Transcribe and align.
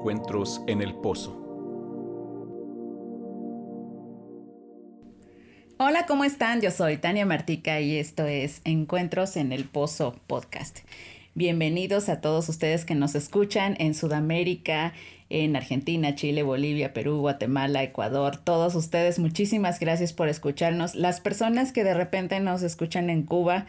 Encuentros 0.00 0.62
en 0.66 0.80
el 0.80 0.94
Pozo. 0.94 1.36
Hola, 5.76 6.06
¿cómo 6.08 6.24
están? 6.24 6.62
Yo 6.62 6.70
soy 6.70 6.96
Tania 6.96 7.26
Martica 7.26 7.82
y 7.82 7.98
esto 7.98 8.24
es 8.24 8.62
Encuentros 8.64 9.36
en 9.36 9.52
el 9.52 9.66
Pozo 9.66 10.18
Podcast. 10.26 10.78
Bienvenidos 11.34 12.08
a 12.08 12.22
todos 12.22 12.48
ustedes 12.48 12.86
que 12.86 12.94
nos 12.94 13.14
escuchan 13.14 13.76
en 13.78 13.92
Sudamérica, 13.92 14.94
en 15.28 15.54
Argentina, 15.54 16.14
Chile, 16.14 16.44
Bolivia, 16.44 16.94
Perú, 16.94 17.18
Guatemala, 17.18 17.82
Ecuador. 17.82 18.38
Todos 18.38 18.74
ustedes, 18.76 19.18
muchísimas 19.18 19.80
gracias 19.80 20.14
por 20.14 20.30
escucharnos. 20.30 20.94
Las 20.94 21.20
personas 21.20 21.72
que 21.72 21.84
de 21.84 21.92
repente 21.92 22.40
nos 22.40 22.62
escuchan 22.62 23.10
en 23.10 23.24
Cuba, 23.24 23.66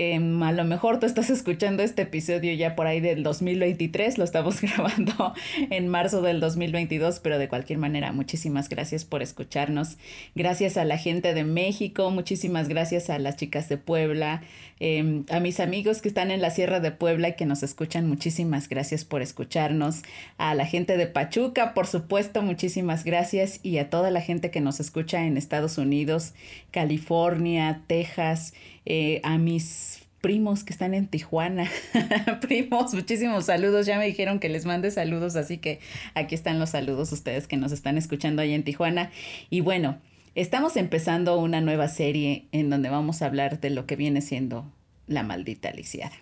Em, 0.00 0.40
a 0.44 0.52
lo 0.52 0.62
mejor 0.62 1.00
tú 1.00 1.06
estás 1.06 1.28
escuchando 1.28 1.82
este 1.82 2.02
episodio 2.02 2.52
ya 2.54 2.76
por 2.76 2.86
ahí 2.86 3.00
del 3.00 3.24
2023, 3.24 4.16
lo 4.16 4.22
estamos 4.22 4.60
grabando 4.62 5.34
en 5.70 5.88
marzo 5.88 6.22
del 6.22 6.38
2022, 6.38 7.18
pero 7.18 7.36
de 7.36 7.48
cualquier 7.48 7.80
manera, 7.80 8.12
muchísimas 8.12 8.68
gracias 8.68 9.04
por 9.04 9.22
escucharnos. 9.22 9.96
Gracias 10.36 10.76
a 10.76 10.84
la 10.84 10.98
gente 10.98 11.34
de 11.34 11.42
México, 11.42 12.12
muchísimas 12.12 12.68
gracias 12.68 13.10
a 13.10 13.18
las 13.18 13.34
chicas 13.34 13.68
de 13.68 13.76
Puebla, 13.76 14.42
em, 14.78 15.24
a 15.30 15.40
mis 15.40 15.58
amigos 15.58 16.00
que 16.00 16.06
están 16.06 16.30
en 16.30 16.42
la 16.42 16.50
Sierra 16.50 16.78
de 16.78 16.92
Puebla 16.92 17.30
y 17.30 17.34
que 17.34 17.44
nos 17.44 17.64
escuchan, 17.64 18.08
muchísimas 18.08 18.68
gracias 18.68 19.04
por 19.04 19.20
escucharnos. 19.20 20.02
A 20.36 20.54
la 20.54 20.64
gente 20.64 20.96
de 20.96 21.08
Pachuca, 21.08 21.74
por 21.74 21.88
supuesto, 21.88 22.40
muchísimas 22.42 23.02
gracias. 23.02 23.58
Y 23.64 23.78
a 23.78 23.90
toda 23.90 24.12
la 24.12 24.20
gente 24.20 24.52
que 24.52 24.60
nos 24.60 24.78
escucha 24.78 25.26
en 25.26 25.36
Estados 25.36 25.76
Unidos, 25.76 26.34
California, 26.70 27.82
Texas. 27.88 28.54
Eh, 28.90 29.20
a 29.22 29.36
mis 29.36 30.02
primos 30.22 30.64
que 30.64 30.72
están 30.72 30.94
en 30.94 31.08
Tijuana. 31.08 31.70
primos, 32.40 32.94
muchísimos 32.94 33.44
saludos. 33.44 33.84
Ya 33.84 33.98
me 33.98 34.06
dijeron 34.06 34.40
que 34.40 34.48
les 34.48 34.64
mande 34.64 34.90
saludos, 34.90 35.36
así 35.36 35.58
que 35.58 35.78
aquí 36.14 36.34
están 36.34 36.58
los 36.58 36.70
saludos 36.70 37.12
ustedes 37.12 37.46
que 37.46 37.58
nos 37.58 37.70
están 37.70 37.98
escuchando 37.98 38.40
ahí 38.40 38.54
en 38.54 38.64
Tijuana. 38.64 39.10
Y 39.50 39.60
bueno, 39.60 39.98
estamos 40.34 40.78
empezando 40.78 41.38
una 41.38 41.60
nueva 41.60 41.88
serie 41.88 42.46
en 42.50 42.70
donde 42.70 42.88
vamos 42.88 43.20
a 43.20 43.26
hablar 43.26 43.60
de 43.60 43.68
lo 43.68 43.84
que 43.84 43.96
viene 43.96 44.22
siendo 44.22 44.64
la 45.06 45.22
maldita 45.22 45.70
lisiada. 45.70 46.16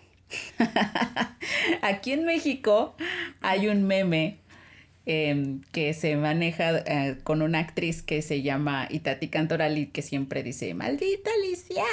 aquí 1.82 2.10
en 2.10 2.24
México 2.24 2.96
hay 3.42 3.68
un 3.68 3.84
meme 3.84 4.38
em, 5.06 5.62
que 5.72 5.94
se 5.94 6.16
maneja 6.16 6.78
eh, 6.78 7.18
con 7.22 7.42
una 7.42 7.60
actriz 7.60 8.02
que 8.02 8.22
se 8.22 8.42
llama 8.42 8.88
Itati 8.90 9.28
Cantoral 9.28 9.90
que 9.92 10.02
siempre 10.02 10.42
dice, 10.42 10.74
maldita 10.74 11.30
lisiada 11.42 11.86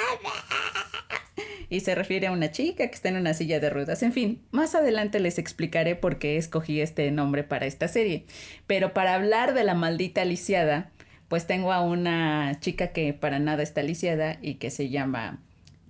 y 1.70 1.80
se 1.80 1.94
refiere 1.94 2.26
a 2.26 2.32
una 2.32 2.50
chica 2.50 2.88
que 2.88 2.94
está 2.94 3.08
en 3.08 3.16
una 3.16 3.34
silla 3.34 3.60
de 3.60 3.70
ruedas. 3.70 4.02
En 4.02 4.12
fin, 4.12 4.40
más 4.50 4.74
adelante 4.74 5.20
les 5.20 5.38
explicaré 5.38 5.96
por 5.96 6.18
qué 6.18 6.36
escogí 6.36 6.80
este 6.80 7.10
nombre 7.10 7.44
para 7.44 7.66
esta 7.66 7.88
serie. 7.88 8.26
Pero 8.66 8.92
para 8.92 9.14
hablar 9.14 9.54
de 9.54 9.64
la 9.64 9.74
maldita 9.74 10.24
lisiada, 10.24 10.90
pues 11.28 11.46
tengo 11.46 11.72
a 11.72 11.80
una 11.80 12.58
chica 12.60 12.88
que 12.88 13.12
para 13.12 13.38
nada 13.38 13.62
está 13.62 13.82
lisiada 13.82 14.38
y 14.40 14.54
que 14.54 14.70
se 14.70 14.88
llama 14.88 15.40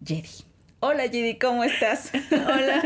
Jerry. 0.05 0.54
Hola 0.87 1.09
Gidi, 1.09 1.37
¿cómo 1.37 1.65
estás? 1.65 2.13
Hola, 2.31 2.83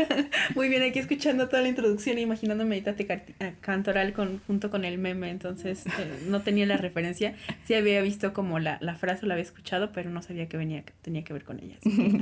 muy 0.55 0.69
bien, 0.69 0.83
aquí 0.83 0.99
escuchando 0.99 1.49
toda 1.49 1.61
la 1.61 1.67
introducción 1.67 2.17
e 2.17 2.21
imaginándome 2.21 2.77
Itate 2.77 3.05
eh, 3.41 3.55
Cantoral 3.59 4.13
con, 4.13 4.39
junto 4.47 4.69
con 4.69 4.85
el 4.85 4.97
meme, 4.97 5.29
entonces 5.29 5.85
eh, 5.85 6.23
no 6.25 6.41
tenía 6.41 6.65
la 6.65 6.77
referencia. 6.77 7.35
Sí 7.65 7.73
había 7.73 8.01
visto 8.01 8.31
como 8.31 8.57
la, 8.57 8.77
la 8.79 8.95
frase, 8.95 9.25
la 9.25 9.33
había 9.33 9.43
escuchado, 9.43 9.91
pero 9.91 10.09
no 10.11 10.21
sabía 10.21 10.47
que 10.47 10.55
venía, 10.55 10.81
tenía 11.01 11.25
que 11.25 11.33
ver 11.33 11.43
con 11.43 11.59
ella. 11.59 11.75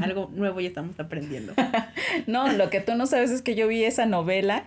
algo 0.03 0.31
nuevo 0.33 0.59
ya 0.61 0.69
estamos 0.69 0.99
aprendiendo. 0.99 1.53
no, 2.25 2.51
lo 2.53 2.71
que 2.71 2.81
tú 2.81 2.95
no 2.95 3.05
sabes 3.05 3.29
es 3.29 3.43
que 3.43 3.53
yo 3.53 3.67
vi 3.67 3.83
esa 3.83 4.07
novela 4.07 4.65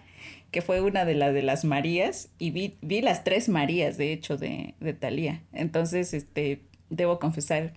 que 0.53 0.63
fue 0.63 0.81
una 0.81 1.05
de 1.05 1.17
las 1.17 1.35
de 1.35 1.43
las 1.43 1.65
Marías 1.65 2.29
y 2.39 2.53
vi, 2.53 2.77
vi 2.83 3.03
las 3.03 3.25
tres 3.25 3.49
Marías, 3.49 3.99
de 3.99 4.13
hecho, 4.13 4.37
de, 4.37 4.75
de 4.79 4.93
Talía. 4.93 5.41
Entonces, 5.53 6.15
este, 6.15 6.61
debo 6.89 7.19
confesar 7.19 7.73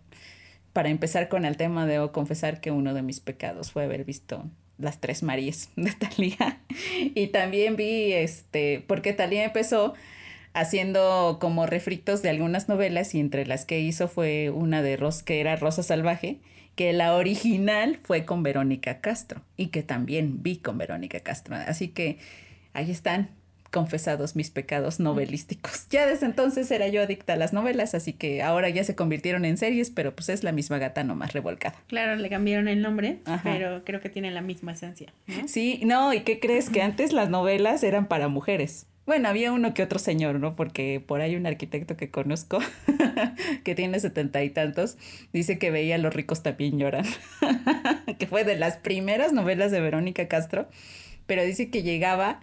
para 0.74 0.90
empezar 0.90 1.30
con 1.30 1.46
el 1.46 1.56
tema, 1.56 1.86
debo 1.86 2.12
confesar 2.12 2.60
que 2.60 2.72
uno 2.72 2.94
de 2.94 3.04
mis 3.04 3.20
pecados 3.20 3.72
fue 3.72 3.84
haber 3.84 4.04
visto 4.04 4.44
las 4.78 5.00
tres 5.00 5.24
Marías 5.24 5.70
de 5.76 5.92
Talía. 5.92 6.60
Y 7.16 7.28
también 7.28 7.76
vi, 7.76 8.14
este, 8.14 8.84
porque 8.88 9.14
Talía 9.14 9.46
empezó 9.46 9.94
haciendo 10.54 11.38
como 11.40 11.66
refritos 11.66 12.22
de 12.22 12.30
algunas 12.30 12.70
novelas 12.70 13.16
y 13.16 13.20
entre 13.20 13.46
las 13.46 13.66
que 13.66 13.80
hizo 13.80 14.08
fue 14.08 14.50
una 14.52 14.82
de 14.82 14.98
Ros 14.98 15.24
que 15.24 15.40
era 15.40 15.56
Rosa 15.56 15.82
Salvaje, 15.82 16.40
que 16.76 16.94
la 16.94 17.16
original 17.16 18.00
fue 18.04 18.26
con 18.26 18.44
Verónica 18.44 19.00
Castro 19.00 19.42
y 19.58 19.68
que 19.68 19.84
también 19.84 20.42
vi 20.42 20.58
con 20.58 20.78
Verónica 20.78 21.20
Castro. 21.20 21.56
Así 21.56 21.88
que 21.90 22.18
ahí 22.74 22.92
están 22.92 23.30
confesados 23.74 24.36
mis 24.38 24.52
pecados 24.52 25.00
novelísticos. 25.00 25.88
Ya 25.94 26.08
desde 26.08 26.26
entonces 26.26 26.72
era 26.72 26.88
yo 26.88 27.04
adicta 27.04 27.34
a 27.34 27.36
las 27.36 27.54
novelas, 27.54 27.94
así 27.94 28.14
que 28.14 28.42
ahora 28.42 28.70
ya 28.70 28.84
se 28.84 28.96
convirtieron 28.96 29.46
en 29.46 29.58
series, 29.58 29.92
pero 29.92 30.16
pues 30.16 30.30
es 30.30 30.44
la 30.44 30.52
misma 30.52 30.80
gata 30.80 31.04
nomás 31.04 31.34
revolcada. 31.34 31.76
Claro, 31.88 32.16
le 32.16 32.30
cambiaron 32.30 32.68
el 32.68 32.82
nombre, 32.82 33.20
pero 33.44 33.84
creo 33.84 34.00
que 34.00 34.10
tiene 34.10 34.32
la 34.32 34.42
misma 34.42 34.72
esencia. 34.72 35.14
Sí, 35.46 35.82
no, 35.84 36.14
¿y 36.14 36.22
qué 36.22 36.40
crees? 36.40 36.70
Que 36.70 36.82
antes 36.82 37.14
las 37.14 37.30
novelas 37.30 37.84
eran 37.84 38.08
para 38.08 38.28
mujeres. 38.28 38.88
Bueno, 39.06 39.28
había 39.28 39.52
uno 39.52 39.74
que 39.74 39.84
otro 39.84 40.00
señor, 40.00 40.40
¿no? 40.40 40.56
Porque 40.56 41.04
por 41.06 41.22
ahí 41.22 41.36
un 41.36 41.46
arquitecto 41.46 41.98
que 41.98 42.10
conozco, 42.10 42.60
que 43.64 43.76
tiene 43.76 44.00
setenta 44.00 44.44
y 44.44 44.50
tantos, 44.50 44.98
dice 45.34 45.60
que 45.60 45.72
veía 45.72 45.96
a 45.96 46.00
los 46.00 46.14
ricos 46.14 46.42
también 46.42 46.80
lloran, 46.80 47.06
que 48.18 48.28
fue 48.28 48.46
de 48.46 48.56
las 48.56 48.78
primeras 48.78 49.34
novelas 49.34 49.72
de 49.72 49.82
Verónica 49.82 50.28
Castro, 50.28 50.70
pero 51.28 51.44
dice 51.44 51.70
que 51.70 51.84
llegaba 51.84 52.42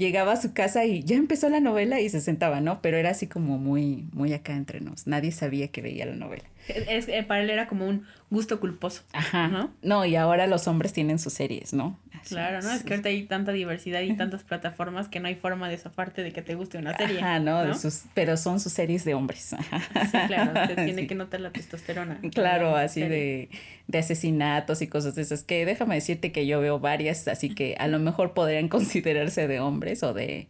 llegaba 0.00 0.32
a 0.32 0.40
su 0.40 0.52
casa 0.52 0.84
y 0.86 1.04
ya 1.04 1.16
empezó 1.16 1.48
la 1.50 1.60
novela 1.60 2.00
y 2.00 2.08
se 2.08 2.20
sentaba, 2.20 2.60
¿no? 2.60 2.80
Pero 2.82 2.96
era 2.96 3.10
así 3.10 3.26
como 3.26 3.58
muy, 3.58 4.06
muy 4.12 4.32
acá 4.32 4.54
entre 4.54 4.80
nos. 4.80 5.06
Nadie 5.06 5.30
sabía 5.30 5.68
que 5.68 5.82
veía 5.82 6.06
la 6.06 6.16
novela. 6.16 6.44
Es, 6.70 7.08
eh, 7.08 7.22
para 7.22 7.42
él 7.42 7.50
era 7.50 7.68
como 7.68 7.86
un 7.86 8.06
gusto 8.30 8.60
culposo. 8.60 9.02
Ajá. 9.12 9.48
¿no? 9.48 9.72
No, 9.82 10.04
y 10.04 10.16
ahora 10.16 10.46
los 10.46 10.68
hombres 10.68 10.92
tienen 10.92 11.18
sus 11.18 11.32
series, 11.32 11.72
¿no? 11.72 11.98
claro, 12.28 12.60
¿no? 12.62 12.70
Es 12.70 12.82
que 12.82 12.94
ahorita 12.94 13.08
hay 13.08 13.24
tanta 13.24 13.52
diversidad 13.52 14.00
y 14.02 14.14
tantas 14.14 14.42
plataformas 14.44 15.08
que 15.08 15.20
no 15.20 15.28
hay 15.28 15.34
forma 15.34 15.68
de 15.68 15.78
zafarte 15.78 16.22
de 16.22 16.32
que 16.32 16.42
te 16.42 16.54
guste 16.54 16.78
una 16.78 16.96
serie. 16.96 17.18
Ajá, 17.18 17.38
no, 17.38 17.74
sus, 17.74 18.04
pero 18.14 18.36
son 18.36 18.60
sus 18.60 18.72
series 18.72 19.04
de 19.04 19.14
hombres. 19.14 19.54
Sí, 20.10 20.18
claro, 20.26 20.66
se 20.66 20.74
tiene 20.74 21.06
que 21.06 21.14
notar 21.14 21.40
la 21.40 21.50
testosterona. 21.50 22.20
Claro, 22.32 22.76
así 22.76 23.00
de, 23.00 23.48
de 23.86 23.98
asesinatos 23.98 24.82
y 24.82 24.88
cosas 24.88 25.14
de 25.14 25.22
esas. 25.22 25.42
Que 25.42 25.64
déjame 25.64 25.94
decirte 25.94 26.32
que 26.32 26.46
yo 26.46 26.60
veo 26.60 26.78
varias, 26.80 27.28
así 27.28 27.54
que 27.54 27.76
a 27.78 27.86
lo 27.86 27.98
mejor 27.98 28.34
podrían 28.34 28.68
considerarse 28.68 29.46
de 29.46 29.60
hombres 29.60 30.02
o 30.02 30.14
de 30.14 30.48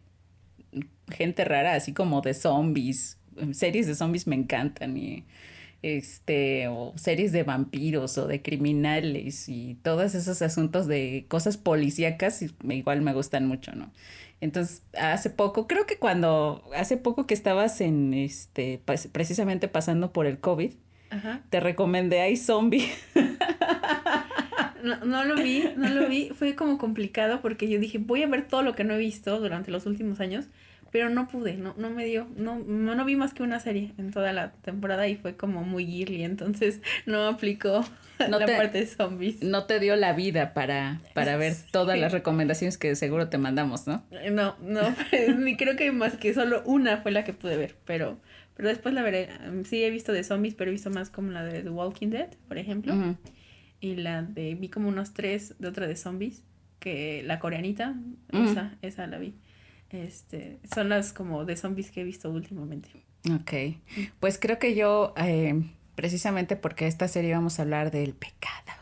gente 1.10 1.44
rara, 1.44 1.74
así 1.74 1.92
como 1.92 2.20
de 2.20 2.34
zombies. 2.34 3.18
Series 3.52 3.86
de 3.86 3.94
zombies 3.94 4.26
me 4.26 4.36
encantan 4.36 4.96
y 4.96 5.24
este, 5.82 6.68
o 6.68 6.92
series 6.96 7.32
de 7.32 7.42
vampiros 7.42 8.18
o 8.18 8.26
de 8.26 8.42
criminales 8.42 9.48
y 9.48 9.76
todos 9.82 10.14
esos 10.14 10.42
asuntos 10.42 10.86
de 10.86 11.24
cosas 11.28 11.56
policíacas, 11.56 12.44
igual 12.64 13.02
me 13.02 13.12
gustan 13.12 13.46
mucho, 13.46 13.72
¿no? 13.74 13.90
Entonces, 14.40 14.82
hace 14.98 15.28
poco, 15.30 15.66
creo 15.66 15.86
que 15.86 15.98
cuando, 15.98 16.64
hace 16.74 16.96
poco 16.96 17.26
que 17.26 17.34
estabas 17.34 17.80
en, 17.80 18.14
este, 18.14 18.80
precisamente 19.12 19.68
pasando 19.68 20.12
por 20.12 20.26
el 20.26 20.38
COVID, 20.38 20.72
te 21.50 21.60
recomendé 21.60 22.22
a 22.22 22.36
Zombie. 22.36 22.88
No, 24.82 24.96
no, 25.04 25.24
lo 25.24 25.34
vi, 25.34 25.64
no 25.76 25.90
lo 25.90 26.08
vi. 26.08 26.30
Fue 26.30 26.54
como 26.54 26.78
complicado 26.78 27.42
porque 27.42 27.68
yo 27.68 27.78
dije, 27.78 27.98
voy 27.98 28.22
a 28.22 28.26
ver 28.26 28.48
todo 28.48 28.62
lo 28.62 28.74
que 28.74 28.82
no 28.82 28.94
he 28.94 28.98
visto 28.98 29.38
durante 29.38 29.70
los 29.70 29.84
últimos 29.84 30.20
años 30.20 30.46
pero 30.90 31.08
no 31.08 31.28
pude, 31.28 31.54
no, 31.54 31.74
no 31.76 31.90
me 31.90 32.04
dio, 32.04 32.26
no, 32.36 32.58
no, 32.58 33.04
vi 33.04 33.14
más 33.14 33.32
que 33.32 33.42
una 33.42 33.60
serie 33.60 33.92
en 33.96 34.10
toda 34.10 34.32
la 34.32 34.52
temporada 34.52 35.06
y 35.06 35.16
fue 35.16 35.36
como 35.36 35.62
muy 35.62 35.86
girly, 35.86 36.24
entonces 36.24 36.80
no 37.06 37.26
aplicó 37.28 37.84
no 38.28 38.38
la 38.38 38.46
parte 38.46 38.78
de 38.78 38.86
zombies. 38.86 39.42
No 39.42 39.64
te 39.64 39.78
dio 39.78 39.96
la 39.96 40.12
vida 40.12 40.52
para, 40.52 41.00
para 41.14 41.36
ver 41.36 41.54
todas 41.70 41.98
las 41.98 42.12
recomendaciones 42.12 42.76
que 42.76 42.94
seguro 42.96 43.28
te 43.28 43.38
mandamos, 43.38 43.86
¿no? 43.86 44.04
No, 44.30 44.56
no, 44.60 44.80
ni 45.38 45.56
creo 45.56 45.76
que 45.76 45.92
más 45.92 46.16
que 46.16 46.34
solo 46.34 46.62
una 46.64 46.98
fue 46.98 47.12
la 47.12 47.24
que 47.24 47.32
pude 47.32 47.56
ver, 47.56 47.76
pero, 47.84 48.18
pero 48.56 48.68
después 48.68 48.92
la 48.92 49.02
veré. 49.02 49.28
Sí 49.64 49.84
he 49.84 49.90
visto 49.90 50.12
de 50.12 50.24
zombies, 50.24 50.54
pero 50.54 50.70
he 50.70 50.72
visto 50.72 50.90
más 50.90 51.10
como 51.10 51.30
la 51.30 51.44
de 51.44 51.62
The 51.62 51.70
Walking 51.70 52.08
Dead, 52.08 52.30
por 52.48 52.58
ejemplo. 52.58 52.94
Y 53.80 53.96
la 53.96 54.22
de, 54.22 54.54
vi 54.56 54.68
como 54.68 54.88
unos 54.88 55.14
tres 55.14 55.54
de 55.58 55.68
otra 55.68 55.86
de 55.86 55.96
zombies, 55.96 56.42
que 56.80 57.22
la 57.24 57.38
coreanita, 57.38 57.94
esa, 58.32 58.76
esa 58.82 59.06
la 59.06 59.18
vi. 59.18 59.34
Este, 59.92 60.58
son 60.72 60.88
las 60.88 61.12
como 61.12 61.44
de 61.44 61.56
zombies 61.56 61.90
que 61.90 62.02
he 62.02 62.04
visto 62.04 62.30
últimamente. 62.30 62.88
Ok, 63.30 63.76
pues 64.18 64.38
creo 64.38 64.58
que 64.58 64.74
yo, 64.74 65.12
eh, 65.16 65.62
precisamente 65.94 66.56
porque 66.56 66.86
esta 66.86 67.08
serie 67.08 67.34
vamos 67.34 67.58
a 67.58 67.62
hablar 67.62 67.90
del 67.90 68.14
pecado. 68.14 68.72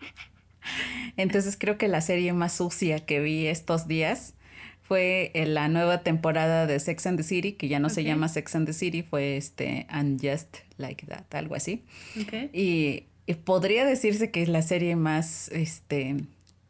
Entonces 1.16 1.56
creo 1.58 1.78
que 1.78 1.88
la 1.88 2.00
serie 2.00 2.32
más 2.32 2.52
sucia 2.52 3.04
que 3.04 3.20
vi 3.20 3.46
estos 3.46 3.88
días 3.88 4.34
fue 4.82 5.30
en 5.34 5.54
la 5.54 5.68
nueva 5.68 6.02
temporada 6.02 6.66
de 6.66 6.80
Sex 6.80 7.06
and 7.06 7.18
the 7.18 7.22
City, 7.22 7.52
que 7.52 7.68
ya 7.68 7.78
no 7.78 7.90
se 7.90 8.04
llama 8.04 8.28
Sex 8.28 8.54
and 8.54 8.66
the 8.66 8.72
City, 8.72 9.02
fue 9.02 9.36
este 9.36 9.86
And 9.90 10.18
Just 10.20 10.58
Like 10.78 11.06
That, 11.06 11.24
algo 11.32 11.54
así. 11.54 11.84
Okay. 12.22 12.48
Y, 12.54 13.04
y, 13.26 13.34
podría 13.34 13.84
decirse 13.84 14.30
que 14.30 14.42
es 14.42 14.48
la 14.48 14.62
serie 14.62 14.96
más, 14.96 15.48
este, 15.48 16.16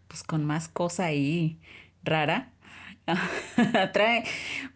pues 0.08 0.24
con 0.24 0.44
más 0.44 0.66
cosa 0.66 1.04
ahí 1.04 1.58
rara 2.02 2.50
trae, 3.92 4.24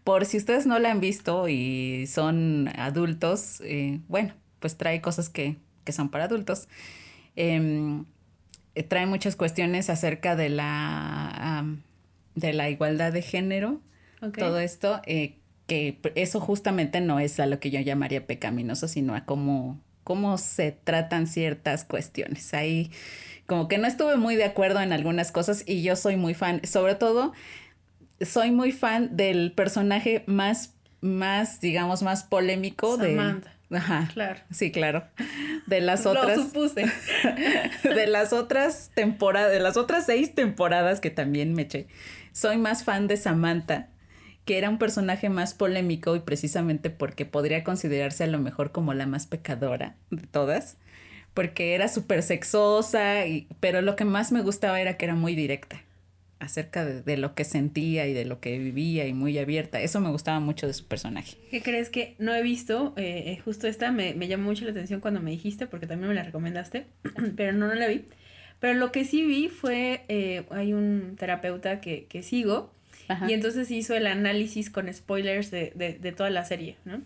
por 0.03 0.25
si 0.25 0.37
ustedes 0.37 0.65
no 0.65 0.79
la 0.79 0.91
han 0.91 0.99
visto 0.99 1.47
y 1.47 2.07
son 2.07 2.69
adultos, 2.75 3.61
eh, 3.61 3.99
bueno, 4.07 4.33
pues 4.59 4.77
trae 4.77 5.01
cosas 5.01 5.29
que, 5.29 5.57
que 5.83 5.91
son 5.91 6.09
para 6.09 6.25
adultos. 6.25 6.67
Em, 7.35 8.05
eh, 8.75 8.83
trae 8.83 9.05
muchas 9.05 9.35
cuestiones 9.35 9.89
acerca 9.89 10.35
de 10.35 10.49
la, 10.49 11.65
de 12.35 12.53
la 12.53 12.69
igualdad 12.69 13.11
de 13.11 13.21
género, 13.21 13.81
todo 14.37 14.59
esto, 14.59 15.01
eh, 15.05 15.35
que 15.67 15.99
eso 16.15 16.39
justamente 16.39 17.01
no 17.01 17.19
es 17.19 17.39
a 17.41 17.45
lo 17.45 17.59
que 17.59 17.71
yo 17.71 17.81
llamaría 17.81 18.25
pecaminoso, 18.25 18.87
sino 18.87 19.15
a 19.15 19.25
cómo, 19.25 19.81
cómo 20.05 20.37
se 20.37 20.71
tratan 20.71 21.27
ciertas 21.27 21.83
cuestiones. 21.83 22.53
Ahí 22.53 22.89
como 23.47 23.67
que 23.67 23.77
no 23.77 23.87
estuve 23.87 24.15
muy 24.15 24.35
de 24.37 24.45
acuerdo 24.45 24.79
en 24.79 24.93
algunas 24.93 25.31
cosas 25.31 25.63
y 25.67 25.83
yo 25.83 25.97
soy 25.97 26.15
muy 26.15 26.33
fan, 26.33 26.61
sobre 26.65 26.95
todo 26.95 27.33
soy 28.21 28.51
muy 28.51 28.71
fan 28.71 29.15
del 29.15 29.51
personaje 29.51 30.23
más, 30.27 30.73
más, 31.01 31.61
digamos, 31.61 32.03
más 32.03 32.23
polémico 32.23 32.97
Samantha. 32.97 33.53
de... 33.69 33.77
Ajá. 33.77 34.09
Claro. 34.13 34.39
Sí, 34.51 34.71
claro. 34.71 35.03
De 35.65 35.81
las 35.81 36.05
otras. 36.05 36.37
Lo 36.37 36.43
supuse. 36.43 36.85
de 37.83 38.07
las 38.07 38.31
otras 38.31 38.91
temporadas, 38.93 39.51
de 39.51 39.59
las 39.59 39.77
otras 39.77 40.05
seis 40.05 40.35
temporadas 40.35 40.99
que 40.99 41.09
también 41.09 41.53
me 41.53 41.63
eché. 41.63 41.87
Soy 42.33 42.57
más 42.57 42.83
fan 42.83 43.07
de 43.07 43.17
Samantha, 43.17 43.89
que 44.45 44.57
era 44.57 44.69
un 44.69 44.77
personaje 44.77 45.29
más 45.29 45.53
polémico 45.55 46.15
y 46.15 46.19
precisamente 46.19 46.91
porque 46.91 47.25
podría 47.25 47.63
considerarse 47.63 48.25
a 48.25 48.27
lo 48.27 48.39
mejor 48.39 48.71
como 48.71 48.93
la 48.93 49.07
más 49.07 49.25
pecadora 49.25 49.95
de 50.11 50.27
todas 50.27 50.77
porque 51.33 51.73
era 51.73 51.87
súper 51.87 52.21
sexosa, 52.21 53.25
y, 53.25 53.47
pero 53.59 53.81
lo 53.81 53.95
que 53.95 54.05
más 54.05 54.31
me 54.31 54.41
gustaba 54.41 54.79
era 54.79 54.97
que 54.97 55.05
era 55.05 55.15
muy 55.15 55.33
directa 55.33 55.81
acerca 56.43 56.85
de, 56.85 57.17
lo 57.17 57.35
que 57.35 57.43
sentía 57.43 58.07
y 58.07 58.13
de 58.13 58.25
lo 58.25 58.39
que 58.39 58.57
vivía 58.57 59.07
y 59.07 59.13
muy 59.13 59.37
abierta. 59.37 59.81
Eso 59.81 59.99
me 59.99 60.09
gustaba 60.09 60.39
mucho 60.39 60.67
de 60.67 60.73
su 60.73 60.85
personaje. 60.85 61.37
¿Qué 61.49 61.61
crees 61.61 61.89
que 61.89 62.15
no 62.19 62.33
he 62.33 62.41
visto? 62.41 62.93
Eh, 62.97 63.23
eh, 63.27 63.41
justo 63.43 63.67
esta 63.67 63.91
me, 63.91 64.13
llamó 64.27 64.45
mucho 64.45 64.65
la 64.65 64.71
atención 64.71 64.99
cuando 64.99 65.21
me 65.21 65.31
dijiste, 65.31 65.67
porque 65.67 65.87
también 65.87 66.09
me 66.09 66.15
la 66.15 66.23
recomendaste, 66.23 66.85
pero 67.35 67.53
no, 67.53 67.67
no 67.67 67.75
la 67.75 67.87
vi. 67.87 68.05
Pero 68.59 68.79
lo 68.79 68.91
que 68.91 69.05
sí 69.05 69.25
vi 69.25 69.49
fue, 69.49 70.03
eh, 70.07 70.45
hay 70.49 70.73
un 70.73 71.15
terapeuta 71.17 71.81
que, 71.81 72.05
que 72.05 72.23
sigo, 72.23 72.73
y 73.27 73.33
entonces 73.33 73.69
hizo 73.69 73.95
el 73.95 74.07
análisis 74.07 74.69
con 74.69 74.91
spoilers 74.91 75.51
de, 75.51 75.73
de, 75.75 75.93
de 75.93 76.11
toda 76.13 76.29
la 76.29 76.45
serie, 76.45 76.77
¿no? 76.85 77.01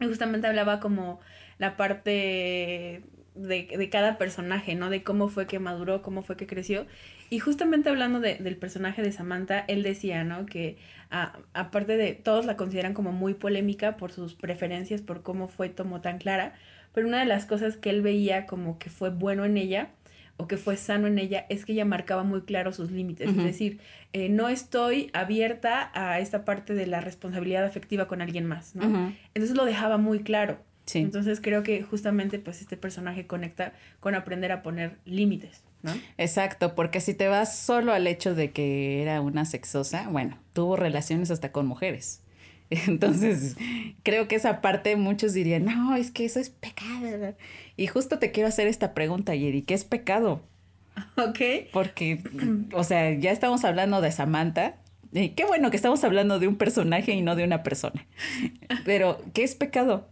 Y 0.00 0.06
justamente 0.06 0.46
hablaba 0.46 0.80
como 0.80 1.18
la 1.58 1.76
parte 1.76 3.02
de, 3.34 3.66
de, 3.76 3.88
cada 3.90 4.18
personaje, 4.18 4.74
¿no? 4.74 4.90
De 4.90 5.02
cómo 5.02 5.28
fue 5.28 5.46
que 5.46 5.58
maduró, 5.58 6.02
cómo 6.02 6.22
fue 6.22 6.36
que 6.36 6.46
creció. 6.46 6.86
Y 7.30 7.38
justamente 7.38 7.88
hablando 7.88 8.20
de, 8.20 8.36
del 8.36 8.56
personaje 8.56 9.02
de 9.02 9.12
Samantha, 9.12 9.64
él 9.68 9.82
decía, 9.82 10.24
¿no? 10.24 10.46
Que 10.46 10.76
aparte 11.10 11.96
de, 11.96 12.14
todos 12.14 12.44
la 12.44 12.56
consideran 12.56 12.94
como 12.94 13.12
muy 13.12 13.34
polémica 13.34 13.96
por 13.96 14.12
sus 14.12 14.34
preferencias, 14.34 15.00
por 15.00 15.22
cómo 15.22 15.48
fue 15.48 15.68
tomó 15.68 16.00
tan 16.00 16.18
clara, 16.18 16.54
pero 16.92 17.06
una 17.06 17.20
de 17.20 17.26
las 17.26 17.46
cosas 17.46 17.76
que 17.76 17.90
él 17.90 18.02
veía 18.02 18.46
como 18.46 18.78
que 18.78 18.90
fue 18.90 19.10
bueno 19.10 19.44
en 19.44 19.56
ella, 19.56 19.90
o 20.36 20.48
que 20.48 20.56
fue 20.56 20.76
sano 20.76 21.06
en 21.06 21.18
ella, 21.18 21.46
es 21.48 21.64
que 21.64 21.72
ella 21.72 21.84
marcaba 21.84 22.24
muy 22.24 22.42
claro 22.42 22.72
sus 22.72 22.90
límites. 22.90 23.28
Es 23.28 23.36
decir, 23.36 23.78
eh, 24.12 24.28
no 24.28 24.48
estoy 24.48 25.10
abierta 25.12 25.92
a 25.94 26.18
esta 26.18 26.44
parte 26.44 26.74
de 26.74 26.86
la 26.86 27.00
responsabilidad 27.00 27.64
afectiva 27.64 28.08
con 28.08 28.20
alguien 28.20 28.44
más, 28.44 28.74
¿no? 28.74 29.12
Entonces 29.32 29.56
lo 29.56 29.64
dejaba 29.64 29.96
muy 29.96 30.20
claro. 30.20 30.58
Entonces 30.92 31.40
creo 31.40 31.62
que 31.62 31.82
justamente 31.82 32.38
pues 32.38 32.60
este 32.60 32.76
personaje 32.76 33.26
conecta 33.26 33.72
con 34.00 34.14
aprender 34.14 34.52
a 34.52 34.62
poner 34.62 34.98
límites, 35.04 35.62
¿no? 35.82 35.92
Exacto, 36.18 36.74
porque 36.74 37.00
si 37.00 37.14
te 37.14 37.28
vas 37.28 37.56
solo 37.56 37.92
al 37.92 38.06
hecho 38.06 38.34
de 38.34 38.50
que 38.50 39.02
era 39.02 39.20
una 39.20 39.44
sexosa, 39.44 40.08
bueno, 40.10 40.38
tuvo 40.52 40.76
relaciones 40.76 41.30
hasta 41.30 41.52
con 41.52 41.66
mujeres. 41.66 42.20
Entonces, 42.70 43.56
creo 44.02 44.28
que 44.28 44.36
esa 44.36 44.60
parte 44.60 44.96
muchos 44.96 45.32
dirían, 45.32 45.64
no, 45.64 45.96
es 45.96 46.10
que 46.10 46.24
eso 46.24 46.40
es 46.40 46.50
pecado. 46.50 47.34
Y 47.76 47.86
justo 47.86 48.18
te 48.18 48.30
quiero 48.30 48.48
hacer 48.48 48.66
esta 48.66 48.94
pregunta, 48.94 49.34
Yeri, 49.34 49.62
¿qué 49.62 49.74
es 49.74 49.84
pecado? 49.84 50.42
Ok. 51.16 51.70
Porque, 51.72 52.22
o 52.72 52.84
sea, 52.84 53.12
ya 53.12 53.32
estamos 53.32 53.64
hablando 53.64 54.00
de 54.00 54.12
Samantha. 54.12 54.76
Y 55.12 55.30
qué 55.30 55.44
bueno 55.44 55.70
que 55.70 55.76
estamos 55.76 56.02
hablando 56.02 56.38
de 56.40 56.48
un 56.48 56.56
personaje 56.56 57.12
y 57.12 57.22
no 57.22 57.36
de 57.36 57.44
una 57.44 57.62
persona. 57.62 58.06
Pero, 58.84 59.20
¿qué 59.32 59.44
es 59.44 59.54
pecado? 59.54 60.08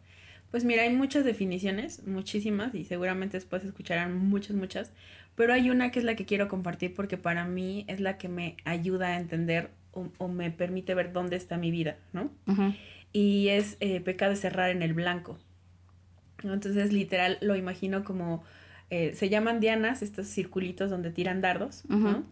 Pues 0.52 0.66
mira, 0.66 0.82
hay 0.82 0.94
muchas 0.94 1.24
definiciones, 1.24 2.06
muchísimas, 2.06 2.74
y 2.74 2.84
seguramente 2.84 3.38
después 3.38 3.64
escucharán 3.64 4.14
muchas, 4.14 4.54
muchas, 4.54 4.92
pero 5.34 5.54
hay 5.54 5.70
una 5.70 5.90
que 5.90 5.98
es 5.98 6.04
la 6.04 6.14
que 6.14 6.26
quiero 6.26 6.46
compartir 6.46 6.92
porque 6.92 7.16
para 7.16 7.46
mí 7.46 7.86
es 7.88 8.00
la 8.00 8.18
que 8.18 8.28
me 8.28 8.56
ayuda 8.66 9.08
a 9.08 9.16
entender 9.18 9.70
o, 9.92 10.28
me 10.28 10.50
permite 10.50 10.94
ver 10.94 11.12
dónde 11.12 11.36
está 11.36 11.56
mi 11.56 11.70
vida, 11.70 11.96
¿no? 12.12 12.30
Y 13.14 13.48
es 13.48 13.78
eh, 13.80 14.00
pecado 14.02 14.32
de 14.32 14.36
cerrar 14.36 14.70
en 14.70 14.82
el 14.82 14.92
blanco. 14.92 15.38
Entonces, 16.42 16.92
literal, 16.92 17.38
lo 17.40 17.56
imagino 17.56 18.04
como, 18.04 18.44
eh, 18.90 19.14
se 19.14 19.30
llaman 19.30 19.58
dianas, 19.58 20.02
estos 20.02 20.26
circulitos 20.26 20.90
donde 20.90 21.10
tiran 21.10 21.40
dardos, 21.40 21.82
¿no? 21.88 22.24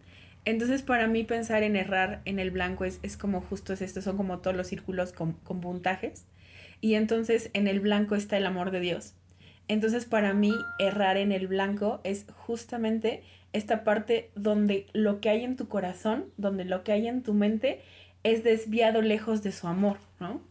Entonces, 0.45 0.83
para 0.83 1.07
mí 1.07 1.23
pensar 1.23 1.63
en 1.63 1.75
errar 1.75 2.21
en 2.25 2.37
el 2.37 2.51
blanco 2.51 2.85
es, 2.85 2.99
es 3.01 3.17
como 3.17 3.41
justo 3.41 3.73
es 3.73 3.81
esto, 3.81 4.01
son 4.03 4.15
como 4.15 4.39
todos 4.39 4.55
los 4.55 4.67
círculos 4.67 5.11
con, 5.11 5.33
con 5.33 5.59
puntajes 5.59 6.25
y 6.81 6.95
entonces 6.95 7.49
en 7.53 7.67
el 7.67 7.79
blanco 7.79 8.15
está 8.15 8.37
el 8.37 8.45
amor 8.45 8.71
de 8.71 8.79
Dios. 8.79 9.13
Entonces 9.67 10.05
para 10.05 10.33
mí 10.33 10.53
errar 10.79 11.17
en 11.17 11.31
el 11.31 11.47
blanco 11.47 12.01
es 12.03 12.25
justamente 12.35 13.23
esta 13.53 13.83
parte 13.83 14.31
donde 14.35 14.87
lo 14.93 15.21
que 15.21 15.29
hay 15.29 15.43
en 15.43 15.55
tu 15.55 15.67
corazón, 15.67 16.25
donde 16.37 16.65
lo 16.65 16.83
que 16.83 16.91
hay 16.91 17.07
en 17.07 17.21
tu 17.23 17.33
mente 17.33 17.81
es 18.23 18.43
desviado 18.43 19.01
lejos 19.01 19.43
de 19.43 19.51
su 19.51 19.67
amor, 19.67 19.97
¿no? 20.19 20.41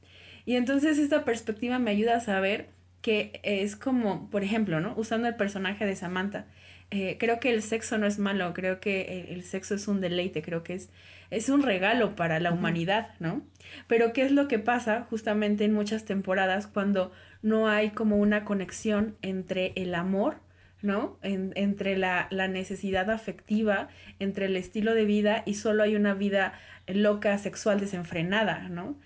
Y 0.46 0.56
entonces 0.56 0.98
esta 0.98 1.24
perspectiva 1.24 1.78
me 1.78 1.90
ayuda 1.90 2.16
a 2.16 2.20
saber 2.20 2.68
que 3.02 3.40
es 3.42 3.76
como, 3.76 4.28
por 4.30 4.42
ejemplo, 4.42 4.80
¿no? 4.80 4.94
Usando 4.96 5.28
el 5.28 5.36
personaje 5.36 5.86
de 5.86 5.96
Samantha, 5.96 6.46
eh, 6.90 7.16
creo 7.18 7.38
que 7.38 7.50
el 7.50 7.62
sexo 7.62 7.98
no 7.98 8.06
es 8.06 8.18
malo, 8.18 8.52
creo 8.52 8.80
que 8.80 9.26
el, 9.30 9.44
sexo 9.44 9.76
es 9.76 9.86
un 9.86 10.00
deleite, 10.00 10.42
creo 10.42 10.64
que 10.64 10.74
es, 10.74 10.90
es 11.30 11.48
un 11.48 11.62
regalo 11.62 12.16
para 12.16 12.40
la 12.40 12.50
humanidad, 12.50 13.14
¿no? 13.20 13.42
Pero 13.86 14.12
¿qué 14.12 14.22
es 14.22 14.32
lo 14.32 14.48
que 14.48 14.58
pasa 14.58 15.06
justamente 15.08 15.64
en 15.64 15.72
muchas 15.72 16.04
temporadas 16.04 16.66
cuando 16.66 17.12
no 17.42 17.68
hay 17.68 17.90
como 17.90 18.16
una 18.16 18.44
conexión 18.44 19.16
entre 19.22 19.72
el 19.76 19.94
amor, 19.94 20.38
¿no? 20.82 21.18
entre 21.22 21.96
la, 21.96 22.26
la, 22.30 22.48
necesidad 22.48 23.10
afectiva, 23.10 23.88
entre 24.18 24.46
el 24.46 24.56
estilo 24.56 24.94
de 24.94 25.04
vida 25.04 25.42
y 25.46 25.54
solo 25.54 25.84
hay 25.84 25.94
una 25.94 26.14
vida 26.14 26.54
loca, 26.88 27.36
sexual, 27.38 27.78
desenfrenada, 27.80 28.68
¿no? 28.68 28.96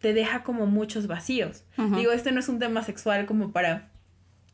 Te 0.00 0.12
deja 0.12 0.42
como 0.42 0.66
muchos 0.66 1.06
vacíos. 1.06 1.64
Digo, 1.96 2.12
este 2.12 2.32
no 2.32 2.40
es 2.40 2.48
un 2.48 2.58
tema 2.58 2.82
sexual 2.82 3.24
como 3.24 3.52
para 3.52 3.91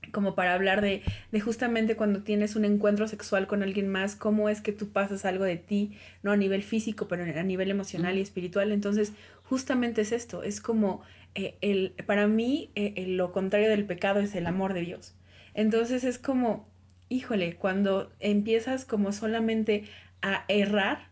como 0.08 0.34
para 0.34 0.54
hablar 0.54 0.80
de, 0.80 1.02
de, 1.32 1.40
justamente 1.40 1.96
cuando 1.96 2.22
tienes 2.22 2.56
un 2.56 2.64
encuentro 2.64 3.08
sexual 3.08 3.46
con 3.46 3.62
alguien 3.62 3.88
más, 3.88 4.16
cómo 4.16 4.48
es 4.48 4.60
que 4.60 4.72
tú 4.72 4.90
pasas 4.90 5.24
algo 5.24 5.44
de 5.44 5.56
ti, 5.56 5.92
no 6.22 6.32
a 6.32 6.36
nivel 6.36 6.62
físico, 6.62 7.08
pero 7.08 7.22
a 7.22 7.42
nivel 7.42 7.70
emocional 7.70 8.18
y 8.18 8.20
espiritual. 8.20 8.72
Entonces, 8.72 9.12
justamente 9.44 10.02
es 10.02 10.12
esto, 10.12 10.42
es 10.42 10.60
como 10.60 11.02
eh, 11.34 11.56
el, 11.60 11.94
para 12.06 12.26
mí 12.26 12.70
eh, 12.74 13.04
lo 13.06 13.32
contrario 13.32 13.68
del 13.68 13.86
pecado 13.86 14.20
es 14.20 14.34
el 14.34 14.46
amor 14.46 14.74
de 14.74 14.80
Dios. 14.80 15.14
Entonces 15.54 16.04
es 16.04 16.18
como, 16.18 16.68
híjole, 17.08 17.56
cuando 17.56 18.12
empiezas 18.20 18.84
como 18.84 19.12
solamente 19.12 19.84
a 20.22 20.44
errar, 20.48 21.10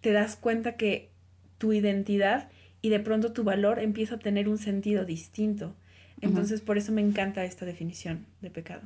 te 0.00 0.12
das 0.12 0.36
cuenta 0.36 0.76
que 0.76 1.10
tu 1.58 1.72
identidad 1.72 2.50
y 2.82 2.88
de 2.88 3.00
pronto 3.00 3.32
tu 3.32 3.44
valor 3.44 3.78
empieza 3.78 4.16
a 4.16 4.18
tener 4.18 4.48
un 4.48 4.58
sentido 4.58 5.04
distinto. 5.04 5.76
Entonces, 6.22 6.60
por 6.60 6.78
eso 6.78 6.92
me 6.92 7.02
encanta 7.02 7.44
esta 7.44 7.66
definición 7.66 8.24
de 8.40 8.50
pecado. 8.50 8.82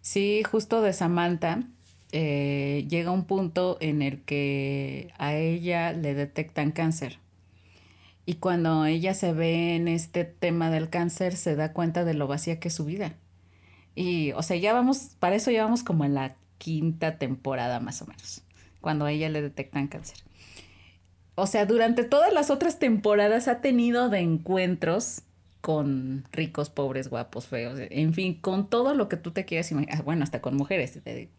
Sí, 0.00 0.42
justo 0.42 0.82
de 0.82 0.92
Samantha, 0.92 1.62
eh, 2.10 2.86
llega 2.88 3.12
un 3.12 3.24
punto 3.24 3.76
en 3.80 4.02
el 4.02 4.22
que 4.22 5.12
a 5.18 5.34
ella 5.34 5.92
le 5.92 6.14
detectan 6.14 6.72
cáncer. 6.72 7.18
Y 8.26 8.34
cuando 8.34 8.86
ella 8.86 9.14
se 9.14 9.32
ve 9.32 9.76
en 9.76 9.88
este 9.88 10.24
tema 10.24 10.70
del 10.70 10.88
cáncer, 10.88 11.36
se 11.36 11.54
da 11.54 11.72
cuenta 11.72 12.04
de 12.04 12.14
lo 12.14 12.26
vacía 12.26 12.58
que 12.58 12.68
es 12.68 12.74
su 12.74 12.84
vida. 12.84 13.14
Y, 13.94 14.32
o 14.32 14.42
sea, 14.42 14.56
ya 14.56 14.72
vamos, 14.72 15.16
para 15.18 15.36
eso 15.36 15.50
ya 15.50 15.64
vamos 15.64 15.82
como 15.82 16.04
en 16.04 16.14
la 16.14 16.36
quinta 16.58 17.18
temporada 17.18 17.80
más 17.80 18.02
o 18.02 18.06
menos, 18.06 18.42
cuando 18.80 19.04
a 19.04 19.12
ella 19.12 19.28
le 19.28 19.42
detectan 19.42 19.88
cáncer. 19.88 20.18
O 21.34 21.46
sea, 21.46 21.66
durante 21.66 22.04
todas 22.04 22.32
las 22.32 22.50
otras 22.50 22.78
temporadas 22.78 23.48
ha 23.48 23.60
tenido 23.60 24.08
de 24.08 24.20
encuentros 24.20 25.22
con 25.60 26.24
ricos, 26.32 26.70
pobres, 26.70 27.08
guapos, 27.08 27.46
feos, 27.46 27.78
en 27.78 28.14
fin, 28.14 28.34
con 28.34 28.68
todo 28.68 28.94
lo 28.94 29.08
que 29.08 29.16
tú 29.16 29.30
te 29.30 29.44
quieras 29.44 29.70
imaginar, 29.70 29.98
ah, 29.98 30.02
bueno, 30.02 30.24
hasta 30.24 30.40
con 30.40 30.56
mujeres, 30.56 30.98
te 31.02 31.14
digo. 31.14 31.30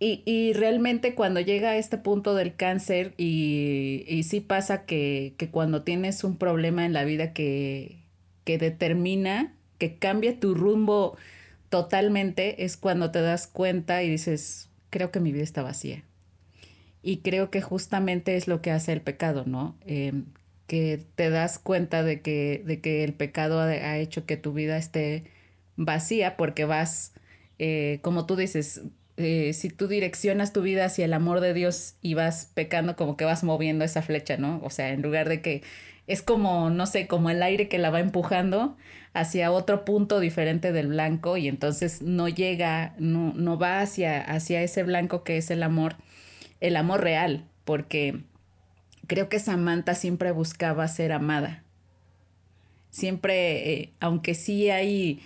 Y, 0.00 0.22
y 0.24 0.52
realmente 0.52 1.14
cuando 1.14 1.40
llega 1.40 1.70
a 1.70 1.76
este 1.76 1.98
punto 1.98 2.34
del 2.34 2.54
cáncer 2.54 3.14
y, 3.16 4.04
y 4.06 4.22
sí 4.22 4.40
pasa 4.40 4.84
que, 4.84 5.34
que, 5.36 5.50
cuando 5.50 5.82
tienes 5.82 6.22
un 6.22 6.36
problema 6.36 6.86
en 6.86 6.92
la 6.92 7.04
vida 7.04 7.32
que, 7.32 7.96
que 8.44 8.58
determina, 8.58 9.52
que 9.78 9.96
cambia 9.96 10.38
tu 10.38 10.54
rumbo 10.54 11.16
totalmente, 11.68 12.64
es 12.64 12.76
cuando 12.76 13.10
te 13.10 13.20
das 13.20 13.48
cuenta 13.48 14.02
y 14.04 14.08
dices, 14.08 14.68
creo 14.90 15.10
que 15.10 15.20
mi 15.20 15.32
vida 15.32 15.42
está 15.42 15.62
vacía. 15.62 16.04
Y 17.02 17.18
creo 17.18 17.50
que 17.50 17.60
justamente 17.60 18.36
es 18.36 18.46
lo 18.48 18.62
que 18.62 18.70
hace 18.70 18.92
el 18.92 19.00
pecado, 19.00 19.44
¿no? 19.46 19.76
Em, 19.84 20.26
que 20.68 21.02
te 21.16 21.30
das 21.30 21.58
cuenta 21.58 22.04
de 22.04 22.20
que, 22.20 22.62
de 22.64 22.80
que 22.80 23.02
el 23.02 23.14
pecado 23.14 23.58
ha, 23.60 23.98
hecho 23.98 24.26
que 24.26 24.36
tu 24.36 24.52
vida 24.52 24.76
esté 24.76 25.24
vacía 25.76 26.36
porque 26.36 26.66
vas, 26.66 27.14
eh, 27.58 28.00
como 28.02 28.26
tú 28.26 28.36
dices, 28.36 28.82
eh, 29.16 29.54
si 29.54 29.70
tú 29.70 29.88
direccionas 29.88 30.52
tu 30.52 30.60
vida 30.62 30.84
hacia 30.84 31.06
el 31.06 31.14
amor 31.14 31.40
de 31.40 31.54
Dios 31.54 31.94
y 32.02 32.14
vas 32.14 32.50
pecando, 32.54 32.96
como 32.96 33.16
que 33.16 33.24
vas 33.24 33.44
moviendo 33.44 33.84
esa 33.84 34.02
flecha, 34.02 34.36
¿no? 34.36 34.60
O 34.62 34.68
sea, 34.68 34.90
en 34.90 35.00
lugar 35.02 35.28
de 35.30 35.40
que 35.40 35.62
es 36.06 36.20
como, 36.22 36.68
no 36.68 36.86
sé, 36.86 37.06
como 37.06 37.30
el 37.30 37.42
aire 37.42 37.68
que 37.68 37.78
la 37.78 37.90
va 37.90 38.00
empujando 38.00 38.76
hacia 39.14 39.50
otro 39.50 39.86
punto 39.86 40.20
diferente 40.20 40.72
del 40.72 40.88
blanco 40.88 41.38
y 41.38 41.48
entonces 41.48 42.02
no 42.02 42.28
llega, 42.28 42.94
no, 42.98 43.32
no 43.34 43.58
va 43.58 43.80
hacia, 43.80 44.20
hacia 44.20 44.62
ese 44.62 44.82
blanco 44.82 45.24
que 45.24 45.38
es 45.38 45.50
el 45.50 45.62
amor, 45.62 45.96
el 46.60 46.76
amor 46.76 47.02
real, 47.02 47.46
porque 47.64 48.20
creo 49.08 49.28
que 49.28 49.40
Samantha 49.40 49.96
siempre 49.96 50.30
buscaba 50.30 50.86
ser 50.86 51.10
amada. 51.10 51.64
Siempre, 52.90 53.72
eh, 53.72 53.92
aunque 53.98 54.34
sí 54.34 54.70
hay 54.70 55.20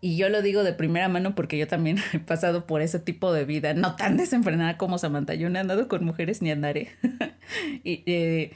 y 0.00 0.16
yo 0.16 0.28
lo 0.28 0.42
digo 0.42 0.62
de 0.62 0.72
primera 0.72 1.08
mano 1.08 1.34
porque 1.34 1.58
yo 1.58 1.66
también 1.66 1.98
he 2.12 2.18
pasado 2.18 2.66
por 2.66 2.82
ese 2.82 2.98
tipo 2.98 3.32
de 3.32 3.44
vida, 3.44 3.74
no 3.74 3.96
tan 3.96 4.16
desenfrenada 4.16 4.76
como 4.76 4.98
Samantha. 4.98 5.34
Yo 5.34 5.50
no 5.50 5.58
he 5.58 5.60
andado 5.60 5.88
con 5.88 6.04
mujeres 6.04 6.42
ni 6.42 6.50
andaré. 6.50 6.90
y 7.84 8.02
eh, 8.06 8.52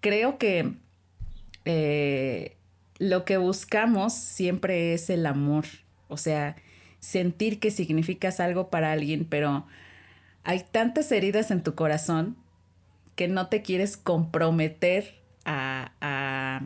creo 0.00 0.38
que 0.38 0.72
eh, 1.64 2.56
lo 2.98 3.24
que 3.24 3.36
buscamos 3.36 4.12
siempre 4.12 4.94
es 4.94 5.08
el 5.10 5.26
amor. 5.26 5.64
O 6.08 6.16
sea, 6.16 6.56
sentir 7.00 7.58
que 7.58 7.70
significas 7.70 8.38
algo 8.38 8.68
para 8.68 8.92
alguien, 8.92 9.24
pero 9.24 9.66
hay 10.44 10.64
tantas 10.70 11.10
heridas 11.12 11.50
en 11.50 11.62
tu 11.62 11.74
corazón 11.74 12.36
que 13.22 13.28
no 13.28 13.46
te 13.46 13.62
quieres 13.62 13.96
comprometer 13.96 15.14
a, 15.44 15.92
a 16.00 16.62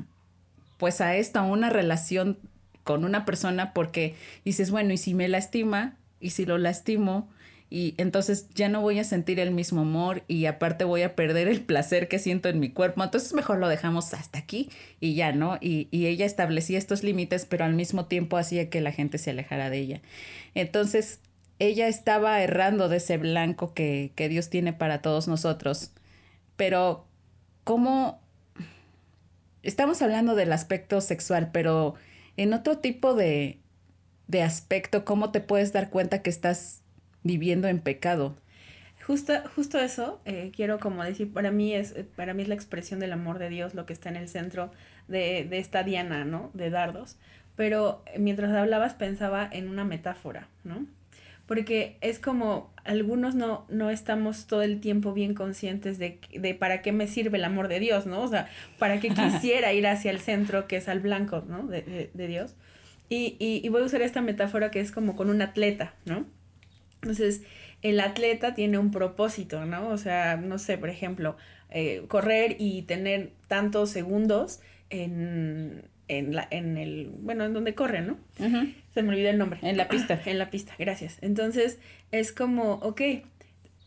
pues 0.78 1.02
a 1.02 1.16
esto, 1.16 1.38
a 1.38 1.42
una 1.42 1.68
relación 1.68 2.38
con 2.82 3.04
una 3.04 3.26
persona 3.26 3.74
porque 3.74 4.14
dices, 4.42 4.70
bueno, 4.70 4.94
y 4.94 4.96
si 4.96 5.12
me 5.12 5.28
lastima, 5.28 5.98
y 6.18 6.30
si 6.30 6.46
lo 6.46 6.56
lastimo, 6.56 7.28
y 7.68 7.92
entonces 7.98 8.48
ya 8.54 8.70
no 8.70 8.80
voy 8.80 8.98
a 8.98 9.04
sentir 9.04 9.38
el 9.38 9.50
mismo 9.50 9.82
amor 9.82 10.22
y 10.28 10.46
aparte 10.46 10.84
voy 10.84 11.02
a 11.02 11.14
perder 11.14 11.46
el 11.46 11.60
placer 11.60 12.08
que 12.08 12.18
siento 12.18 12.48
en 12.48 12.58
mi 12.58 12.70
cuerpo, 12.70 13.04
entonces 13.04 13.34
mejor 13.34 13.58
lo 13.58 13.68
dejamos 13.68 14.14
hasta 14.14 14.38
aquí 14.38 14.70
y 14.98 15.14
ya, 15.14 15.32
¿no? 15.32 15.58
Y, 15.60 15.88
ella 15.92 16.24
establecía 16.24 16.78
estos 16.78 17.02
límites, 17.02 17.44
pero 17.44 17.66
al 17.66 17.74
mismo 17.74 18.06
tiempo 18.06 18.38
hacía 18.38 18.70
que 18.70 18.80
la 18.80 18.92
gente 18.92 19.18
se 19.18 19.28
alejara 19.28 19.68
de 19.68 19.76
ella. 19.76 20.00
Entonces, 20.54 21.20
ella 21.58 21.86
estaba 21.86 22.40
errando 22.40 22.88
de 22.88 22.96
ese 22.96 23.18
blanco 23.18 23.74
que, 23.74 24.12
que 24.14 24.30
Dios 24.30 24.48
tiene 24.48 24.72
para 24.72 25.02
todos 25.02 25.28
nosotros, 25.28 25.90
pero 26.56 27.06
¿cómo? 27.64 28.20
Estamos 29.62 30.02
hablando 30.02 30.34
del 30.34 30.52
aspecto 30.52 31.00
sexual, 31.00 31.50
pero 31.52 31.94
en 32.36 32.52
otro 32.52 32.78
tipo 32.78 33.14
de, 33.14 33.58
de 34.28 34.42
aspecto, 34.42 35.04
¿cómo 35.04 35.32
te 35.32 35.40
puedes 35.40 35.72
dar 35.72 35.90
cuenta 35.90 36.22
que 36.22 36.30
estás 36.30 36.82
viviendo 37.22 37.68
en 37.68 37.80
pecado? 37.80 38.36
Justo, 39.06 39.34
justo 39.54 39.78
eso, 39.78 40.20
eh, 40.24 40.50
quiero 40.54 40.80
como 40.80 41.04
decir, 41.04 41.32
para 41.32 41.52
mí, 41.52 41.72
es, 41.74 41.94
para 42.16 42.34
mí 42.34 42.42
es 42.42 42.48
la 42.48 42.56
expresión 42.56 42.98
del 42.98 43.12
amor 43.12 43.38
de 43.38 43.48
Dios 43.48 43.74
lo 43.74 43.86
que 43.86 43.92
está 43.92 44.08
en 44.08 44.16
el 44.16 44.28
centro 44.28 44.72
de, 45.06 45.46
de 45.48 45.58
esta 45.58 45.84
diana, 45.84 46.24
¿no? 46.24 46.50
De 46.54 46.70
dardos. 46.70 47.16
Pero 47.54 48.02
mientras 48.18 48.52
hablabas 48.52 48.94
pensaba 48.94 49.48
en 49.50 49.68
una 49.68 49.84
metáfora, 49.84 50.48
¿no? 50.64 50.86
Porque 51.46 51.96
es 52.00 52.18
como 52.18 52.74
algunos 52.84 53.34
no, 53.34 53.66
no 53.68 53.90
estamos 53.90 54.46
todo 54.46 54.62
el 54.62 54.80
tiempo 54.80 55.12
bien 55.12 55.34
conscientes 55.34 55.98
de, 55.98 56.20
de, 56.32 56.54
para 56.54 56.82
qué 56.82 56.92
me 56.92 57.08
sirve 57.08 57.38
el 57.38 57.44
amor 57.44 57.68
de 57.68 57.80
Dios, 57.80 58.06
¿no? 58.06 58.20
O 58.20 58.28
sea, 58.28 58.48
para 58.78 59.00
qué 59.00 59.08
quisiera 59.14 59.72
ir 59.72 59.86
hacia 59.86 60.10
el 60.10 60.20
centro, 60.20 60.66
que 60.68 60.76
es 60.76 60.88
al 60.88 61.00
blanco, 61.00 61.44
¿no? 61.48 61.66
De, 61.66 62.10
de, 62.12 62.26
Dios. 62.26 62.54
Y, 63.08 63.36
y, 63.38 63.60
y, 63.64 63.68
voy 63.68 63.82
a 63.82 63.86
usar 63.86 64.02
esta 64.02 64.20
metáfora 64.20 64.70
que 64.70 64.80
es 64.80 64.90
como 64.92 65.16
con 65.16 65.30
un 65.30 65.42
atleta, 65.42 65.94
¿no? 66.04 66.26
Entonces, 67.02 67.42
el 67.82 68.00
atleta 68.00 68.54
tiene 68.54 68.78
un 68.78 68.90
propósito, 68.90 69.64
¿no? 69.64 69.88
O 69.88 69.98
sea, 69.98 70.36
no 70.36 70.58
sé, 70.58 70.78
por 70.78 70.88
ejemplo, 70.88 71.36
eh, 71.70 72.04
correr 72.08 72.56
y 72.58 72.82
tener 72.82 73.32
tantos 73.48 73.90
segundos 73.90 74.60
en, 74.90 75.84
en, 76.08 76.34
la, 76.34 76.46
en 76.50 76.76
el, 76.78 77.10
bueno, 77.20 77.44
en 77.44 77.52
donde 77.52 77.74
corren, 77.74 78.06
¿no? 78.06 78.18
Se 78.96 79.02
me 79.02 79.10
olvidó 79.10 79.28
el 79.28 79.36
nombre. 79.36 79.60
En 79.60 79.76
la 79.76 79.88
pista. 79.88 80.18
en 80.24 80.38
la 80.38 80.48
pista, 80.48 80.72
gracias. 80.78 81.18
Entonces, 81.20 81.78
es 82.12 82.32
como, 82.32 82.76
ok, 82.76 83.02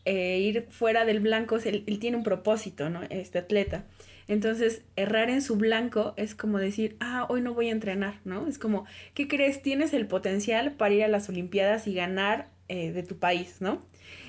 eh, 0.04 0.38
ir 0.38 0.68
fuera 0.70 1.04
del 1.04 1.18
blanco, 1.18 1.56
él, 1.56 1.82
él, 1.84 1.98
tiene 1.98 2.16
un 2.16 2.22
propósito, 2.22 2.90
¿no? 2.90 3.02
Este 3.10 3.40
atleta. 3.40 3.86
Entonces, 4.28 4.82
errar 4.94 5.28
en 5.28 5.42
su 5.42 5.56
blanco 5.56 6.14
es 6.16 6.36
como 6.36 6.58
decir, 6.58 6.96
ah, 7.00 7.26
hoy 7.28 7.40
no 7.40 7.54
voy 7.54 7.70
a 7.70 7.72
entrenar, 7.72 8.20
¿no? 8.24 8.46
Es 8.46 8.60
como, 8.60 8.84
¿qué 9.12 9.26
crees? 9.26 9.62
Tienes 9.62 9.94
el 9.94 10.06
potencial 10.06 10.74
para 10.74 10.94
ir 10.94 11.02
a 11.02 11.08
las 11.08 11.28
Olimpiadas 11.28 11.88
y 11.88 11.94
ganar 11.94 12.48
eh, 12.68 12.92
de 12.92 13.02
tu 13.02 13.18
país, 13.18 13.56
¿no? 13.58 13.84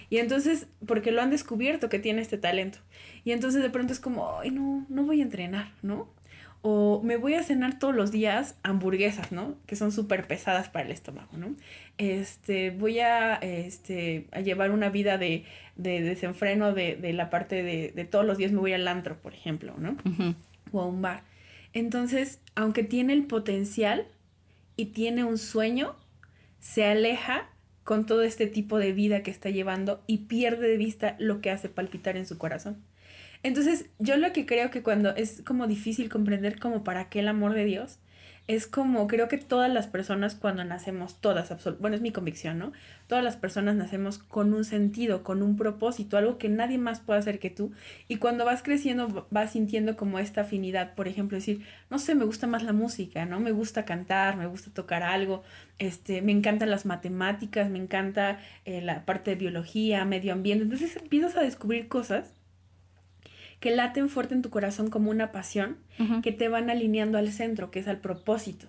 Y 0.10 0.18
entonces, 0.18 0.66
porque 0.88 1.12
lo 1.12 1.22
han 1.22 1.30
descubierto 1.30 1.90
que 1.90 2.00
tiene 2.00 2.24
este 2.24 2.40
talento. 2.40 2.80
Y 3.24 3.34
entonces 3.34 3.62
de 3.62 3.70
pronto 3.70 3.94
es 3.94 4.00
como, 4.00 4.40
ay, 4.40 4.50
no, 4.50 4.88
no 4.90 5.04
voy 5.04 5.20
a 5.20 5.24
entrenar, 5.26 5.74
¿no? 5.84 6.12
O 6.64 7.02
me 7.04 7.18
voy 7.18 7.34
a 7.34 7.44
cenar 7.44 7.80
todos 7.80 7.96
los 7.96 8.12
días 8.12 8.56
hamburguesas, 8.62 9.32
¿no? 9.32 9.56
Que 9.66 9.76
son 9.76 9.92
súper 9.92 10.28
pesadas 10.28 10.70
para 10.70 10.86
el 10.86 10.92
estómago, 10.92 11.38
¿no? 11.38 11.56
Este, 11.98 12.70
voy 12.70 13.00
a, 13.00 13.36
este, 13.36 14.28
a 14.32 14.42
llevar 14.42 14.72
una 14.72 14.90
vida 14.90 15.18
de, 15.18 15.46
de 15.76 16.02
desenfreno 16.02 16.74
de, 16.74 16.96
de, 16.96 17.14
la 17.14 17.30
parte 17.30 17.64
de, 17.64 17.92
de, 17.96 18.06
todos 18.06 18.26
los 18.26 18.38
días 18.38 18.52
me 18.52 18.60
voy 18.60 18.74
al 18.74 18.88
antro, 18.88 19.18
por 19.18 19.34
ejemplo, 19.34 19.76
¿no? 19.78 19.98
O 20.72 20.82
a 20.82 20.86
un 20.86 21.02
bar. 21.02 21.24
Entonces, 21.74 22.40
aunque 22.56 22.84
tiene 22.84 23.14
el 23.14 23.26
potencial 23.26 24.08
y 24.76 24.88
tiene 24.88 25.24
un 25.24 25.38
sueño, 25.38 25.96
se 26.60 26.86
aleja 26.86 27.50
con 27.84 28.06
todo 28.06 28.22
este 28.24 28.48
tipo 28.48 28.78
de 28.78 28.94
vida 28.94 29.24
que 29.24 29.32
está 29.32 29.50
llevando 29.50 30.04
y 30.08 30.20
pierde 30.20 30.68
de 30.68 30.78
vista 30.78 31.16
lo 31.20 31.42
que 31.42 31.50
hace 31.50 31.70
palpitar 31.70 32.18
en 32.18 32.26
su 32.26 32.38
corazón. 32.38 32.78
Entonces, 33.44 33.90
yo 34.00 34.18
lo 34.18 34.34
que 34.34 34.46
creo 34.46 34.70
que 34.70 34.84
cuando 34.84 35.16
es 35.16 35.42
como 35.46 35.68
difícil 35.68 36.10
comprender 36.10 36.60
como 36.60 36.84
para 36.84 37.10
qué 37.10 37.20
el 37.20 37.28
amor 37.28 37.54
de 37.54 37.66
Dios, 37.66 38.00
es 38.48 38.68
como, 38.68 39.08
creo 39.08 39.28
que 39.28 39.38
todas 39.38 39.72
las 39.72 39.88
personas 39.88 40.36
cuando 40.36 40.64
nacemos, 40.64 41.22
todas, 41.22 41.56
bueno, 41.80 41.96
es 41.96 42.02
mi 42.02 42.12
convicción, 42.12 42.58
¿no? 42.60 42.74
Todas 43.08 43.24
las 43.24 43.38
personas 43.38 43.76
nacemos 43.76 44.18
con 44.18 44.54
un 44.54 44.66
sentido, 44.66 45.24
con 45.24 45.42
un 45.42 45.56
propósito, 45.56 46.18
algo 46.18 46.38
que 46.38 46.50
nadie 46.50 46.78
más 46.78 47.00
puede 47.00 47.20
hacer 47.20 47.40
que 47.40 47.50
tú. 47.50 47.72
Y 48.08 48.18
cuando 48.18 48.44
vas 48.44 48.64
creciendo, 48.64 49.28
vas 49.30 49.52
sintiendo 49.52 49.96
como 49.96 50.20
esta 50.20 50.42
afinidad, 50.42 50.96
por 50.96 51.08
ejemplo, 51.08 51.38
decir, 51.38 51.62
no 51.90 52.00
sé, 52.00 52.16
me 52.16 52.26
gusta 52.26 52.48
más 52.48 52.64
la 52.64 52.74
música, 52.74 53.26
¿no? 53.26 53.40
Me 53.40 53.52
gusta 53.52 53.86
cantar, 53.86 54.38
me 54.38 54.48
gusta 54.48 54.72
tocar 54.74 55.04
algo, 55.04 55.44
este, 55.78 56.22
me 56.22 56.32
encantan 56.32 56.72
las 56.72 56.86
matemáticas, 56.86 57.70
me 57.70 57.80
encanta 57.80 58.40
eh, 58.66 58.82
la 58.82 59.06
parte 59.06 59.32
de 59.32 59.38
biología, 59.38 60.04
medio 60.04 60.34
ambiente. 60.34 60.64
Entonces 60.64 60.96
empiezas 60.98 61.38
a 61.38 61.42
descubrir 61.42 61.88
cosas 61.88 62.34
que 63.62 63.72
laten 63.72 64.10
fuerte 64.10 64.34
en 64.34 64.42
tu 64.42 64.50
corazón 64.50 64.90
como 64.90 65.12
una 65.12 65.32
pasión, 65.32 65.78
que 66.24 66.32
te 66.32 66.50
van 66.50 66.72
alineando 66.72 67.20
al 67.20 67.32
centro, 67.32 67.70
que 67.70 67.80
es 67.80 67.88
al 67.88 68.00
propósito. 68.00 68.68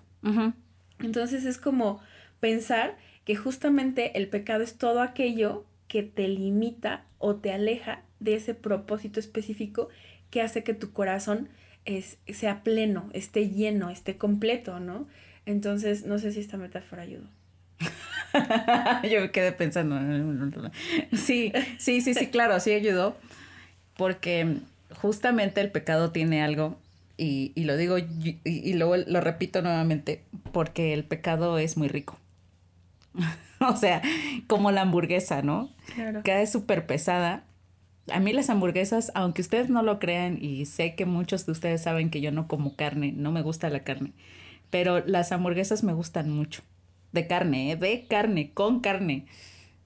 Entonces 0.99 1.45
es 1.45 1.57
como 1.57 1.99
pensar 2.39 2.95
que 3.25 3.35
justamente 3.35 4.17
el 4.17 4.27
pecado 4.29 4.63
es 4.63 4.77
todo 4.77 5.01
aquello 5.01 5.65
que 5.87 6.03
te 6.03 6.27
limita 6.27 7.05
o 7.17 7.35
te 7.35 7.51
aleja 7.51 8.03
de 8.19 8.35
ese 8.35 8.53
propósito 8.53 9.19
específico 9.19 9.89
que 10.29 10.41
hace 10.41 10.63
que 10.63 10.75
tu 10.75 10.91
corazón 10.91 11.49
es, 11.85 12.19
sea 12.27 12.63
pleno, 12.63 13.09
esté 13.13 13.49
lleno, 13.49 13.89
esté 13.89 14.17
completo, 14.17 14.79
¿no? 14.79 15.07
Entonces, 15.47 16.05
no 16.05 16.19
sé 16.19 16.31
si 16.31 16.39
esta 16.39 16.57
metáfora 16.57 17.01
ayudó. 17.01 17.27
Yo 19.11 19.21
me 19.21 19.31
quedé 19.31 19.51
pensando. 19.51 19.99
Sí, 21.13 21.51
sí, 21.79 22.01
sí, 22.01 22.13
sí, 22.13 22.27
claro, 22.27 22.59
sí 22.59 22.71
ayudó. 22.73 23.17
Porque 23.97 24.59
justamente 25.01 25.61
el 25.61 25.71
pecado 25.71 26.11
tiene 26.11 26.43
algo, 26.43 26.77
y, 27.17 27.51
y 27.55 27.65
lo 27.65 27.77
digo 27.77 27.99
y, 27.99 28.39
y 28.43 28.73
luego 28.73 28.97
lo 28.97 29.21
repito 29.21 29.61
nuevamente, 29.61 30.23
porque 30.51 30.93
el 30.93 31.03
pecado 31.03 31.57
es 31.59 31.77
muy 31.77 31.87
rico. 31.87 32.17
o 33.59 33.75
sea, 33.75 34.01
como 34.47 34.71
la 34.71 34.81
hamburguesa, 34.81 35.41
¿no? 35.41 35.69
Claro. 35.95 36.21
es 36.25 36.51
súper 36.51 36.85
pesada. 36.85 37.45
A 38.11 38.19
mí 38.19 38.33
las 38.33 38.49
hamburguesas, 38.49 39.11
aunque 39.15 39.41
ustedes 39.41 39.69
no 39.69 39.81
lo 39.81 39.99
crean, 39.99 40.37
y 40.41 40.65
sé 40.65 40.95
que 40.95 41.05
muchos 41.05 41.45
de 41.45 41.53
ustedes 41.53 41.81
saben 41.81 42.09
que 42.09 42.21
yo 42.21 42.31
no 42.31 42.47
como 42.47 42.75
carne, 42.75 43.13
no 43.15 43.31
me 43.31 43.41
gusta 43.41 43.69
la 43.69 43.83
carne, 43.83 44.11
pero 44.69 45.05
las 45.05 45.31
hamburguesas 45.31 45.83
me 45.83 45.93
gustan 45.93 46.29
mucho. 46.29 46.61
De 47.11 47.27
carne, 47.27 47.71
¿eh? 47.71 47.75
de 47.75 48.07
carne, 48.07 48.51
con 48.53 48.79
carne, 48.79 49.27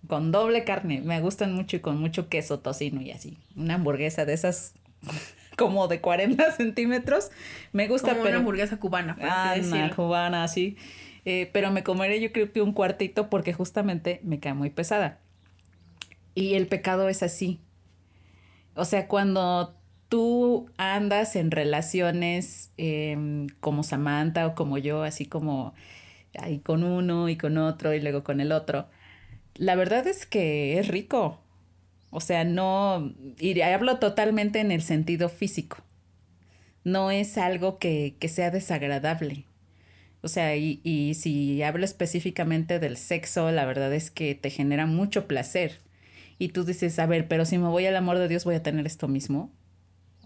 con 0.08 0.32
doble 0.32 0.64
carne. 0.64 1.02
Me 1.02 1.20
gustan 1.20 1.54
mucho 1.54 1.76
y 1.76 1.82
con 1.82 2.00
mucho 2.00 2.30
queso, 2.30 2.60
tocino 2.60 3.02
y 3.02 3.12
así. 3.12 3.38
Una 3.56 3.76
hamburguesa 3.76 4.24
de 4.24 4.34
esas 4.34 4.74
como 5.58 5.88
de 5.88 6.02
40 6.02 6.52
centímetros. 6.56 7.32
Me 7.74 7.88
gusta, 7.88 8.12
como 8.12 8.30
una 8.30 8.38
hamburguesa 8.38 8.78
cubana. 8.78 9.18
Ah, 9.22 9.56
cubana, 9.96 10.48
sí. 10.48 10.78
Eh, 11.26 11.50
pero 11.52 11.72
me 11.72 11.84
comeré 11.84 12.22
yo 12.22 12.32
creo 12.32 12.54
que 12.54 12.62
un 12.62 12.72
cuartito 12.72 13.30
porque 13.30 13.52
justamente 13.52 14.22
me 14.24 14.40
cae 14.40 14.54
muy 14.54 14.70
pesada. 14.70 15.20
Y 16.36 16.54
el 16.54 16.68
pecado 16.68 17.10
es 17.10 17.24
así. 17.24 17.60
O 18.76 18.86
sea, 18.86 19.08
cuando 19.08 19.76
tú 20.08 20.70
andas 20.78 21.36
en 21.36 21.52
relaciones 21.52 22.72
em, 22.78 23.48
como 23.60 23.84
Samantha 23.84 24.48
o 24.48 24.56
como 24.56 24.78
yo, 24.78 25.04
así 25.04 25.26
como 25.26 25.74
ahí 26.40 26.60
con 26.60 26.84
uno 26.84 27.28
y 27.28 27.38
con 27.38 27.58
otro 27.58 27.94
y 27.94 28.00
luego 28.00 28.24
con 28.24 28.40
el 28.40 28.52
otro, 28.52 28.88
la 29.56 29.76
verdad 29.76 30.08
es 30.08 30.26
que 30.26 30.80
es 30.80 30.88
rico. 30.88 31.42
O 32.10 32.20
sea, 32.22 32.44
no, 32.44 33.14
y 33.40 33.60
hablo 33.62 34.00
totalmente 34.00 34.60
en 34.60 34.72
el 34.72 34.82
sentido 34.82 35.30
físico. 35.30 35.78
No 36.84 37.12
es 37.12 37.38
algo 37.38 37.80
que, 37.80 38.16
que 38.20 38.30
sea 38.30 38.50
desagradable. 38.52 39.46
O 40.22 40.28
sea, 40.30 40.56
y, 40.58 40.82
y 40.84 41.14
si 41.16 41.62
hablo 41.64 41.86
específicamente 41.86 42.80
del 42.80 42.98
sexo, 42.98 43.52
la 43.52 43.66
verdad 43.66 43.94
es 43.94 44.12
que 44.12 44.36
te 44.36 44.50
genera 44.50 44.86
mucho 44.86 45.28
placer. 45.28 45.80
Y 46.40 46.50
tú 46.50 46.64
dices, 46.66 47.00
a 47.00 47.06
ver, 47.08 47.28
pero 47.28 47.46
si 47.46 47.58
me 47.58 47.68
voy 47.68 47.86
al 47.86 47.96
amor 47.96 48.18
de 48.20 48.28
Dios, 48.28 48.46
voy 48.46 48.56
a 48.56 48.64
tener 48.64 48.86
esto 48.86 49.08
mismo. 49.08 49.52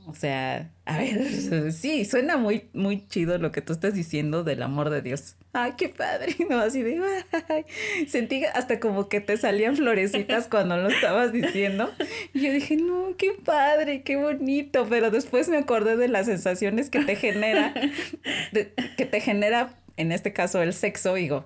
O 0.07 0.15
sea, 0.15 0.71
a 0.85 0.97
ver, 0.97 1.71
sí, 1.73 2.05
suena 2.05 2.37
muy, 2.37 2.69
muy 2.73 3.07
chido 3.07 3.37
lo 3.37 3.51
que 3.51 3.61
tú 3.61 3.73
estás 3.73 3.93
diciendo 3.93 4.43
del 4.43 4.63
amor 4.63 4.89
de 4.89 5.01
Dios. 5.01 5.35
Ay, 5.53 5.73
qué 5.77 5.89
padre, 5.89 6.35
¿no? 6.49 6.59
Así 6.59 6.81
de, 6.81 7.01
ay, 7.49 7.65
sentí 8.07 8.43
hasta 8.45 8.79
como 8.79 9.09
que 9.09 9.21
te 9.21 9.37
salían 9.37 9.75
florecitas 9.75 10.47
cuando 10.49 10.77
lo 10.77 10.89
estabas 10.89 11.31
diciendo. 11.31 11.91
Y 12.33 12.41
yo 12.41 12.51
dije, 12.51 12.77
no, 12.77 13.15
qué 13.17 13.33
padre, 13.33 14.01
qué 14.01 14.15
bonito, 14.15 14.87
pero 14.89 15.11
después 15.11 15.49
me 15.49 15.57
acordé 15.57 15.97
de 15.97 16.07
las 16.07 16.25
sensaciones 16.25 16.89
que 16.89 17.03
te 17.03 17.15
genera, 17.15 17.73
que 18.51 19.05
te 19.05 19.21
genera, 19.21 19.77
en 19.97 20.11
este 20.11 20.33
caso, 20.33 20.61
el 20.61 20.73
sexo, 20.73 21.13
digo, 21.15 21.45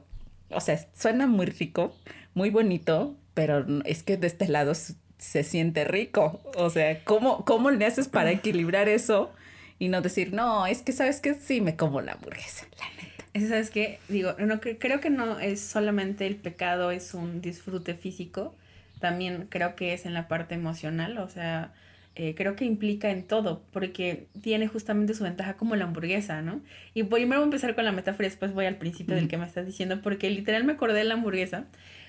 o 0.50 0.62
sea, 0.62 0.80
suena 0.94 1.28
muy 1.28 1.48
rico, 1.48 1.96
muy 2.34 2.50
bonito, 2.50 3.18
pero 3.34 3.66
es 3.84 4.04
que 4.04 4.18
de 4.18 4.28
este 4.28 4.48
lado 4.48 4.74
se 5.18 5.44
siente 5.44 5.86
rico. 5.86 6.42
O 6.56 6.70
sea, 6.70 7.04
¿cómo, 7.04 7.46
cómo 7.46 7.72
le 7.72 7.86
haces 7.86 8.08
para 8.08 8.32
equilibrar 8.34 8.90
eso 8.90 9.32
y 9.80 9.90
no 9.90 10.02
decir, 10.02 10.34
no, 10.34 10.66
es 10.66 10.82
que 10.82 10.92
sabes 10.92 11.20
que 11.22 11.34
sí 11.36 11.62
me 11.62 11.76
como 11.76 12.02
la 12.02 12.14
hamburguesa, 12.14 12.66
la 12.80 13.02
neta? 13.02 13.48
¿Sabes 13.50 13.70
qué? 13.70 14.00
Digo, 14.08 14.34
no, 14.40 14.62
creo 14.62 15.02
que 15.02 15.10
no 15.10 15.40
es 15.40 15.60
solamente 15.60 16.26
el 16.26 16.38
pecado, 16.38 16.92
es 16.92 17.14
un 17.14 17.42
disfrute 17.42 17.94
físico. 17.94 18.56
También 19.00 19.48
creo 19.50 19.76
que 19.76 19.94
es 19.94 20.06
en 20.06 20.14
la 20.14 20.30
parte 20.30 20.56
emocional, 20.56 21.18
o 21.18 21.28
sea, 21.28 21.74
eh, 22.16 22.34
creo 22.34 22.56
que 22.56 22.64
implica 22.64 23.12
en 23.12 23.24
todo, 23.24 23.62
porque 23.74 24.28
tiene 24.42 24.70
justamente 24.70 25.14
su 25.14 25.26
ventaja 25.26 25.58
como 25.58 25.76
la 25.76 25.84
hamburguesa, 25.84 26.42
¿no? 26.42 26.62
Y 26.94 27.04
primero 27.04 27.42
voy 27.42 27.44
a 27.44 27.44
empezar 27.44 27.76
con 27.76 27.84
la 27.84 27.92
metáfora 27.92 28.26
y 28.26 28.30
después 28.30 28.54
voy 28.54 28.68
al 28.68 28.78
principio 28.78 29.16
del 29.16 29.28
que 29.28 29.38
me 29.38 29.46
estás 29.46 29.66
diciendo, 29.66 30.02
porque 30.02 30.30
literal 30.30 30.64
me 30.64 30.74
acordé 30.74 31.00
de 31.00 31.04
la 31.04 31.16
hamburguesa 31.16 31.66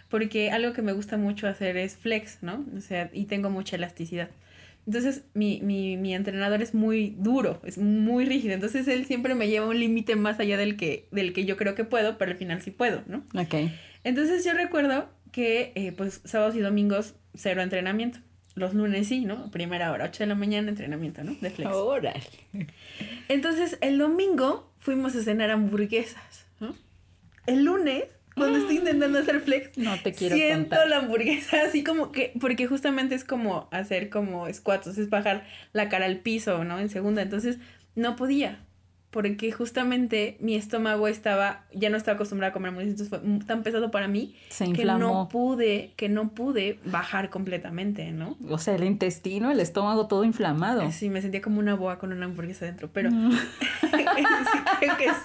porque 0.09 0.51
algo 0.51 0.73
que 0.73 0.83
me 0.83 0.93
gusta 0.93 1.17
mucho 1.17 1.49
hacer 1.49 1.77
es 1.77 1.97
flex, 1.97 2.39
¿no? 2.43 2.65
O 2.77 2.81
sea, 2.81 3.11
y 3.13 3.25
tengo 3.25 3.51
mucha 3.51 3.77
elasticidad. 3.77 4.31
Entonces, 4.87 5.25
mi, 5.35 5.61
mi, 5.63 5.97
mi 5.97 6.15
entrenador 6.15 6.63
es 6.63 6.73
muy 6.73 7.17
duro, 7.19 7.61
es 7.65 7.77
muy 7.77 8.25
rígido. 8.25 8.55
Entonces, 8.55 8.87
él 8.87 9.05
siempre 9.05 9.35
me 9.35 9.49
lleva 9.49 9.67
un 9.67 9.81
límite 9.81 10.15
más 10.15 10.39
allá 10.39 10.57
del 10.57 10.77
que, 10.77 11.09
del 11.11 11.33
que 11.33 11.45
yo 11.45 11.57
creo 11.57 11.75
que 11.75 11.85
puedo, 11.85 12.19
pero 12.19 12.31
al 12.31 12.37
final 12.37 12.63
sí 12.63 12.71
puedo, 12.71 13.03
¿no? 13.09 13.25
Ok. 13.35 13.69
Entonces, 14.05 14.45
yo 14.45 14.55
recuerdo 14.55 15.09
que, 15.33 15.73
eh, 15.75 15.91
pues, 15.91 16.21
sábados 16.25 16.55
y 16.55 16.61
domingos, 16.61 17.17
cero 17.35 17.63
entrenamiento. 17.63 18.21
Los 18.55 18.75
lunes 18.75 19.09
sí, 19.09 19.25
¿no? 19.25 19.51
Primera 19.51 19.91
hora, 19.91 20.05
8 20.05 20.23
de 20.23 20.27
la 20.29 20.35
mañana, 20.37 20.69
entrenamiento, 20.69 21.25
¿no? 21.25 21.35
De 21.41 21.51
flex. 21.51 21.71
Órale. 21.73 22.23
Entonces, 23.29 23.77
el 23.81 23.99
domingo 23.99 24.73
fuimos 24.79 25.17
a 25.17 25.23
cenar 25.23 25.51
hamburguesas, 25.51 26.47
¿no? 26.61 26.75
El 27.47 27.65
lunes 27.65 28.05
cuando 28.37 28.59
estoy 28.59 28.77
intentando 28.77 29.19
hacer 29.19 29.41
flex, 29.41 29.77
no 29.79 29.97
te 30.03 30.13
quiero 30.13 30.37
siento 30.37 30.77
la 30.87 30.99
hamburguesa 30.99 31.63
así 31.67 31.83
como 31.83 32.13
que, 32.13 32.33
porque 32.41 32.67
justamente 32.67 33.15
es 33.15 33.25
como 33.25 33.69
hacer 33.71 34.11
como 34.11 34.53
squats, 34.53 34.87
es 34.87 35.11
bajar 35.11 35.47
la 35.73 35.89
cara 35.89 36.07
al 36.07 36.19
piso, 36.19 36.63
¿no? 36.65 36.79
En 36.79 36.91
segunda, 36.91 37.23
entonces 37.23 37.59
no 37.95 38.15
podía 38.15 38.61
porque 39.17 39.51
justamente 39.51 40.37
mi 40.41 40.57
estómago 40.57 41.09
estaba, 41.09 41.65
ya 41.73 41.89
no 41.89 41.97
estaba 41.97 42.17
acostumbrado 42.17 42.51
a 42.51 42.53
comer 42.53 42.73
muy 42.73 42.85
entonces 42.85 43.09
fue 43.09 43.21
tan 43.47 43.63
pesado 43.63 43.91
para 43.91 44.09
mí 44.09 44.35
que 44.75 44.85
no 44.85 45.29
pude, 45.31 45.95
que 45.97 46.11
no 46.11 46.35
pude 46.35 46.79
bajar 46.85 47.31
completamente, 47.31 48.11
¿no? 48.13 48.37
O 48.51 48.59
sea, 48.59 48.75
el 48.75 48.85
intestino, 48.85 49.51
el 49.51 49.61
estómago 49.61 50.07
todo 50.07 50.23
inflamado. 50.23 50.93
Sí, 50.93 51.09
me 51.09 51.23
sentía 51.23 51.41
como 51.41 51.61
una 51.61 51.75
boa 51.75 51.99
con 51.99 52.13
una 52.13 52.27
hamburguesa 52.27 52.67
dentro, 52.67 52.91
pero 52.93 53.11
mm. 53.11 53.33
sí, 54.23 54.59
creo 54.81 54.97
que 54.97 55.07
es 55.07 55.17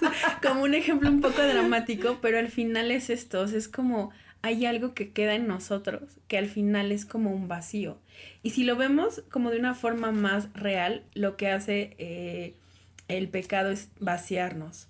como 0.42 0.62
un 0.62 0.74
ejemplo 0.74 1.08
un 1.08 1.20
poco 1.20 1.42
dramático, 1.42 2.18
pero 2.20 2.38
al 2.38 2.48
final 2.48 2.90
es 2.90 3.10
esto, 3.10 3.44
es 3.44 3.68
como 3.68 4.10
hay 4.42 4.66
algo 4.66 4.92
que 4.94 5.12
queda 5.12 5.34
en 5.34 5.46
nosotros, 5.46 6.02
que 6.26 6.36
al 6.36 6.46
final 6.46 6.90
es 6.90 7.04
como 7.04 7.30
un 7.30 7.46
vacío. 7.48 7.98
Y 8.42 8.50
si 8.50 8.64
lo 8.64 8.76
vemos 8.76 9.22
como 9.30 9.50
de 9.50 9.58
una 9.58 9.74
forma 9.74 10.10
más 10.10 10.52
real, 10.54 11.04
lo 11.14 11.36
que 11.36 11.48
hace... 11.48 11.94
Eh, 11.98 12.54
el 13.08 13.28
pecado 13.28 13.70
es 13.70 13.88
vaciarnos. 14.00 14.88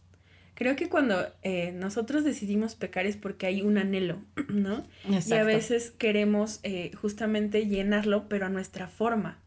Creo 0.55 0.77
que 0.77 0.89
cuando 0.89 1.27
eh, 1.43 1.73
nosotros 1.73 2.25
decidimos 2.25 2.75
pecar 2.75 3.07
es 3.07 3.17
porque 3.17 3.47
hay 3.47 3.63
un 3.63 3.79
anhelo, 3.79 4.23
¿no? 4.49 4.85
Y 5.09 5.33
a 5.33 5.45
veces 5.45 5.91
queremos 5.91 6.61
eh, 6.63 6.93
justamente 6.95 7.67
llenarlo, 7.67 8.29
pero 8.29 8.47
a 8.47 8.51
nuestra 8.51 8.87
forma. 8.87 9.39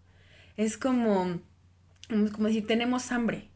Es 0.58 0.78
como, 0.78 1.40
como 2.34 2.50
si 2.50 2.62
tenemos 2.62 3.12
hambre, 3.12 3.50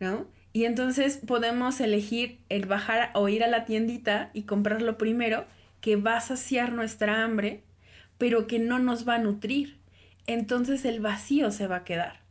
¿no? 0.00 0.26
Y 0.52 0.64
entonces 0.64 1.18
podemos 1.18 1.80
elegir 1.80 2.40
el 2.48 2.66
bajar 2.66 3.10
o 3.14 3.28
ir 3.28 3.44
a 3.44 3.48
la 3.48 3.64
tiendita 3.64 4.30
y 4.32 4.42
comprarlo 4.42 4.98
primero, 4.98 5.44
que 5.80 5.96
va 5.96 6.16
a 6.16 6.20
saciar 6.20 6.72
nuestra 6.72 7.22
hambre, 7.22 7.62
pero 8.16 8.46
que 8.46 8.58
no 8.58 8.78
nos 8.78 9.08
va 9.08 9.16
a 9.16 9.18
nutrir. 9.18 9.78
Entonces 10.26 10.84
el 10.84 11.00
vacío 11.00 11.50
se 11.50 11.66
va 11.66 11.76
a 11.76 11.84
quedar 11.84 12.28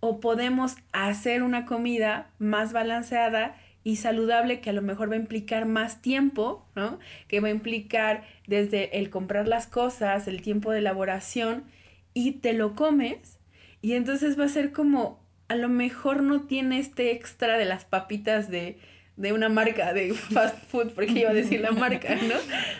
o 0.00 0.20
podemos 0.20 0.76
hacer 0.92 1.42
una 1.42 1.64
comida 1.64 2.30
más 2.38 2.72
balanceada 2.72 3.56
y 3.84 3.96
saludable 3.96 4.60
que 4.60 4.70
a 4.70 4.72
lo 4.72 4.82
mejor 4.82 5.10
va 5.10 5.14
a 5.14 5.18
implicar 5.18 5.66
más 5.66 6.02
tiempo, 6.02 6.66
¿no? 6.74 6.98
Que 7.28 7.40
va 7.40 7.48
a 7.48 7.52
implicar 7.52 8.24
desde 8.46 8.98
el 8.98 9.10
comprar 9.10 9.46
las 9.46 9.66
cosas, 9.66 10.26
el 10.26 10.42
tiempo 10.42 10.72
de 10.72 10.80
elaboración 10.80 11.64
y 12.12 12.32
te 12.32 12.52
lo 12.52 12.74
comes 12.74 13.38
y 13.82 13.92
entonces 13.92 14.38
va 14.38 14.44
a 14.44 14.48
ser 14.48 14.72
como 14.72 15.24
a 15.48 15.54
lo 15.54 15.68
mejor 15.68 16.22
no 16.22 16.42
tiene 16.42 16.78
este 16.78 17.12
extra 17.12 17.58
de 17.58 17.64
las 17.64 17.84
papitas 17.84 18.50
de, 18.50 18.78
una 19.16 19.48
marca 19.48 19.92
de 19.92 20.12
fast 20.14 20.56
food, 20.68 20.90
porque 20.92 21.20
iba 21.20 21.30
a 21.30 21.34
decir 21.34 21.60
la 21.60 21.72
marca, 21.72 22.14
¿no? 22.14 22.34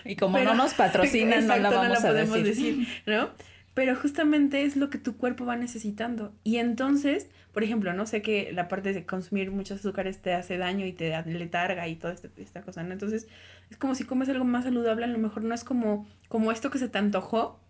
Y 0.04 0.16
como 0.16 0.38
no 0.38 0.54
nos 0.54 0.74
patrocinan, 0.74 1.46
no 1.46 1.56
la 1.56 1.70
vamos 1.70 2.04
a 2.04 2.08
podemos 2.08 2.42
decir, 2.42 2.86
¿no? 3.06 3.30
pero 3.76 3.94
justamente 3.94 4.62
es 4.62 4.74
lo 4.74 4.88
que 4.88 4.96
tu 4.96 5.18
cuerpo 5.18 5.44
va 5.44 5.54
necesitando. 5.54 6.32
Y 6.44 6.56
entonces, 6.56 7.28
por 7.52 7.62
ejemplo, 7.62 7.92
no 7.92 8.06
sé 8.06 8.22
que 8.22 8.50
la 8.54 8.68
parte 8.68 8.94
de 8.94 9.04
consumir 9.04 9.50
muchos 9.50 9.80
azúcares 9.80 10.22
te 10.22 10.32
hace 10.32 10.56
daño 10.56 10.86
y 10.86 10.94
te 10.94 11.22
letarga 11.26 11.86
y 11.86 11.96
toda 11.96 12.14
esta, 12.14 12.30
esta 12.38 12.62
cosa, 12.62 12.82
¿no? 12.84 12.94
Entonces, 12.94 13.28
es 13.68 13.76
como 13.76 13.94
si 13.94 14.04
comes 14.04 14.30
algo 14.30 14.46
más 14.46 14.64
saludable, 14.64 15.04
a 15.04 15.08
lo 15.08 15.18
mejor 15.18 15.44
no 15.44 15.54
es 15.54 15.62
como, 15.62 16.08
como 16.28 16.52
esto 16.52 16.70
que 16.70 16.78
se 16.78 16.88
te 16.88 16.96
antojó, 16.96 17.60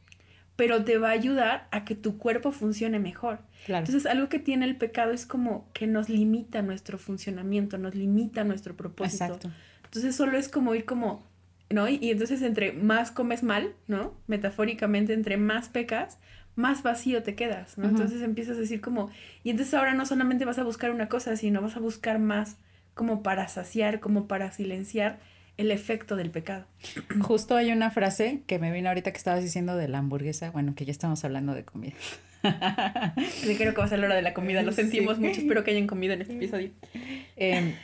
pero 0.56 0.84
te 0.84 0.98
va 0.98 1.08
a 1.08 1.12
ayudar 1.12 1.68
a 1.70 1.84
que 1.84 1.94
tu 1.94 2.18
cuerpo 2.18 2.50
funcione 2.50 2.98
mejor. 2.98 3.40
Entonces, 3.68 4.06
algo 4.06 4.28
que 4.28 4.38
tiene 4.38 4.64
el 4.64 4.76
pecado 4.76 5.12
es 5.12 5.26
como 5.26 5.68
que 5.72 5.86
nos 5.86 6.08
limita 6.08 6.62
nuestro 6.62 6.98
funcionamiento, 6.98 7.78
nos 7.78 7.94
limita 7.94 8.44
nuestro 8.44 8.76
propósito. 8.76 9.24
Exacto. 9.24 9.50
Entonces, 9.84 10.16
solo 10.16 10.38
es 10.38 10.48
como 10.48 10.74
ir 10.74 10.84
como 10.84 11.24
¿no? 11.70 11.88
Y, 11.88 12.10
entonces 12.10 12.42
entre 12.42 12.72
más 12.72 13.10
comes 13.10 13.42
mal, 13.42 13.74
¿no? 13.88 14.14
Metafóricamente, 14.26 15.12
entre 15.12 15.36
más 15.36 15.68
pecas, 15.68 16.18
más 16.54 16.82
vacío 16.82 17.22
te 17.22 17.34
quedas, 17.34 17.76
¿no? 17.76 17.88
Entonces 17.88 18.22
empiezas 18.22 18.56
a 18.56 18.60
decir 18.60 18.80
como, 18.80 19.10
y 19.42 19.50
entonces 19.50 19.74
ahora 19.74 19.94
no 19.94 20.06
solamente 20.06 20.44
vas 20.44 20.58
a 20.58 20.64
buscar 20.64 20.90
una 20.90 21.08
cosa, 21.08 21.36
sino 21.36 21.60
vas 21.60 21.76
a 21.76 21.80
buscar 21.80 22.18
más 22.18 22.56
como 22.94 23.22
para 23.22 23.48
saciar, 23.48 24.00
como 24.00 24.26
para 24.26 24.52
silenciar 24.52 25.18
el 25.56 25.70
efecto 25.70 26.16
del 26.16 26.30
pecado. 26.30 26.66
Justo 27.20 27.56
hay 27.56 27.72
una 27.72 27.90
frase 27.90 28.42
que 28.46 28.58
me 28.58 28.70
vino 28.72 28.88
ahorita 28.88 29.10
que 29.10 29.18
estabas 29.18 29.42
diciendo 29.42 29.76
de 29.76 29.88
la 29.88 29.98
hamburguesa, 29.98 30.50
bueno, 30.50 30.74
que 30.74 30.84
ya 30.84 30.92
estamos 30.92 31.24
hablando 31.24 31.54
de 31.54 31.64
comida. 31.64 31.94
Sí, 33.42 33.56
creo 33.56 33.74
que 33.74 33.78
va 33.78 33.86
a 33.86 33.88
ser 33.88 33.98
la 33.98 34.06
hora 34.06 34.14
de 34.14 34.22
la 34.22 34.32
comida, 34.32 34.62
lo 34.62 34.70
sentimos 34.70 35.18
mucho, 35.18 35.40
espero 35.40 35.64
que 35.64 35.72
hayan 35.72 35.88
comido 35.88 36.12
en 36.12 36.22
este 36.22 36.34
episodio. 36.34 36.70
Eh, 37.36 37.74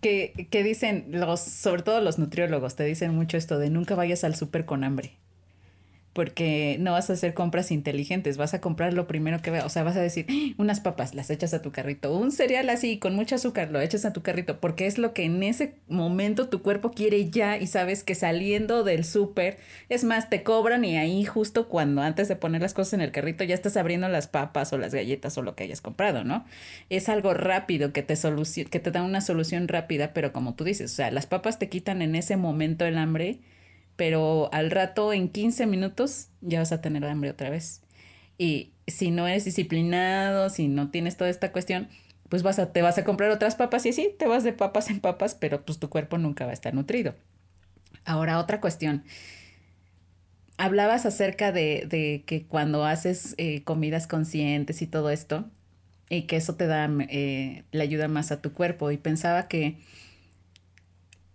que, 0.00 0.48
que 0.50 0.62
dicen 0.62 1.06
los, 1.10 1.40
sobre 1.40 1.82
todo 1.82 2.00
los 2.00 2.18
nutriólogos, 2.18 2.76
te 2.76 2.84
dicen 2.84 3.14
mucho 3.14 3.36
esto 3.36 3.58
de 3.58 3.68
nunca 3.68 3.94
vayas 3.94 4.24
al 4.24 4.36
súper 4.36 4.64
con 4.64 4.84
hambre 4.84 5.12
porque 6.12 6.76
no 6.80 6.92
vas 6.92 7.08
a 7.08 7.12
hacer 7.12 7.34
compras 7.34 7.70
inteligentes, 7.70 8.36
vas 8.36 8.52
a 8.52 8.60
comprar 8.60 8.94
lo 8.94 9.06
primero 9.06 9.40
que 9.42 9.50
veas, 9.50 9.64
o 9.64 9.68
sea, 9.68 9.84
vas 9.84 9.96
a 9.96 10.00
decir, 10.00 10.26
¡Ah! 10.28 10.54
unas 10.58 10.80
papas, 10.80 11.14
las 11.14 11.30
echas 11.30 11.54
a 11.54 11.62
tu 11.62 11.70
carrito, 11.70 12.12
un 12.12 12.32
cereal 12.32 12.68
así 12.68 12.98
con 12.98 13.14
mucho 13.14 13.36
azúcar, 13.36 13.70
lo 13.70 13.80
echas 13.80 14.04
a 14.04 14.12
tu 14.12 14.22
carrito, 14.22 14.60
porque 14.60 14.86
es 14.86 14.98
lo 14.98 15.14
que 15.14 15.24
en 15.24 15.42
ese 15.42 15.74
momento 15.88 16.48
tu 16.48 16.62
cuerpo 16.62 16.90
quiere 16.90 17.30
ya 17.30 17.58
y 17.58 17.66
sabes 17.68 18.02
que 18.02 18.14
saliendo 18.16 18.82
del 18.82 19.04
súper, 19.04 19.58
es 19.88 20.02
más, 20.02 20.30
te 20.30 20.42
cobran 20.42 20.84
y 20.84 20.96
ahí 20.96 21.24
justo 21.24 21.68
cuando 21.68 22.02
antes 22.02 22.26
de 22.26 22.36
poner 22.36 22.60
las 22.60 22.74
cosas 22.74 22.94
en 22.94 23.02
el 23.02 23.12
carrito 23.12 23.44
ya 23.44 23.54
estás 23.54 23.76
abriendo 23.76 24.08
las 24.08 24.26
papas 24.26 24.72
o 24.72 24.78
las 24.78 24.92
galletas 24.92 25.38
o 25.38 25.42
lo 25.42 25.54
que 25.54 25.64
hayas 25.64 25.80
comprado, 25.80 26.24
¿no? 26.24 26.44
Es 26.88 27.08
algo 27.08 27.34
rápido 27.34 27.92
que 27.92 28.02
te, 28.02 28.14
que 28.16 28.80
te 28.80 28.90
da 28.90 29.02
una 29.02 29.20
solución 29.20 29.68
rápida, 29.68 30.12
pero 30.12 30.32
como 30.32 30.54
tú 30.54 30.64
dices, 30.64 30.92
o 30.92 30.94
sea, 30.94 31.10
las 31.12 31.26
papas 31.26 31.58
te 31.58 31.68
quitan 31.68 32.02
en 32.02 32.16
ese 32.16 32.36
momento 32.36 32.84
el 32.84 32.98
hambre 32.98 33.38
pero 33.96 34.52
al 34.52 34.70
rato, 34.70 35.12
en 35.12 35.28
15 35.28 35.66
minutos, 35.66 36.28
ya 36.40 36.60
vas 36.60 36.72
a 36.72 36.80
tener 36.80 37.04
hambre 37.04 37.30
otra 37.30 37.50
vez. 37.50 37.82
Y 38.38 38.72
si 38.86 39.10
no 39.10 39.26
eres 39.26 39.44
disciplinado, 39.44 40.48
si 40.50 40.68
no 40.68 40.90
tienes 40.90 41.16
toda 41.16 41.30
esta 41.30 41.52
cuestión, 41.52 41.88
pues 42.28 42.42
vas 42.42 42.58
a, 42.58 42.72
te 42.72 42.82
vas 42.82 42.96
a 42.98 43.04
comprar 43.04 43.30
otras 43.30 43.56
papas 43.56 43.84
y 43.86 43.92
sí, 43.92 44.14
te 44.18 44.26
vas 44.26 44.44
de 44.44 44.52
papas 44.52 44.90
en 44.90 45.00
papas, 45.00 45.34
pero 45.34 45.64
pues 45.64 45.78
tu 45.78 45.90
cuerpo 45.90 46.18
nunca 46.18 46.44
va 46.44 46.50
a 46.50 46.54
estar 46.54 46.74
nutrido. 46.74 47.14
Ahora, 48.04 48.38
otra 48.38 48.60
cuestión. 48.60 49.04
Hablabas 50.56 51.06
acerca 51.06 51.52
de, 51.52 51.86
de 51.88 52.22
que 52.26 52.46
cuando 52.46 52.84
haces 52.84 53.34
eh, 53.38 53.62
comidas 53.64 54.06
conscientes 54.06 54.82
y 54.82 54.86
todo 54.86 55.10
esto, 55.10 55.50
y 56.10 56.22
que 56.22 56.36
eso 56.36 56.56
te 56.56 56.66
da, 56.66 56.90
eh, 57.08 57.64
le 57.70 57.82
ayuda 57.82 58.08
más 58.08 58.32
a 58.32 58.42
tu 58.42 58.52
cuerpo. 58.52 58.90
Y 58.90 58.98
pensaba 58.98 59.48
que 59.48 59.78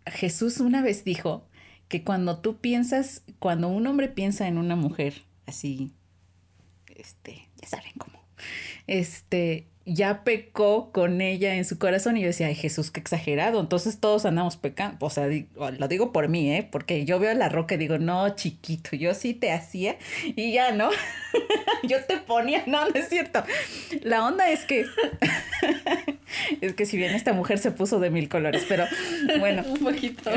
Jesús 0.05 0.59
una 0.59 0.81
vez 0.81 1.03
dijo 1.03 1.47
que 1.87 2.03
cuando 2.03 2.39
tú 2.39 2.57
piensas, 2.57 3.23
cuando 3.39 3.67
un 3.67 3.85
hombre 3.87 4.07
piensa 4.07 4.47
en 4.47 4.57
una 4.57 4.75
mujer, 4.75 5.23
así, 5.45 5.91
este, 6.95 7.47
ya 7.61 7.67
saben 7.67 7.93
cómo, 7.97 8.19
este, 8.87 9.67
ya 9.85 10.23
pecó 10.23 10.91
con 10.91 11.21
ella 11.21 11.55
en 11.55 11.63
su 11.63 11.77
corazón 11.77 12.17
y 12.17 12.21
yo 12.21 12.27
decía, 12.27 12.47
ay 12.47 12.55
Jesús, 12.55 12.89
qué 12.89 12.99
exagerado, 12.99 13.59
entonces 13.59 13.99
todos 13.99 14.25
andamos 14.25 14.57
pecando, 14.57 15.05
o 15.05 15.09
sea, 15.11 15.27
lo 15.27 15.87
digo 15.87 16.11
por 16.11 16.27
mí, 16.27 16.51
¿eh? 16.51 16.67
Porque 16.69 17.05
yo 17.05 17.19
veo 17.19 17.33
la 17.35 17.49
roca 17.49 17.75
y 17.75 17.77
digo, 17.77 17.99
no, 17.99 18.35
chiquito, 18.35 18.95
yo 18.95 19.13
sí 19.13 19.35
te 19.35 19.51
hacía 19.51 19.97
y 20.35 20.53
ya, 20.53 20.71
¿no? 20.71 20.89
yo 21.83 22.03
te 22.05 22.17
ponía, 22.17 22.63
no, 22.67 22.89
no 22.89 22.95
es 22.95 23.09
cierto. 23.09 23.43
La 24.01 24.25
onda 24.25 24.49
es 24.49 24.65
que, 24.65 24.85
es 26.61 26.73
que 26.73 26.85
si 26.87 26.97
bien 26.97 27.13
esta 27.13 27.33
mujer 27.33 27.59
se 27.59 27.69
puso 27.69 27.99
de 27.99 28.09
mil 28.09 28.27
colores, 28.27 28.65
pero 28.67 28.85
bueno. 29.39 29.63
Un 29.67 29.79
poquito. 29.79 30.31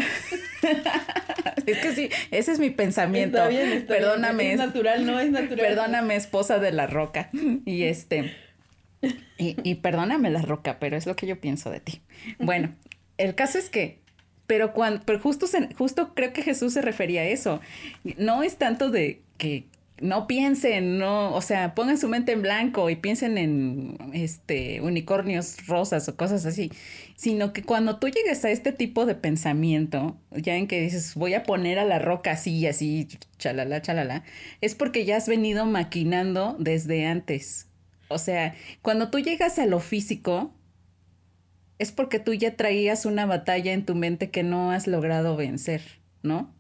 es 1.67 1.79
que 1.79 1.95
sí, 1.95 2.11
ese 2.31 2.53
es 2.53 2.59
mi 2.59 2.71
pensamiento. 2.71 3.39
Está 3.39 3.49
bien, 3.49 3.87
Perdóname. 3.87 4.53
Es 4.53 4.59
natural, 4.59 5.07
no 5.07 5.21
es 5.21 5.31
natural. 5.31 5.67
Perdóname, 5.67 6.17
esposa 6.17 6.59
de 6.59 6.73
la 6.73 6.87
roca. 6.87 7.31
Y 7.65 7.85
este... 7.85 8.35
Y, 9.39 9.57
y 9.63 9.77
perdóname 9.77 10.29
la 10.31 10.43
roca, 10.43 10.81
pero 10.81 10.97
es 10.97 11.07
lo 11.07 11.15
que 11.15 11.29
yo 11.29 11.41
pienso 11.41 11.71
de 11.71 11.79
ti. 11.79 12.01
Bueno, 12.41 12.75
el 13.17 13.37
caso 13.37 13.59
es 13.59 13.71
que, 13.71 14.01
pero 14.49 14.73
cuando, 14.73 15.03
pero 15.05 15.21
justo, 15.21 15.47
justo 15.77 16.15
creo 16.15 16.33
que 16.33 16.43
Jesús 16.43 16.73
se 16.73 16.83
refería 16.83 17.21
a 17.21 17.27
eso. 17.27 17.61
No 18.17 18.43
es 18.43 18.57
tanto 18.57 18.91
de 18.91 19.23
que 19.37 19.67
no 20.01 20.27
piensen, 20.27 20.99
no, 20.99 21.35
o 21.35 21.41
sea, 21.41 21.75
pongan 21.75 21.99
su 21.99 22.09
mente 22.09 22.33
en 22.33 22.43
blanco 22.43 22.89
y 22.91 22.97
piensen 22.97 23.37
en 23.39 23.99
este 24.13 24.81
unicornios 24.81 25.67
rosas 25.67 26.09
o 26.09 26.17
cosas 26.17 26.47
así, 26.47 26.71
sino 27.19 27.53
que 27.53 27.65
cuando 27.65 27.99
tú 27.99 28.07
llegues 28.07 28.45
a 28.45 28.51
este 28.53 28.71
tipo 28.71 29.05
de 29.05 29.17
pensamiento, 29.17 30.17
ya 30.31 30.55
en 30.55 30.69
que 30.69 30.81
dices, 30.81 31.17
voy 31.17 31.35
a 31.35 31.43
poner 31.43 31.81
a 31.81 31.85
la 31.85 31.99
roca 31.99 32.31
así, 32.31 32.65
así, 32.65 33.09
chalala, 33.39 33.83
chalala, 33.83 34.23
es 34.61 34.77
porque 34.77 35.05
ya 35.05 35.17
has 35.17 35.29
venido 35.29 35.67
maquinando 35.67 36.55
desde 36.61 37.07
antes. 37.07 37.67
O 38.07 38.19
sea, 38.19 38.55
cuando 38.83 39.11
tú 39.11 39.19
llegas 39.19 39.59
a 39.59 39.67
lo 39.67 39.81
físico, 39.81 40.55
es 41.81 41.91
porque 41.91 42.21
tú 42.21 42.35
ya 42.35 42.55
traías 42.55 43.05
una 43.05 43.27
batalla 43.27 43.73
en 43.73 43.85
tu 43.85 43.97
mente 43.97 44.31
que 44.31 44.45
no 44.45 44.71
has 44.71 44.87
logrado 44.87 45.37
vencer, 45.37 45.83
¿no? 46.23 46.55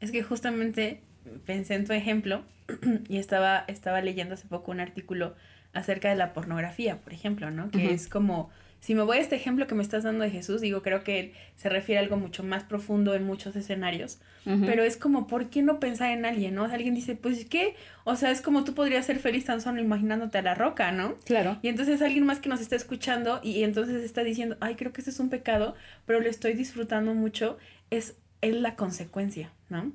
Es 0.00 0.10
que 0.10 0.24
justamente 0.24 1.00
pensé 1.44 1.76
en 1.76 1.84
tu 1.84 1.92
ejemplo 1.92 2.42
y 3.08 3.18
estaba, 3.18 3.66
estaba 3.68 4.00
leyendo 4.00 4.34
hace 4.34 4.48
poco 4.48 4.72
un 4.72 4.80
artículo 4.80 5.36
acerca 5.72 6.08
de 6.08 6.16
la 6.16 6.32
pornografía, 6.32 6.98
por 6.98 7.12
ejemplo, 7.12 7.52
¿no? 7.52 7.70
Que 7.70 7.92
es 7.92 8.08
como 8.08 8.50
si 8.80 8.94
me 8.94 9.02
voy 9.02 9.18
a 9.18 9.20
este 9.20 9.36
ejemplo 9.36 9.66
que 9.66 9.74
me 9.74 9.82
estás 9.82 10.04
dando 10.04 10.24
de 10.24 10.30
Jesús, 10.30 10.60
digo, 10.60 10.82
creo 10.82 11.02
que 11.02 11.34
se 11.56 11.68
refiere 11.68 11.98
a 11.98 12.02
algo 12.02 12.16
mucho 12.16 12.44
más 12.44 12.64
profundo 12.64 13.14
en 13.14 13.24
muchos 13.24 13.56
escenarios, 13.56 14.18
pero 14.64 14.84
es 14.84 14.96
como, 14.96 15.26
¿por 15.26 15.50
qué 15.50 15.62
no 15.62 15.80
pensar 15.80 16.12
en 16.12 16.24
alguien, 16.24 16.54
no? 16.54 16.62
O 16.62 16.66
sea, 16.66 16.76
alguien 16.76 16.94
dice, 16.94 17.16
pues, 17.16 17.46
¿qué? 17.46 17.74
O 18.04 18.14
sea, 18.14 18.30
es 18.30 18.40
como 18.40 18.62
tú 18.62 18.74
podrías 18.74 19.04
ser 19.04 19.18
feliz 19.18 19.44
tan 19.44 19.60
solo 19.60 19.80
imaginándote 19.80 20.38
a 20.38 20.42
la 20.42 20.54
roca, 20.54 20.92
¿no? 20.92 21.16
Claro. 21.24 21.58
Y 21.62 21.68
entonces 21.68 22.00
alguien 22.00 22.24
más 22.24 22.38
que 22.38 22.48
nos 22.48 22.60
está 22.60 22.76
escuchando 22.76 23.40
y, 23.42 23.64
entonces 23.64 24.04
está 24.04 24.22
diciendo, 24.22 24.56
ay, 24.60 24.76
creo 24.76 24.92
que 24.92 25.00
este 25.00 25.10
es 25.10 25.18
un 25.18 25.30
pecado, 25.30 25.74
pero 26.04 26.20
lo 26.20 26.28
estoy 26.28 26.52
disfrutando 26.52 27.12
mucho, 27.12 27.58
es, 27.90 28.16
es 28.40 28.54
la 28.54 28.76
consecuencia, 28.76 29.52
¿no? 29.68 29.92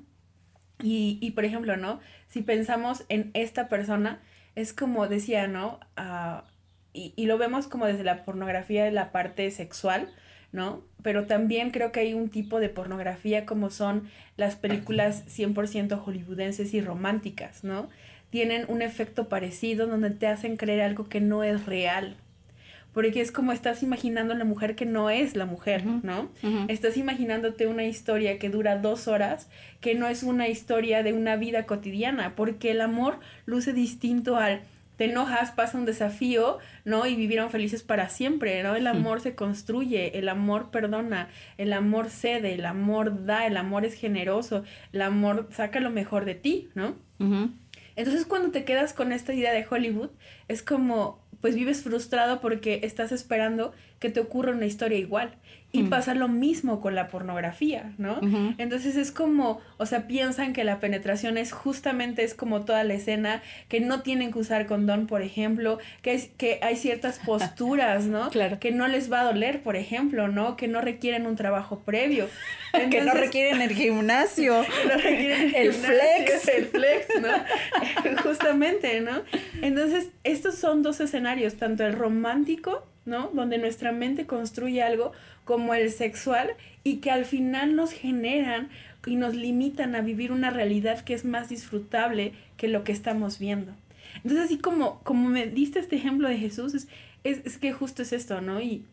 Y, 0.82 1.18
y, 1.22 1.30
por 1.30 1.46
ejemplo, 1.46 1.78
¿no? 1.78 2.00
Si 2.28 2.42
pensamos 2.42 3.04
en 3.08 3.30
esta 3.32 3.70
persona, 3.70 4.20
es 4.54 4.74
como 4.74 5.08
decía, 5.08 5.46
¿no? 5.46 5.80
Uh, 5.96 6.42
y, 6.92 7.12
y 7.16 7.26
lo 7.26 7.38
vemos 7.38 7.66
como 7.66 7.86
desde 7.86 8.04
la 8.04 8.24
pornografía 8.24 8.84
de 8.84 8.92
la 8.92 9.12
parte 9.12 9.50
sexual, 9.50 10.08
¿no? 10.52 10.82
Pero 11.02 11.24
también 11.26 11.70
creo 11.70 11.90
que 11.92 12.00
hay 12.00 12.14
un 12.14 12.28
tipo 12.28 12.60
de 12.60 12.68
pornografía 12.68 13.46
como 13.46 13.70
son 13.70 14.08
las 14.36 14.56
películas 14.56 15.24
100% 15.26 15.98
hollywoodenses 15.98 16.74
y 16.74 16.80
románticas, 16.80 17.64
¿no? 17.64 17.88
Tienen 18.30 18.66
un 18.68 18.82
efecto 18.82 19.28
parecido 19.28 19.86
donde 19.86 20.10
te 20.10 20.26
hacen 20.26 20.56
creer 20.56 20.82
algo 20.82 21.08
que 21.08 21.20
no 21.20 21.42
es 21.42 21.66
real. 21.66 22.16
Porque 22.92 23.22
es 23.22 23.32
como 23.32 23.52
estás 23.52 23.82
imaginando 23.82 24.34
a 24.34 24.36
la 24.36 24.44
mujer 24.44 24.74
que 24.74 24.84
no 24.84 25.08
es 25.08 25.34
la 25.34 25.46
mujer, 25.46 25.86
¿no? 25.86 26.30
Estás 26.68 26.98
imaginándote 26.98 27.66
una 27.66 27.84
historia 27.84 28.38
que 28.38 28.50
dura 28.50 28.76
dos 28.76 29.08
horas, 29.08 29.48
que 29.80 29.94
no 29.94 30.08
es 30.08 30.22
una 30.22 30.48
historia 30.48 31.02
de 31.02 31.14
una 31.14 31.36
vida 31.36 31.64
cotidiana, 31.64 32.34
porque 32.36 32.70
el 32.70 32.82
amor 32.82 33.18
luce 33.46 33.72
distinto 33.72 34.36
al 34.36 34.60
te 35.02 35.10
enojas, 35.10 35.50
pasa 35.50 35.76
un 35.76 35.84
desafío, 35.84 36.58
¿no? 36.84 37.06
Y 37.06 37.16
vivieron 37.16 37.50
felices 37.50 37.82
para 37.82 38.08
siempre, 38.08 38.62
¿no? 38.62 38.76
El 38.76 38.86
amor 38.86 39.20
se 39.20 39.34
construye, 39.34 40.16
el 40.16 40.28
amor 40.28 40.70
perdona, 40.70 41.28
el 41.58 41.72
amor 41.72 42.08
cede, 42.08 42.54
el 42.54 42.64
amor 42.64 43.26
da, 43.26 43.48
el 43.48 43.56
amor 43.56 43.84
es 43.84 43.94
generoso, 43.94 44.62
el 44.92 45.02
amor 45.02 45.48
saca 45.50 45.80
lo 45.80 45.90
mejor 45.90 46.24
de 46.24 46.36
ti, 46.36 46.68
¿no? 46.76 46.94
Entonces 47.96 48.26
cuando 48.26 48.52
te 48.52 48.64
quedas 48.64 48.92
con 48.92 49.10
esta 49.10 49.34
idea 49.34 49.52
de 49.52 49.66
Hollywood, 49.68 50.10
es 50.46 50.62
como, 50.62 51.26
pues 51.40 51.56
vives 51.56 51.82
frustrado 51.82 52.40
porque 52.40 52.78
estás 52.84 53.10
esperando 53.10 53.72
que 53.98 54.08
te 54.08 54.20
ocurra 54.20 54.52
una 54.52 54.66
historia 54.66 54.98
igual. 54.98 55.34
Y 55.74 55.84
pasa 55.84 56.14
lo 56.14 56.28
mismo 56.28 56.82
con 56.82 56.94
la 56.94 57.08
pornografía, 57.08 57.92
¿no? 57.96 58.20
Entonces 58.58 58.96
es 58.96 59.10
como, 59.10 59.60
o 59.78 59.86
sea, 59.86 60.06
piensan 60.06 60.52
que 60.52 60.64
la 60.64 60.80
penetración 60.80 61.38
es 61.38 61.52
justamente, 61.52 62.24
es 62.24 62.34
como 62.34 62.64
toda 62.64 62.84
la 62.84 62.92
escena, 62.94 63.42
que 63.68 63.80
no 63.80 64.02
tienen 64.02 64.32
que 64.32 64.38
usar 64.38 64.66
condón, 64.66 65.06
por 65.06 65.22
ejemplo, 65.22 65.78
que, 66.02 66.12
es, 66.12 66.28
que 66.36 66.58
hay 66.62 66.76
ciertas 66.76 67.18
posturas, 67.24 68.04
¿no? 68.04 68.28
Claro. 68.30 68.58
Que 68.60 68.70
no 68.70 68.86
les 68.86 69.10
va 69.10 69.22
a 69.22 69.24
doler, 69.24 69.62
por 69.62 69.76
ejemplo, 69.76 70.28
¿no? 70.28 70.56
Que 70.56 70.68
no 70.68 70.82
requieren 70.82 71.26
un 71.26 71.36
trabajo 71.36 71.80
previo. 71.80 72.28
que 72.90 73.02
no 73.02 73.14
requieren 73.14 73.60
el 73.60 73.70
gimnasio. 73.70 74.64
no 74.88 74.96
requieren 74.96 75.54
el, 75.54 75.72
flex. 75.72 76.48
El 76.48 76.66
flex, 76.66 77.06
¿no? 77.20 78.22
justamente, 78.22 79.00
¿no? 79.00 79.22
Entonces, 79.60 80.08
estos 80.24 80.56
son 80.56 80.82
dos 80.82 81.00
escenarios, 81.00 81.54
tanto 81.56 81.84
el 81.84 81.92
romántico, 81.92 82.86
¿no? 83.04 83.30
Donde 83.32 83.58
nuestra 83.58 83.92
mente 83.92 84.26
construye 84.26 84.82
algo, 84.82 85.12
como 85.44 85.74
el 85.74 85.90
sexual 85.90 86.50
y 86.84 86.96
que 86.96 87.10
al 87.10 87.24
final 87.24 87.76
nos 87.76 87.92
generan 87.92 88.68
y 89.06 89.16
nos 89.16 89.34
limitan 89.34 89.94
a 89.94 90.00
vivir 90.00 90.32
una 90.32 90.50
realidad 90.50 91.00
que 91.00 91.14
es 91.14 91.24
más 91.24 91.48
disfrutable 91.48 92.32
que 92.56 92.68
lo 92.68 92.84
que 92.84 92.92
estamos 92.92 93.38
viendo. 93.38 93.72
Entonces, 94.16 94.40
así 94.40 94.58
como, 94.58 95.00
como 95.00 95.28
me 95.28 95.46
diste 95.46 95.78
este 95.78 95.96
ejemplo 95.96 96.28
de 96.28 96.38
Jesús, 96.38 96.74
es, 96.74 96.88
es, 97.24 97.58
que 97.58 97.72
justo 97.72 98.02
es 98.02 98.12
esto, 98.12 98.40
¿no? 98.40 98.60
Y 98.60 98.84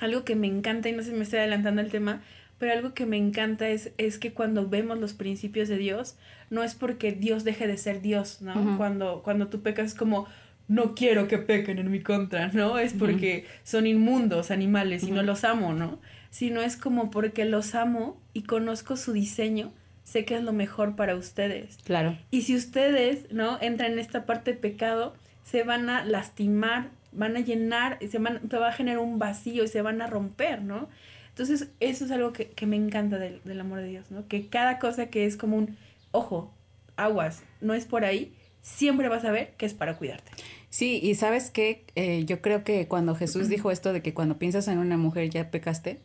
algo 0.00 0.24
que 0.24 0.34
me 0.34 0.46
encanta, 0.46 0.88
y 0.88 0.92
no 0.92 1.02
sé 1.02 1.10
si 1.10 1.16
me 1.16 1.22
estoy 1.22 1.38
adelantando 1.38 1.80
al 1.80 1.90
tema, 1.90 2.22
pero 2.58 2.72
algo 2.72 2.92
que 2.92 3.06
me 3.06 3.16
encanta 3.16 3.68
es, 3.68 3.92
es 3.96 4.18
que 4.18 4.32
cuando 4.32 4.68
vemos 4.68 4.98
los 4.98 5.14
principios 5.14 5.68
de 5.68 5.78
Dios, 5.78 6.16
no 6.50 6.62
es 6.62 6.74
porque 6.74 7.12
Dios 7.12 7.44
deje 7.44 7.66
de 7.66 7.78
ser 7.78 8.02
Dios, 8.02 8.42
¿no? 8.42 8.76
cuando, 8.76 9.22
cuando 9.22 9.48
tú 9.48 9.62
pecas 9.62 9.86
es 9.86 9.94
como, 9.94 10.26
no 10.70 10.94
quiero 10.94 11.26
que 11.26 11.38
pequen 11.38 11.80
en 11.80 11.90
mi 11.90 12.00
contra, 12.00 12.46
¿no? 12.52 12.78
Es 12.78 12.94
porque 12.94 13.44
son 13.64 13.88
inmundos 13.88 14.52
animales 14.52 15.02
y 15.02 15.10
no 15.10 15.24
los 15.24 15.42
amo, 15.42 15.74
¿no? 15.74 15.98
Sino 16.30 16.60
es 16.60 16.76
como 16.76 17.10
porque 17.10 17.44
los 17.44 17.74
amo 17.74 18.20
y 18.34 18.42
conozco 18.44 18.96
su 18.96 19.12
diseño, 19.12 19.72
sé 20.04 20.24
que 20.24 20.36
es 20.36 20.44
lo 20.44 20.52
mejor 20.52 20.94
para 20.94 21.16
ustedes. 21.16 21.76
Claro. 21.84 22.16
Y 22.30 22.42
si 22.42 22.54
ustedes, 22.54 23.32
¿no? 23.32 23.60
Entran 23.60 23.94
en 23.94 23.98
esta 23.98 24.26
parte 24.26 24.52
de 24.52 24.58
pecado, 24.58 25.12
se 25.42 25.64
van 25.64 25.90
a 25.90 26.04
lastimar, 26.04 26.90
van 27.10 27.36
a 27.36 27.40
llenar, 27.40 27.98
se, 28.08 28.18
van, 28.18 28.40
va 28.54 28.68
a 28.68 28.72
generar 28.72 29.00
un 29.00 29.18
vacío 29.18 29.64
y 29.64 29.68
se 29.68 29.82
van 29.82 30.00
a 30.00 30.06
romper, 30.06 30.62
¿no? 30.62 30.88
Entonces, 31.30 31.72
eso 31.80 32.04
es 32.04 32.12
algo 32.12 32.32
que, 32.32 32.46
que 32.50 32.66
me 32.66 32.76
encanta 32.76 33.18
del, 33.18 33.40
del 33.42 33.60
amor 33.60 33.80
de 33.80 33.88
Dios, 33.88 34.12
¿no? 34.12 34.28
Que 34.28 34.46
cada 34.46 34.78
cosa 34.78 35.06
que 35.10 35.26
es 35.26 35.36
como 35.36 35.56
un, 35.56 35.76
ojo, 36.12 36.54
aguas, 36.94 37.42
no 37.60 37.74
es 37.74 37.86
por 37.86 38.04
ahí, 38.04 38.32
siempre 38.62 39.08
vas 39.08 39.24
a 39.24 39.32
ver 39.32 39.54
que 39.56 39.66
es 39.66 39.74
para 39.74 39.96
cuidarte. 39.96 40.30
Sí, 40.70 41.00
y 41.02 41.16
sabes 41.16 41.50
qué, 41.50 41.84
eh, 41.96 42.24
yo 42.24 42.40
creo 42.40 42.62
que 42.62 42.86
cuando 42.86 43.16
Jesús 43.16 43.48
dijo 43.48 43.70
esto 43.70 43.92
de 43.92 44.02
que 44.02 44.14
cuando 44.14 44.38
piensas 44.38 44.68
en 44.68 44.78
una 44.78 44.96
mujer 44.96 45.28
ya 45.28 45.50
pecaste, 45.50 45.98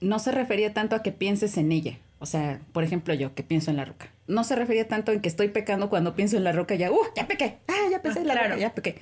no 0.00 0.18
se 0.20 0.30
refería 0.30 0.72
tanto 0.72 0.94
a 0.94 1.02
que 1.02 1.12
pienses 1.12 1.56
en 1.56 1.72
ella. 1.72 1.98
O 2.20 2.26
sea, 2.26 2.60
por 2.72 2.84
ejemplo, 2.84 3.12
yo 3.14 3.34
que 3.34 3.42
pienso 3.42 3.70
en 3.70 3.76
la 3.76 3.84
roca. 3.84 4.08
No 4.28 4.44
se 4.44 4.54
refería 4.54 4.86
tanto 4.86 5.12
en 5.12 5.20
que 5.20 5.28
estoy 5.28 5.48
pecando 5.48 5.90
cuando 5.90 6.14
pienso 6.14 6.36
en 6.36 6.44
la 6.44 6.52
roca 6.52 6.76
ya, 6.76 6.90
¡uh! 6.90 6.98
Ya 7.16 7.26
pequé, 7.26 7.56
¡ah! 7.68 7.88
Ya 7.90 8.00
pensé 8.00 8.20
en 8.20 8.28
la 8.28 8.34
roca, 8.34 8.56
ya 8.56 8.74
pequé. 8.74 8.96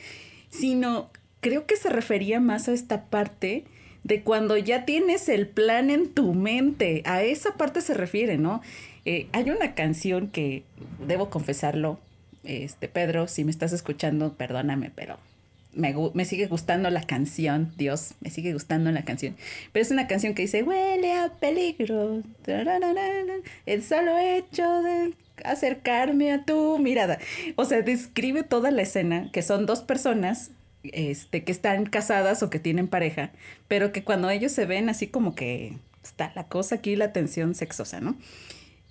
Sino 0.49 1.11
creo 1.41 1.67
que 1.67 1.77
se 1.77 1.91
refería 1.91 2.41
más 2.41 2.69
a 2.69 2.73
esta 2.73 3.05
parte 3.05 3.65
de 4.05 4.23
cuando 4.23 4.57
ya 4.57 4.85
tienes 4.85 5.29
el 5.29 5.47
plan 5.47 5.91
en 5.91 6.09
tu 6.09 6.35
mente. 6.35 7.03
A 7.05 7.23
esa 7.23 7.55
parte 7.57 7.83
se 7.83 7.95
refiere, 7.95 8.39
¿no? 8.39 8.63
Eh, 9.05 9.29
hay 9.33 9.51
una 9.51 9.75
canción 9.75 10.29
que, 10.29 10.63
debo 11.07 11.31
confesarlo, 11.31 11.99
este 12.45 12.89
Pedro, 12.89 13.29
si 13.29 13.45
me 13.45 13.51
estás 13.51 13.73
escuchando, 13.73 14.35
perdóname, 14.35 14.91
pero 14.95 15.19
me, 15.75 15.95
me, 16.15 16.25
sigue 16.25 16.47
gustando 16.47 16.91
la 16.91 17.03
canción, 17.03 17.73
Dios, 17.77 18.15
me 18.21 18.31
sigue 18.31 18.53
gustando 18.53 18.91
la 18.93 19.05
canción. 19.05 19.37
Pero 19.73 19.83
es 19.83 19.91
una 19.91 20.07
canción 20.07 20.35
que 20.35 20.43
dice, 20.43 20.63
huele 20.63 21.15
a 21.15 21.31
peligro, 21.31 22.23
el 23.67 23.83
solo 23.83 24.19
hecho 24.19 24.83
de 24.83 25.15
acercarme 25.45 26.33
a 26.33 26.45
tu 26.45 26.79
mirada. 26.79 27.19
O 27.57 27.65
sea, 27.65 27.83
describe 27.83 28.43
toda 28.43 28.71
la 28.71 28.83
escena, 28.83 29.31
que 29.33 29.43
son 29.43 29.67
dos 29.67 29.81
personas 29.81 30.51
este, 30.83 31.45
que 31.45 31.53
están 31.53 31.87
casadas 31.87 32.43
o 32.43 32.51
que 32.51 32.59
tienen 32.59 32.89
pareja, 32.89 33.31
pero 33.69 33.93
que 33.93 34.05
cuando 34.05 34.31
ellos 34.31 34.53
se 34.53 34.67
ven 34.67 34.89
así 34.89 35.07
como 35.07 35.35
que 35.35 35.79
está 36.03 36.33
la 36.35 36.45
cosa 36.45 36.77
aquí, 36.77 36.97
la 36.97 37.13
tensión 37.13 37.55
sexosa, 37.55 38.01
¿no? 38.01 38.17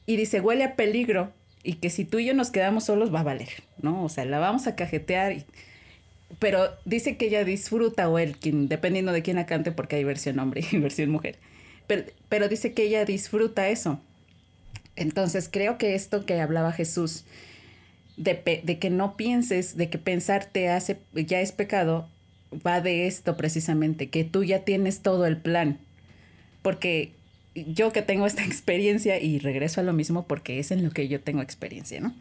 Y 0.05 0.15
dice, 0.15 0.41
huele 0.41 0.63
a 0.63 0.75
peligro 0.75 1.31
y 1.63 1.73
que 1.73 1.89
si 1.89 2.05
tú 2.05 2.19
y 2.19 2.25
yo 2.25 2.33
nos 2.33 2.51
quedamos 2.51 2.85
solos 2.85 3.13
va 3.13 3.21
a 3.21 3.23
valer, 3.23 3.49
¿no? 3.81 4.03
O 4.03 4.09
sea, 4.09 4.25
la 4.25 4.39
vamos 4.39 4.67
a 4.67 4.75
cajetear 4.75 5.45
pero 6.39 6.69
dice 6.85 7.17
que 7.17 7.27
ella 7.27 7.43
disfruta, 7.43 8.09
o 8.09 8.17
él, 8.19 8.37
quien, 8.37 8.67
dependiendo 8.67 9.11
de 9.11 9.21
quién 9.21 9.37
la 9.37 9.45
cante, 9.45 9.71
porque 9.71 9.97
hay 9.97 10.03
versión 10.03 10.39
hombre 10.39 10.63
y 10.71 10.77
versión 10.79 11.09
mujer, 11.09 11.37
pero, 11.87 12.03
pero 12.29 12.47
dice 12.47 12.73
que 12.73 12.83
ella 12.83 13.05
disfruta 13.05 13.69
eso. 13.69 13.99
Entonces 14.95 15.49
creo 15.51 15.77
que 15.77 15.95
esto 15.95 16.25
que 16.25 16.39
hablaba 16.39 16.71
Jesús, 16.71 17.23
de, 18.17 18.61
de, 18.63 18.79
que 18.79 18.89
no 18.89 19.15
pienses, 19.17 19.77
de 19.77 19.89
que 19.89 19.97
pensar 19.97 20.45
te 20.45 20.69
hace, 20.69 20.99
ya 21.13 21.41
es 21.41 21.51
pecado, 21.51 22.07
va 22.65 22.81
de 22.81 23.07
esto 23.07 23.37
precisamente, 23.37 24.09
que 24.09 24.23
tú 24.23 24.43
ya 24.43 24.59
tienes 24.59 25.01
todo 25.01 25.25
el 25.25 25.37
plan. 25.37 25.79
Porque 26.61 27.13
yo 27.55 27.91
que 27.91 28.01
tengo 28.01 28.25
esta 28.25 28.43
experiencia, 28.45 29.19
y 29.19 29.39
regreso 29.39 29.81
a 29.81 29.83
lo 29.83 29.93
mismo 29.93 30.25
porque 30.25 30.59
es 30.59 30.71
en 30.71 30.83
lo 30.83 30.91
que 30.91 31.07
yo 31.07 31.21
tengo 31.21 31.41
experiencia, 31.41 31.99
¿no? 31.99 32.13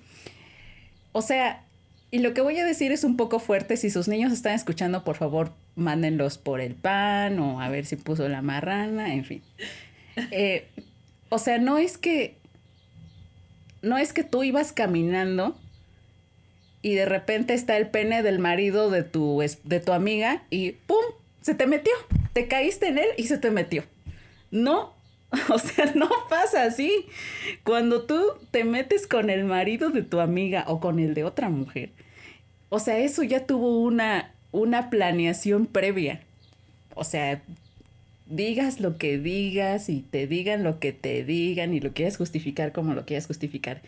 O 1.12 1.22
sea, 1.22 1.64
y 2.10 2.18
lo 2.18 2.34
que 2.34 2.40
voy 2.40 2.58
a 2.58 2.64
decir 2.64 2.92
es 2.92 3.04
un 3.04 3.16
poco 3.16 3.38
fuerte. 3.38 3.76
Si 3.76 3.90
sus 3.90 4.08
niños 4.08 4.32
están 4.32 4.54
escuchando, 4.54 5.04
por 5.04 5.16
favor, 5.16 5.52
mándenlos 5.76 6.38
por 6.38 6.60
el 6.60 6.74
pan 6.74 7.38
o 7.38 7.60
a 7.60 7.68
ver 7.68 7.86
si 7.86 7.96
puso 7.96 8.28
la 8.28 8.42
marrana, 8.42 9.14
en 9.14 9.24
fin. 9.24 9.42
Eh, 10.30 10.66
o 11.28 11.38
sea, 11.38 11.58
no 11.58 11.78
es 11.78 11.98
que. 11.98 12.36
No 13.82 13.96
es 13.96 14.12
que 14.12 14.24
tú 14.24 14.42
ibas 14.42 14.72
caminando 14.72 15.56
y 16.82 16.94
de 16.94 17.06
repente 17.06 17.54
está 17.54 17.76
el 17.76 17.88
pene 17.88 18.22
del 18.22 18.38
marido 18.38 18.90
de 18.90 19.04
tu, 19.04 19.42
de 19.64 19.80
tu 19.80 19.92
amiga 19.92 20.42
y 20.50 20.72
¡pum! 20.72 21.02
Se 21.40 21.54
te 21.54 21.66
metió. 21.66 21.92
Te 22.34 22.46
caíste 22.48 22.88
en 22.88 22.98
él 22.98 23.08
y 23.16 23.24
se 23.24 23.38
te 23.38 23.50
metió. 23.50 23.84
No, 24.50 24.94
O 25.48 25.58
sea, 25.58 25.92
no 25.94 26.08
pasa 26.28 26.64
así. 26.64 27.06
Cuando 27.64 28.02
tú 28.02 28.20
te 28.50 28.64
metes 28.64 29.06
con 29.06 29.30
el 29.30 29.44
marido 29.44 29.90
de 29.90 30.02
tu 30.02 30.20
amiga 30.20 30.64
o 30.66 30.80
con 30.80 30.98
el 30.98 31.14
de 31.14 31.24
otra 31.24 31.48
mujer, 31.48 31.90
o 32.68 32.78
sea, 32.78 32.98
eso 32.98 33.22
ya 33.22 33.46
tuvo 33.46 33.80
una, 33.80 34.32
una 34.52 34.90
planeación 34.90 35.66
previa. 35.66 36.20
O 36.94 37.04
sea, 37.04 37.42
digas 38.26 38.80
lo 38.80 38.96
que 38.96 39.18
digas 39.18 39.88
y 39.88 40.00
te 40.02 40.26
digan 40.26 40.62
lo 40.62 40.78
que 40.78 40.92
te 40.92 41.24
digan 41.24 41.74
y 41.74 41.80
lo 41.80 41.92
quieras 41.92 42.16
justificar 42.16 42.72
como 42.72 42.94
lo 42.94 43.04
quieras 43.04 43.26
justificar. 43.26 43.82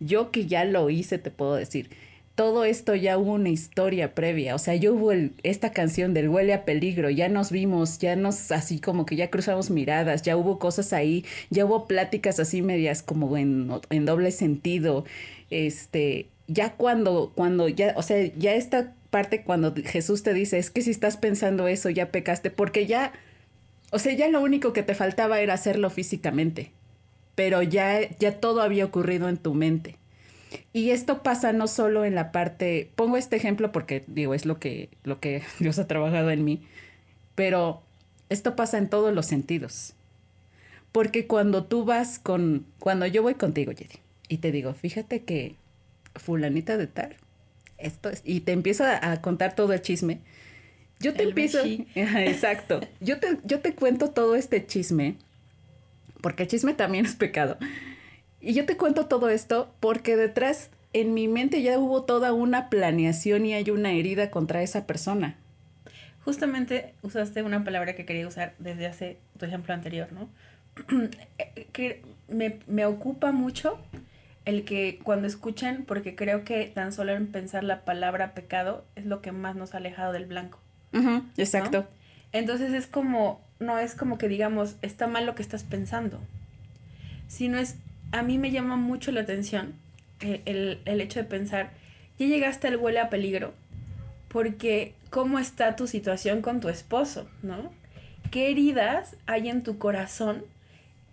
Yo 0.00 0.30
que 0.30 0.46
ya 0.46 0.64
lo 0.64 0.90
hice, 0.90 1.18
te 1.18 1.30
puedo 1.30 1.54
decir, 1.54 1.88
todo 2.36 2.64
esto 2.66 2.94
ya 2.94 3.16
hubo 3.16 3.32
una 3.32 3.48
historia 3.48 4.14
previa, 4.14 4.54
o 4.54 4.58
sea, 4.58 4.74
ya 4.76 4.92
hubo 4.92 5.10
esta 5.42 5.72
canción 5.72 6.12
del 6.12 6.28
huele 6.28 6.52
a 6.52 6.66
peligro, 6.66 7.08
ya 7.08 7.30
nos 7.30 7.50
vimos, 7.50 7.98
ya 7.98 8.14
nos 8.14 8.52
así 8.52 8.78
como 8.78 9.06
que 9.06 9.16
ya 9.16 9.30
cruzamos 9.30 9.70
miradas, 9.70 10.20
ya 10.20 10.36
hubo 10.36 10.58
cosas 10.58 10.92
ahí, 10.92 11.24
ya 11.48 11.64
hubo 11.64 11.86
pláticas 11.86 12.38
así 12.38 12.60
medias 12.60 13.02
como 13.02 13.38
en, 13.38 13.70
en 13.88 14.04
doble 14.04 14.32
sentido, 14.32 15.06
este, 15.48 16.26
ya 16.46 16.74
cuando, 16.74 17.32
cuando, 17.34 17.68
ya, 17.70 17.94
o 17.96 18.02
sea, 18.02 18.30
ya 18.36 18.54
esta 18.54 18.92
parte 19.08 19.42
cuando 19.42 19.74
Jesús 19.74 20.22
te 20.22 20.34
dice, 20.34 20.58
es 20.58 20.70
que 20.70 20.82
si 20.82 20.90
estás 20.90 21.16
pensando 21.16 21.68
eso, 21.68 21.88
ya 21.88 22.10
pecaste, 22.10 22.50
porque 22.50 22.86
ya, 22.86 23.12
o 23.92 23.98
sea, 23.98 24.12
ya 24.12 24.28
lo 24.28 24.42
único 24.42 24.74
que 24.74 24.82
te 24.82 24.94
faltaba 24.94 25.40
era 25.40 25.54
hacerlo 25.54 25.88
físicamente, 25.88 26.70
pero 27.34 27.62
ya, 27.62 28.00
ya 28.18 28.40
todo 28.40 28.60
había 28.60 28.84
ocurrido 28.84 29.30
en 29.30 29.38
tu 29.38 29.54
mente. 29.54 29.96
Y 30.72 30.90
esto 30.90 31.22
pasa 31.22 31.52
no 31.52 31.66
solo 31.66 32.04
en 32.04 32.14
la 32.14 32.32
parte, 32.32 32.90
pongo 32.94 33.16
este 33.16 33.36
ejemplo 33.36 33.72
porque 33.72 34.04
digo, 34.06 34.34
es 34.34 34.46
lo 34.46 34.58
que, 34.58 34.90
lo 35.04 35.20
que 35.20 35.42
Dios 35.58 35.78
ha 35.78 35.86
trabajado 35.86 36.30
en 36.30 36.44
mí, 36.44 36.62
pero 37.34 37.82
esto 38.28 38.56
pasa 38.56 38.78
en 38.78 38.88
todos 38.88 39.14
los 39.14 39.26
sentidos. 39.26 39.94
Porque 40.92 41.26
cuando 41.26 41.64
tú 41.64 41.84
vas 41.84 42.18
con, 42.18 42.66
cuando 42.78 43.06
yo 43.06 43.22
voy 43.22 43.34
contigo, 43.34 43.72
Jedi, 43.76 43.98
y 44.28 44.38
te 44.38 44.50
digo, 44.50 44.72
fíjate 44.74 45.22
que 45.22 45.56
fulanita 46.14 46.76
de 46.76 46.86
tal, 46.86 47.16
esto 47.78 48.08
es, 48.08 48.22
y 48.24 48.40
te 48.40 48.52
empiezo 48.52 48.84
a, 48.84 49.20
contar 49.20 49.54
todo 49.54 49.72
el 49.72 49.82
chisme, 49.82 50.20
yo 50.98 51.12
te 51.12 51.24
empiezo, 51.24 51.58
exacto, 51.94 52.80
yo 53.00 53.20
te, 53.20 53.38
yo 53.44 53.60
te 53.60 53.74
cuento 53.74 54.10
todo 54.10 54.36
este 54.36 54.66
chisme, 54.66 55.16
porque 56.22 56.44
el 56.44 56.48
chisme 56.48 56.72
también 56.72 57.04
es 57.04 57.14
pecado. 57.14 57.58
Y 58.46 58.54
yo 58.54 58.64
te 58.64 58.76
cuento 58.76 59.06
todo 59.06 59.28
esto 59.28 59.74
porque 59.80 60.16
detrás 60.16 60.70
en 60.92 61.14
mi 61.14 61.26
mente 61.26 61.62
ya 61.62 61.80
hubo 61.80 62.04
toda 62.04 62.32
una 62.32 62.70
planeación 62.70 63.44
y 63.44 63.54
hay 63.54 63.70
una 63.70 63.90
herida 63.90 64.30
contra 64.30 64.62
esa 64.62 64.86
persona. 64.86 65.34
Justamente 66.24 66.94
usaste 67.02 67.42
una 67.42 67.64
palabra 67.64 67.96
que 67.96 68.04
quería 68.04 68.24
usar 68.24 68.54
desde 68.60 68.86
hace 68.86 69.18
tu 69.36 69.46
ejemplo 69.46 69.74
anterior, 69.74 70.10
¿no? 70.12 70.28
que 71.72 72.04
me, 72.28 72.60
me 72.68 72.86
ocupa 72.86 73.32
mucho 73.32 73.80
el 74.44 74.64
que 74.64 75.00
cuando 75.02 75.26
escuchen, 75.26 75.84
porque 75.84 76.14
creo 76.14 76.44
que 76.44 76.66
tan 76.72 76.92
solo 76.92 77.14
en 77.14 77.26
pensar 77.26 77.64
la 77.64 77.84
palabra 77.84 78.32
pecado 78.32 78.84
es 78.94 79.06
lo 79.06 79.22
que 79.22 79.32
más 79.32 79.56
nos 79.56 79.74
ha 79.74 79.78
alejado 79.78 80.12
del 80.12 80.26
blanco. 80.26 80.60
exacto. 81.36 81.88
Entonces 82.30 82.72
es 82.74 82.86
como, 82.86 83.40
no 83.58 83.80
es 83.80 83.96
como 83.96 84.18
que 84.18 84.28
digamos, 84.28 84.76
está 84.82 85.08
mal 85.08 85.26
lo 85.26 85.34
que 85.34 85.42
estás 85.42 85.64
pensando, 85.64 86.20
sino 87.26 87.58
es 87.58 87.74
a 88.16 88.22
mí 88.22 88.38
me 88.38 88.50
llama 88.50 88.76
mucho 88.76 89.12
la 89.12 89.20
atención 89.20 89.74
eh, 90.20 90.40
el, 90.46 91.00
hecho 91.00 91.20
de 91.20 91.26
pensar, 91.26 91.72
ya 92.18 92.26
llegaste 92.26 92.68
al 92.68 92.76
huele 92.76 93.00
a 93.00 93.10
peligro, 93.10 93.52
porque 94.28 94.94
cómo 95.10 95.38
está 95.38 95.76
tu 95.76 95.86
situación 95.86 96.40
con 96.40 96.60
tu 96.60 96.70
esposo, 96.70 97.28
¿no? 97.42 97.70
¿Qué 98.30 98.50
heridas 98.50 99.16
hay 99.26 99.50
en 99.50 99.62
tu 99.62 99.76
corazón 99.78 100.44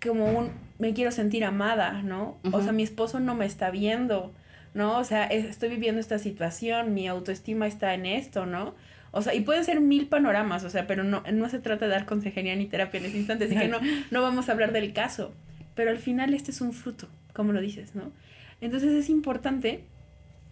como 0.02 0.26
un, 0.26 0.50
me 0.78 0.94
quiero 0.94 1.10
sentir 1.10 1.44
amada, 1.44 2.02
¿no? 2.02 2.38
O 2.52 2.62
sea, 2.62 2.72
mi 2.72 2.82
esposo 2.82 3.20
no 3.20 3.34
me 3.34 3.44
está 3.44 3.70
viendo, 3.70 4.32
¿no? 4.72 4.98
O 4.98 5.04
sea, 5.04 5.26
estoy 5.26 5.68
viviendo 5.68 6.00
esta 6.00 6.18
situación, 6.18 6.94
mi 6.94 7.06
autoestima 7.06 7.66
está 7.66 7.92
en 7.92 8.06
esto, 8.06 8.46
¿no? 8.46 8.74
O 9.12 9.20
sea, 9.20 9.34
y 9.34 9.42
pueden 9.42 9.64
ser 9.64 9.80
mil 9.80 10.08
panoramas, 10.08 10.64
o 10.64 10.70
sea, 10.70 10.86
pero 10.86 11.04
no, 11.04 11.22
no 11.30 11.48
se 11.50 11.58
trata 11.58 11.84
de 11.84 11.92
dar 11.92 12.06
consejería 12.06 12.56
ni 12.56 12.66
terapia 12.66 13.00
en 13.00 13.06
ese 13.06 13.18
instante, 13.18 13.44
así 13.44 13.56
que 13.56 13.68
no, 13.68 13.78
no 14.10 14.22
vamos 14.22 14.48
a 14.48 14.52
hablar 14.52 14.72
del 14.72 14.94
caso 14.94 15.32
pero 15.74 15.90
al 15.90 15.98
final 15.98 16.34
este 16.34 16.50
es 16.50 16.60
un 16.60 16.72
fruto, 16.72 17.08
como 17.32 17.52
lo 17.52 17.60
dices, 17.60 17.94
¿no? 17.94 18.12
Entonces 18.60 18.92
es 18.92 19.08
importante 19.08 19.84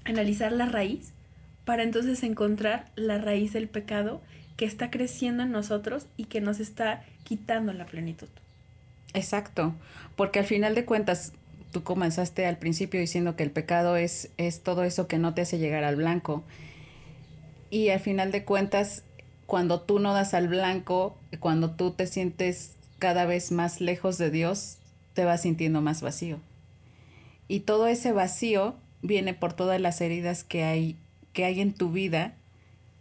analizar 0.04 0.52
la 0.52 0.66
raíz 0.66 1.12
para 1.64 1.82
entonces 1.82 2.22
encontrar 2.22 2.90
la 2.96 3.18
raíz 3.18 3.52
del 3.52 3.68
pecado 3.68 4.20
que 4.56 4.64
está 4.64 4.90
creciendo 4.90 5.42
en 5.42 5.52
nosotros 5.52 6.06
y 6.16 6.24
que 6.24 6.40
nos 6.40 6.60
está 6.60 7.04
quitando 7.24 7.72
la 7.72 7.86
plenitud. 7.86 8.28
Exacto, 9.14 9.74
porque 10.16 10.38
al 10.38 10.44
final 10.44 10.74
de 10.74 10.84
cuentas, 10.84 11.32
tú 11.70 11.82
comenzaste 11.82 12.46
al 12.46 12.58
principio 12.58 13.00
diciendo 13.00 13.36
que 13.36 13.42
el 13.42 13.50
pecado 13.50 13.96
es, 13.96 14.30
es 14.36 14.62
todo 14.62 14.84
eso 14.84 15.06
que 15.06 15.18
no 15.18 15.34
te 15.34 15.42
hace 15.42 15.58
llegar 15.58 15.84
al 15.84 15.96
blanco. 15.96 16.44
Y 17.70 17.88
al 17.88 18.00
final 18.00 18.32
de 18.32 18.44
cuentas, 18.44 19.04
cuando 19.46 19.80
tú 19.80 19.98
no 19.98 20.12
das 20.12 20.34
al 20.34 20.48
blanco, 20.48 21.16
cuando 21.40 21.70
tú 21.70 21.92
te 21.92 22.06
sientes 22.06 22.76
cada 22.98 23.24
vez 23.24 23.52
más 23.52 23.80
lejos 23.80 24.18
de 24.18 24.30
Dios, 24.30 24.78
te 25.14 25.24
vas 25.24 25.42
sintiendo 25.42 25.80
más 25.80 26.02
vacío. 26.02 26.38
Y 27.48 27.60
todo 27.60 27.86
ese 27.86 28.12
vacío 28.12 28.74
viene 29.02 29.34
por 29.34 29.52
todas 29.52 29.80
las 29.80 30.00
heridas 30.00 30.44
que 30.44 30.64
hay, 30.64 30.96
que 31.32 31.44
hay 31.44 31.60
en 31.60 31.72
tu 31.72 31.90
vida 31.90 32.34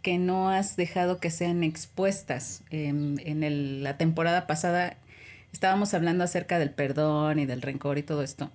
que 0.02 0.18
no 0.18 0.50
has 0.50 0.76
dejado 0.76 1.18
que 1.18 1.30
sean 1.30 1.62
expuestas. 1.62 2.62
En, 2.70 3.20
en 3.24 3.82
la 3.82 3.96
temporada 3.96 4.46
pasada 4.46 4.96
estábamos 5.52 5.94
hablando 5.94 6.24
acerca 6.24 6.58
del 6.58 6.70
perdón 6.70 7.38
y 7.38 7.46
del 7.46 7.62
rencor 7.62 7.98
y 7.98 8.02
todo 8.02 8.22
esto. 8.22 8.50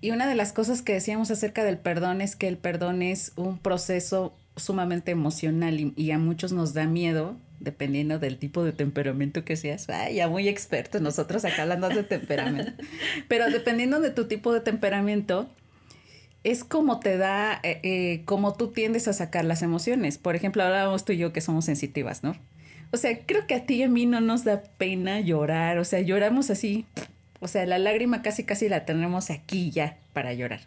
Y 0.00 0.10
una 0.10 0.26
de 0.26 0.34
las 0.34 0.52
cosas 0.52 0.82
que 0.82 0.92
decíamos 0.92 1.30
acerca 1.30 1.64
del 1.64 1.78
perdón 1.78 2.20
es 2.20 2.36
que 2.36 2.46
el 2.46 2.58
perdón 2.58 3.02
es 3.02 3.32
un 3.36 3.58
proceso 3.58 4.34
sumamente 4.56 5.10
emocional 5.10 5.80
y, 5.80 5.92
y 5.96 6.12
a 6.12 6.18
muchos 6.18 6.52
nos 6.52 6.74
da 6.74 6.86
miedo 6.86 7.36
dependiendo 7.64 8.18
del 8.18 8.38
tipo 8.38 8.62
de 8.62 8.72
temperamento 8.72 9.44
que 9.44 9.56
seas. 9.56 9.88
Ay, 9.88 10.16
ya 10.16 10.28
muy 10.28 10.48
expertos 10.48 11.00
nosotros 11.00 11.44
acá 11.44 11.62
hablando 11.62 11.88
de 11.88 12.04
temperamento. 12.04 12.72
Pero 13.28 13.50
dependiendo 13.50 14.00
de 14.00 14.10
tu 14.10 14.26
tipo 14.26 14.52
de 14.52 14.60
temperamento, 14.60 15.48
es 16.44 16.62
como 16.62 17.00
te 17.00 17.16
da, 17.16 17.58
eh, 17.62 17.80
eh, 17.82 18.22
como 18.26 18.54
tú 18.54 18.68
tiendes 18.68 19.08
a 19.08 19.12
sacar 19.14 19.44
las 19.44 19.62
emociones. 19.62 20.18
Por 20.18 20.36
ejemplo, 20.36 20.62
hablábamos 20.62 21.04
tú 21.04 21.12
y 21.12 21.16
yo 21.16 21.32
que 21.32 21.40
somos 21.40 21.64
sensitivas, 21.64 22.22
¿no? 22.22 22.36
O 22.92 22.96
sea, 22.96 23.18
creo 23.26 23.46
que 23.46 23.54
a 23.54 23.66
ti 23.66 23.76
y 23.76 23.82
a 23.82 23.88
mí 23.88 24.06
no 24.06 24.20
nos 24.20 24.44
da 24.44 24.62
pena 24.78 25.20
llorar. 25.20 25.78
O 25.78 25.84
sea, 25.84 26.00
lloramos 26.00 26.50
así. 26.50 26.86
O 27.40 27.48
sea, 27.48 27.66
la 27.66 27.78
lágrima 27.78 28.22
casi 28.22 28.44
casi 28.44 28.68
la 28.68 28.84
tenemos 28.84 29.30
aquí 29.30 29.70
ya 29.70 29.96
para 30.12 30.32
llorar. 30.34 30.60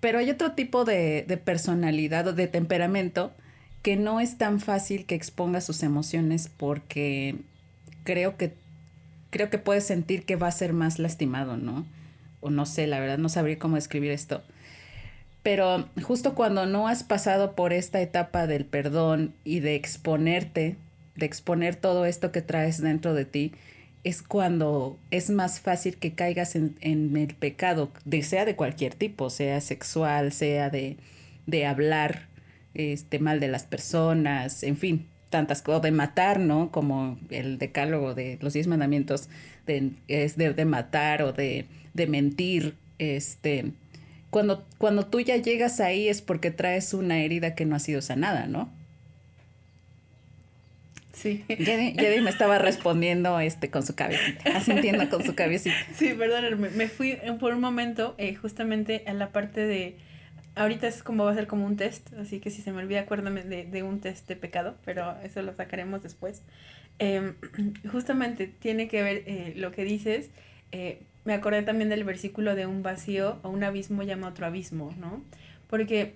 Pero 0.00 0.18
hay 0.18 0.30
otro 0.30 0.52
tipo 0.52 0.84
de, 0.84 1.24
de 1.26 1.36
personalidad 1.38 2.28
o 2.28 2.32
de 2.32 2.46
temperamento 2.46 3.32
que 3.82 3.96
no 3.96 4.20
es 4.20 4.36
tan 4.38 4.60
fácil 4.60 5.06
que 5.06 5.14
exponga 5.14 5.60
sus 5.60 5.82
emociones 5.82 6.50
porque 6.56 7.36
creo 8.04 8.36
que 8.36 8.54
creo 9.30 9.48
que 9.48 9.58
puede 9.58 9.80
sentir 9.80 10.24
que 10.24 10.36
va 10.36 10.48
a 10.48 10.52
ser 10.52 10.72
más 10.72 10.98
lastimado, 10.98 11.56
¿no? 11.56 11.86
O 12.40 12.50
no 12.50 12.66
sé, 12.66 12.86
la 12.86 13.00
verdad 13.00 13.18
no 13.18 13.28
sabría 13.28 13.58
cómo 13.58 13.76
escribir 13.76 14.10
esto. 14.10 14.42
Pero 15.42 15.88
justo 16.02 16.34
cuando 16.34 16.66
no 16.66 16.88
has 16.88 17.02
pasado 17.02 17.54
por 17.54 17.72
esta 17.72 18.00
etapa 18.00 18.46
del 18.46 18.66
perdón 18.66 19.32
y 19.44 19.60
de 19.60 19.74
exponerte, 19.74 20.76
de 21.16 21.26
exponer 21.26 21.76
todo 21.76 22.04
esto 22.04 22.32
que 22.32 22.42
traes 22.42 22.80
dentro 22.82 23.14
de 23.14 23.24
ti, 23.24 23.52
es 24.04 24.22
cuando 24.22 24.98
es 25.10 25.30
más 25.30 25.60
fácil 25.60 25.96
que 25.96 26.12
caigas 26.12 26.56
en, 26.56 26.76
el 26.80 27.34
pecado, 27.34 27.90
sea 28.22 28.44
de 28.44 28.56
cualquier 28.56 28.94
tipo, 28.94 29.30
sea 29.30 29.60
sexual, 29.60 30.32
sea 30.32 30.70
de, 30.70 30.96
de 31.46 31.66
hablar 31.66 32.29
este, 32.74 33.18
mal 33.18 33.40
de 33.40 33.48
las 33.48 33.64
personas, 33.64 34.62
en 34.62 34.76
fin, 34.76 35.06
tantas 35.30 35.62
cosas, 35.62 35.82
de 35.82 35.90
matar, 35.90 36.40
¿no? 36.40 36.70
Como 36.70 37.18
el 37.30 37.58
decálogo 37.58 38.14
de 38.14 38.38
los 38.40 38.52
diez 38.52 38.66
mandamientos, 38.66 39.28
de, 39.66 39.90
es 40.08 40.36
de, 40.36 40.52
de 40.52 40.64
matar 40.64 41.22
o 41.22 41.32
de, 41.32 41.66
de 41.94 42.06
mentir, 42.06 42.74
este, 42.98 43.72
cuando, 44.30 44.64
cuando 44.78 45.06
tú 45.06 45.20
ya 45.20 45.36
llegas 45.36 45.80
ahí 45.80 46.08
es 46.08 46.22
porque 46.22 46.50
traes 46.50 46.94
una 46.94 47.22
herida 47.22 47.54
que 47.54 47.66
no 47.66 47.74
ha 47.74 47.80
sido 47.80 48.00
sanada, 48.00 48.46
¿no? 48.46 48.70
Sí. 51.12 51.44
Yedi, 51.48 52.20
me 52.22 52.30
estaba 52.30 52.58
respondiendo 52.58 53.38
este 53.40 53.68
con 53.68 53.84
su 53.84 53.94
cabecita, 53.94 54.56
asintiendo 54.56 55.08
con 55.10 55.22
su 55.24 55.34
cabecita. 55.34 55.76
Sí, 55.94 56.14
perdón, 56.16 56.60
me, 56.74 56.88
fui 56.88 57.18
por 57.38 57.52
un 57.52 57.60
momento 57.60 58.14
eh, 58.16 58.34
justamente 58.34 59.02
a 59.06 59.12
la 59.12 59.30
parte 59.30 59.66
de, 59.66 59.96
ahorita 60.60 60.86
es 60.86 61.02
como 61.02 61.24
va 61.24 61.32
a 61.32 61.34
ser 61.34 61.46
como 61.46 61.64
un 61.64 61.76
test, 61.76 62.12
así 62.14 62.38
que 62.38 62.50
si 62.50 62.60
se 62.60 62.70
me 62.70 62.78
olvida 62.78 63.00
acuérdame 63.00 63.42
de, 63.42 63.64
de 63.64 63.82
un 63.82 64.00
test 64.00 64.28
de 64.28 64.36
pecado, 64.36 64.76
pero 64.84 65.16
eso 65.22 65.40
lo 65.42 65.54
sacaremos 65.54 66.02
después. 66.02 66.42
Em, 66.98 67.34
justamente 67.90 68.46
tiene 68.46 68.86
que 68.86 69.02
ver 69.02 69.22
eh, 69.26 69.54
lo 69.56 69.72
que 69.72 69.84
dices, 69.84 70.30
eh, 70.72 71.00
me 71.24 71.32
acordé 71.32 71.62
también 71.62 71.88
del 71.88 72.04
versículo 72.04 72.54
de 72.54 72.66
un 72.66 72.82
vacío 72.82 73.38
o 73.42 73.48
un 73.48 73.64
abismo 73.64 74.02
llama 74.02 74.28
otro 74.28 74.46
abismo, 74.46 74.94
¿no? 74.98 75.24
Porque, 75.66 76.14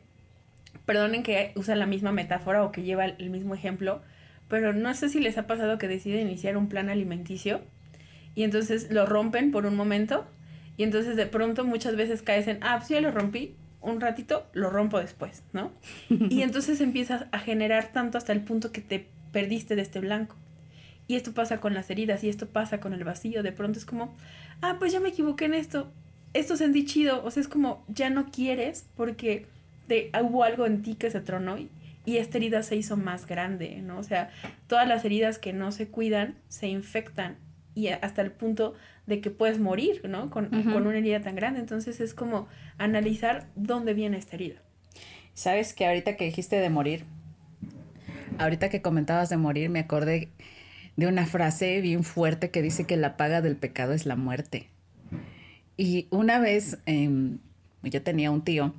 perdonen 0.84 1.22
que 1.22 1.52
usa 1.54 1.74
la 1.74 1.86
misma 1.86 2.12
metáfora 2.12 2.64
o 2.64 2.72
que 2.72 2.82
lleva 2.82 3.06
el 3.06 3.30
mismo 3.30 3.54
ejemplo, 3.54 4.02
pero 4.48 4.74
no 4.74 4.92
sé 4.92 5.08
si 5.08 5.20
les 5.20 5.38
ha 5.38 5.46
pasado 5.46 5.78
que 5.78 5.88
deciden 5.88 6.28
iniciar 6.28 6.58
un 6.58 6.68
plan 6.68 6.90
alimenticio 6.90 7.62
y 8.34 8.42
entonces 8.42 8.90
lo 8.90 9.06
rompen 9.06 9.52
por 9.52 9.64
un 9.64 9.76
momento 9.76 10.26
y 10.76 10.82
entonces 10.82 11.16
de 11.16 11.26
pronto 11.26 11.64
muchas 11.64 11.96
veces 11.96 12.20
caes 12.20 12.46
en, 12.46 12.58
ah, 12.62 12.76
pues 12.78 12.90
ya 12.90 13.00
lo 13.00 13.10
rompí, 13.10 13.54
un 13.84 14.00
ratito 14.00 14.46
lo 14.52 14.70
rompo 14.70 14.98
después, 14.98 15.42
¿no? 15.52 15.72
y 16.08 16.42
entonces 16.42 16.80
empiezas 16.80 17.26
a 17.32 17.38
generar 17.38 17.92
tanto 17.92 18.18
hasta 18.18 18.32
el 18.32 18.40
punto 18.40 18.72
que 18.72 18.80
te 18.80 19.06
perdiste 19.32 19.76
de 19.76 19.82
este 19.82 20.00
blanco. 20.00 20.36
Y 21.06 21.16
esto 21.16 21.32
pasa 21.32 21.60
con 21.60 21.74
las 21.74 21.90
heridas 21.90 22.24
y 22.24 22.28
esto 22.28 22.48
pasa 22.48 22.80
con 22.80 22.94
el 22.94 23.04
vacío. 23.04 23.42
De 23.42 23.52
pronto 23.52 23.78
es 23.78 23.84
como, 23.84 24.14
ah, 24.62 24.76
pues 24.78 24.92
ya 24.92 25.00
me 25.00 25.10
equivoqué 25.10 25.44
en 25.44 25.54
esto. 25.54 25.92
Esto 26.32 26.56
sentí 26.56 26.86
chido. 26.86 27.22
O 27.24 27.30
sea, 27.30 27.42
es 27.42 27.48
como, 27.48 27.84
ya 27.88 28.08
no 28.08 28.30
quieres 28.30 28.86
porque 28.96 29.46
te, 29.86 30.10
hubo 30.22 30.44
algo 30.44 30.64
en 30.66 30.82
ti 30.82 30.94
que 30.94 31.10
se 31.10 31.20
tronó 31.20 31.58
y, 31.58 31.70
esta 32.06 32.36
herida 32.36 32.62
se 32.62 32.76
hizo 32.76 32.98
más 32.98 33.26
grande, 33.26 33.80
¿no? 33.80 33.98
O 33.98 34.02
sea, 34.02 34.30
todas 34.66 34.86
las 34.86 35.06
heridas 35.06 35.38
que 35.38 35.54
no 35.54 35.72
se 35.72 35.88
cuidan 35.88 36.36
se 36.48 36.66
infectan 36.66 37.38
y 37.74 37.88
hasta 37.88 38.20
el 38.20 38.30
punto 38.30 38.74
de 39.06 39.20
que 39.20 39.30
puedes 39.30 39.58
morir, 39.58 40.02
¿no? 40.08 40.30
Con, 40.30 40.48
con 40.48 40.86
una 40.86 40.98
herida 40.98 41.20
tan 41.20 41.36
grande. 41.36 41.60
Entonces 41.60 42.00
es 42.00 42.14
como 42.14 42.48
analizar 42.78 43.48
dónde 43.54 43.94
viene 43.94 44.16
esta 44.16 44.36
herida. 44.36 44.62
Sabes 45.34 45.74
que 45.74 45.86
ahorita 45.86 46.16
que 46.16 46.24
dijiste 46.26 46.56
de 46.56 46.70
morir, 46.70 47.04
ahorita 48.38 48.68
que 48.68 48.82
comentabas 48.82 49.28
de 49.28 49.36
morir, 49.36 49.68
me 49.68 49.80
acordé 49.80 50.28
de 50.96 51.06
una 51.06 51.26
frase 51.26 51.80
bien 51.80 52.04
fuerte 52.04 52.50
que 52.50 52.62
dice 52.62 52.84
que 52.84 52.96
la 52.96 53.16
paga 53.16 53.42
del 53.42 53.56
pecado 53.56 53.92
es 53.92 54.06
la 54.06 54.16
muerte. 54.16 54.68
Y 55.76 56.06
una 56.10 56.38
vez 56.38 56.78
em, 56.86 57.38
yo 57.82 58.02
tenía 58.02 58.30
un 58.30 58.42
tío 58.42 58.74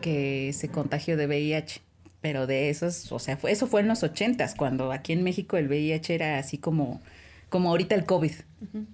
que 0.00 0.52
se 0.52 0.68
contagió 0.68 1.16
de 1.16 1.26
VIH, 1.26 1.80
pero 2.20 2.46
de 2.46 2.68
esos, 2.68 3.10
o 3.12 3.18
sea, 3.18 3.36
fue, 3.36 3.52
eso 3.52 3.66
fue 3.66 3.80
en 3.80 3.88
los 3.88 4.02
ochentas, 4.02 4.54
cuando 4.54 4.92
aquí 4.92 5.12
en 5.12 5.22
México 5.22 5.56
el 5.56 5.68
VIH 5.68 6.14
era 6.14 6.38
así 6.38 6.58
como, 6.58 7.00
como 7.48 7.70
ahorita 7.70 7.94
el 7.94 8.04
COVID. 8.04 8.32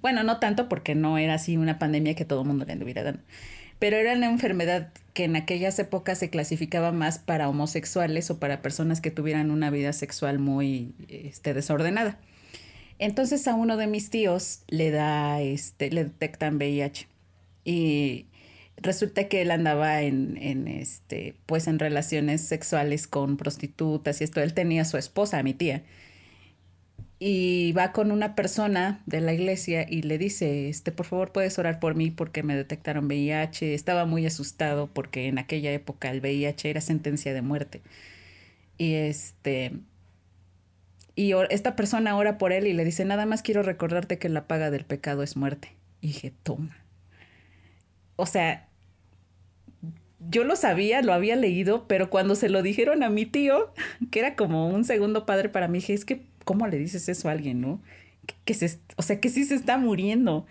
Bueno, 0.01 0.25
no 0.25 0.39
tanto 0.39 0.69
porque 0.69 0.95
no 0.95 1.19
era 1.19 1.35
así 1.35 1.57
una 1.57 1.79
pandemia 1.79 2.15
que 2.15 2.25
todo 2.25 2.43
el 2.43 2.49
mundo 2.49 2.65
le 2.65 2.73
anduviera 2.73 3.03
dando, 3.03 3.21
pero 3.79 3.97
era 3.97 4.15
una 4.15 4.27
enfermedad 4.27 4.93
que 5.15 5.25
en 5.25 5.37
aquellas 5.37 5.79
épocas 5.79 6.19
se 6.19 6.31
clasificaba 6.31 6.93
más 6.93 7.19
para 7.19 7.49
homosexuales 7.49 8.31
o 8.31 8.39
para 8.39 8.63
personas 8.63 9.01
que 9.01 9.11
tuvieran 9.11 9.51
una 9.51 9.71
vida 9.71 9.93
sexual 9.93 10.39
muy 10.39 10.95
este, 11.09 11.55
desordenada. 11.55 12.19
Entonces 12.99 13.49
a 13.49 13.55
uno 13.55 13.77
de 13.77 13.87
mis 13.87 14.11
tíos 14.11 14.63
le 14.69 14.91
da, 14.91 15.41
este, 15.41 15.91
le 15.91 16.05
detectan 16.05 16.57
VIH. 16.57 17.09
Y 17.65 18.27
resulta 18.77 19.29
que 19.29 19.43
él 19.43 19.51
andaba 19.51 20.03
en, 20.03 20.37
en, 20.41 20.69
este, 20.69 21.35
pues 21.47 21.67
en 21.67 21.79
relaciones 21.79 22.43
sexuales 22.43 23.07
con 23.07 23.37
prostitutas 23.37 24.21
y 24.21 24.25
esto. 24.25 24.41
Él 24.41 24.55
tenía 24.55 24.83
a 24.83 24.85
su 24.85 24.99
esposa, 24.99 25.43
mi 25.43 25.55
tía. 25.55 25.83
Y 27.25 27.71
va 27.71 27.93
con 27.93 28.11
una 28.11 28.35
persona 28.35 29.01
de 29.07 29.21
la 29.21 29.33
iglesia 29.33 29.87
y 29.89 30.03
le 30.03 30.19
dice, 30.19 30.69
este, 30.69 30.91
por 30.91 31.07
favor 31.07 31.31
puedes 31.31 31.57
orar 31.57 31.79
por 31.79 31.95
mí 31.95 32.11
porque 32.11 32.43
me 32.43 32.57
detectaron 32.57 33.07
VIH. 33.07 33.75
Estaba 33.75 34.07
muy 34.07 34.27
asustado 34.27 34.89
porque 34.93 35.29
en 35.29 35.39
aquella 35.39 35.71
época 35.71 36.11
el 36.11 36.21
VIH 36.21 36.69
era 36.69 36.81
sentencia 36.81 37.33
de 37.33 37.41
muerte. 37.41 37.81
Y 38.77 38.95
este, 38.95 39.71
y 41.15 41.33
esta 41.51 41.77
persona 41.77 42.17
ora 42.17 42.39
por 42.39 42.53
él 42.53 42.67
y 42.67 42.73
le 42.73 42.85
dice, 42.85 43.05
nada 43.05 43.25
más 43.25 43.43
quiero 43.43 43.63
recordarte 43.63 44.19
que 44.19 44.29
la 44.29 44.49
paga 44.49 44.73
del 44.73 44.85
pecado 44.85 45.23
es 45.23 45.37
muerte. 45.37 45.77
Y 46.01 46.09
dije, 46.09 46.33
toma. 46.43 46.77
O 48.17 48.27
sea, 48.27 48.67
yo 50.29 50.45
lo 50.45 50.57
sabía, 50.57 51.03
lo 51.03 51.13
había 51.13 51.37
leído, 51.37 51.87
pero 51.89 52.11
cuando 52.11 52.35
se 52.35 52.49
lo 52.49 52.63
dijeron 52.63 53.03
a 53.03 53.09
mi 53.09 53.27
tío, 53.27 53.73
que 54.11 54.21
era 54.21 54.37
como 54.37 54.69
un 54.69 54.85
segundo 54.85 55.27
padre 55.27 55.49
para 55.49 55.69
mí, 55.69 55.79
dije, 55.79 55.95
es 55.95 56.05
que, 56.05 56.23
¿cómo 56.45 56.67
le 56.67 56.79
dices 56.79 57.09
eso 57.09 57.29
a 57.29 57.33
alguien, 57.33 57.61
no? 57.61 57.83
Que, 58.45 58.55
se, 58.55 58.79
o 58.97 59.03
sea, 59.03 59.21
que 59.21 59.29
sí 59.29 59.45
se 59.45 59.55
está 59.55 59.79
muriendo. 59.79 60.47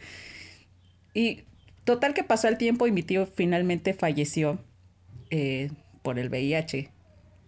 Y 1.14 1.44
total 1.84 2.14
que 2.14 2.24
pasó 2.24 2.48
el 2.48 2.58
tiempo 2.58 2.88
y 2.88 2.92
mi 2.92 3.04
tío 3.04 3.26
finalmente 3.26 3.94
falleció 3.94 4.60
eh, 5.30 5.70
por 6.02 6.20
el 6.20 6.30
VIH. 6.30 6.90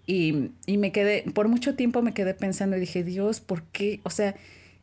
Y, 0.06 0.51
y, 0.65 0.77
me 0.77 0.91
quedé, 0.91 1.23
por 1.34 1.47
mucho 1.47 1.75
tiempo 1.75 2.01
me 2.01 2.13
quedé 2.13 2.34
pensando 2.34 2.75
y 2.75 2.82
dije, 2.82 3.03
Dios, 3.03 3.39
¿por 3.39 3.63
qué? 3.63 4.01
O 4.03 4.10
sea, 4.10 4.36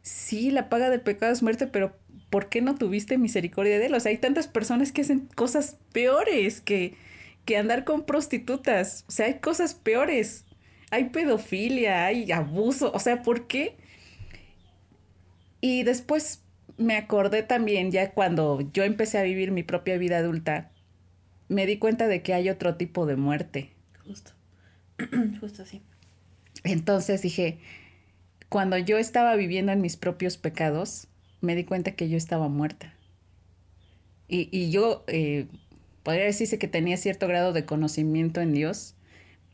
sí, 0.03 0.51
la 0.51 0.69
paga 0.69 0.89
del 0.89 1.03
pecado 1.03 1.33
es 1.33 1.43
muerte, 1.43 1.67
pero 1.67 1.95
¿por 2.31 2.49
qué 2.49 2.63
no 2.63 2.77
tuviste 2.77 3.19
misericordia 3.19 3.79
de 3.79 3.87
él? 3.87 3.95
O 3.95 4.01
sea, 4.01 4.11
hay 4.11 4.19
tantas 4.19 4.49
personas 4.49 4.93
que 4.93 5.03
hacen 5.03 5.29
cosas 5.35 5.77
peores 5.93 6.61
que, 6.61 6.95
que 7.45 7.57
andar 7.57 7.85
con 7.85 8.07
prostitutas. 8.07 9.05
O 9.09 9.13
sea, 9.13 9.27
hay 9.27 9.41
cosas 9.41 9.75
peores. 9.75 10.45
Hay 10.91 11.11
pedofilia, 11.11 12.07
hay 12.07 12.31
abuso. 12.33 12.93
O 12.93 12.99
sea, 12.99 13.23
¿por 13.23 13.47
qué? 13.47 13.77
Y 15.61 15.83
después 15.85 16.43
me 16.77 16.97
acordé 16.97 17.43
también, 17.43 17.91
ya 17.91 18.13
cuando 18.13 18.61
yo 18.73 18.85
empecé 18.85 19.19
a 19.19 19.23
vivir 19.23 19.51
mi 19.51 19.63
propia 19.63 19.99
vida 19.99 20.19
adulta, 20.19 20.73
me 21.49 21.67
di 21.67 21.79
cuenta 21.79 22.09
de 22.09 22.23
que 22.23 22.33
hay 22.33 22.49
otro 22.49 22.77
tipo 22.77 23.07
de 23.07 23.17
muerte. 23.17 23.73
Justo 24.07 24.33
Justo 25.41 25.63
así. 25.63 25.83
Entonces 26.65 27.23
dije, 27.23 27.59
cuando 28.49 28.79
yo 28.79 28.99
estaba 28.99 29.35
viviendo 29.37 29.73
en 29.73 29.81
mis 29.81 29.97
propios 29.97 30.37
pecados, 30.37 31.09
me 31.41 31.55
di 31.55 31.65
cuenta 31.65 31.93
que 31.93 32.09
yo 32.09 32.17
estaba 32.17 32.49
muerta. 32.49 32.95
Y, 34.29 34.49
y 34.57 34.71
yo 34.71 35.05
eh, 35.07 35.49
podría 36.03 36.25
decirse 36.25 36.59
que 36.59 36.69
tenía 36.69 36.97
cierto 36.97 37.27
grado 37.29 37.53
de 37.53 37.65
conocimiento 37.65 38.41
en 38.41 38.53
Dios, 38.53 38.95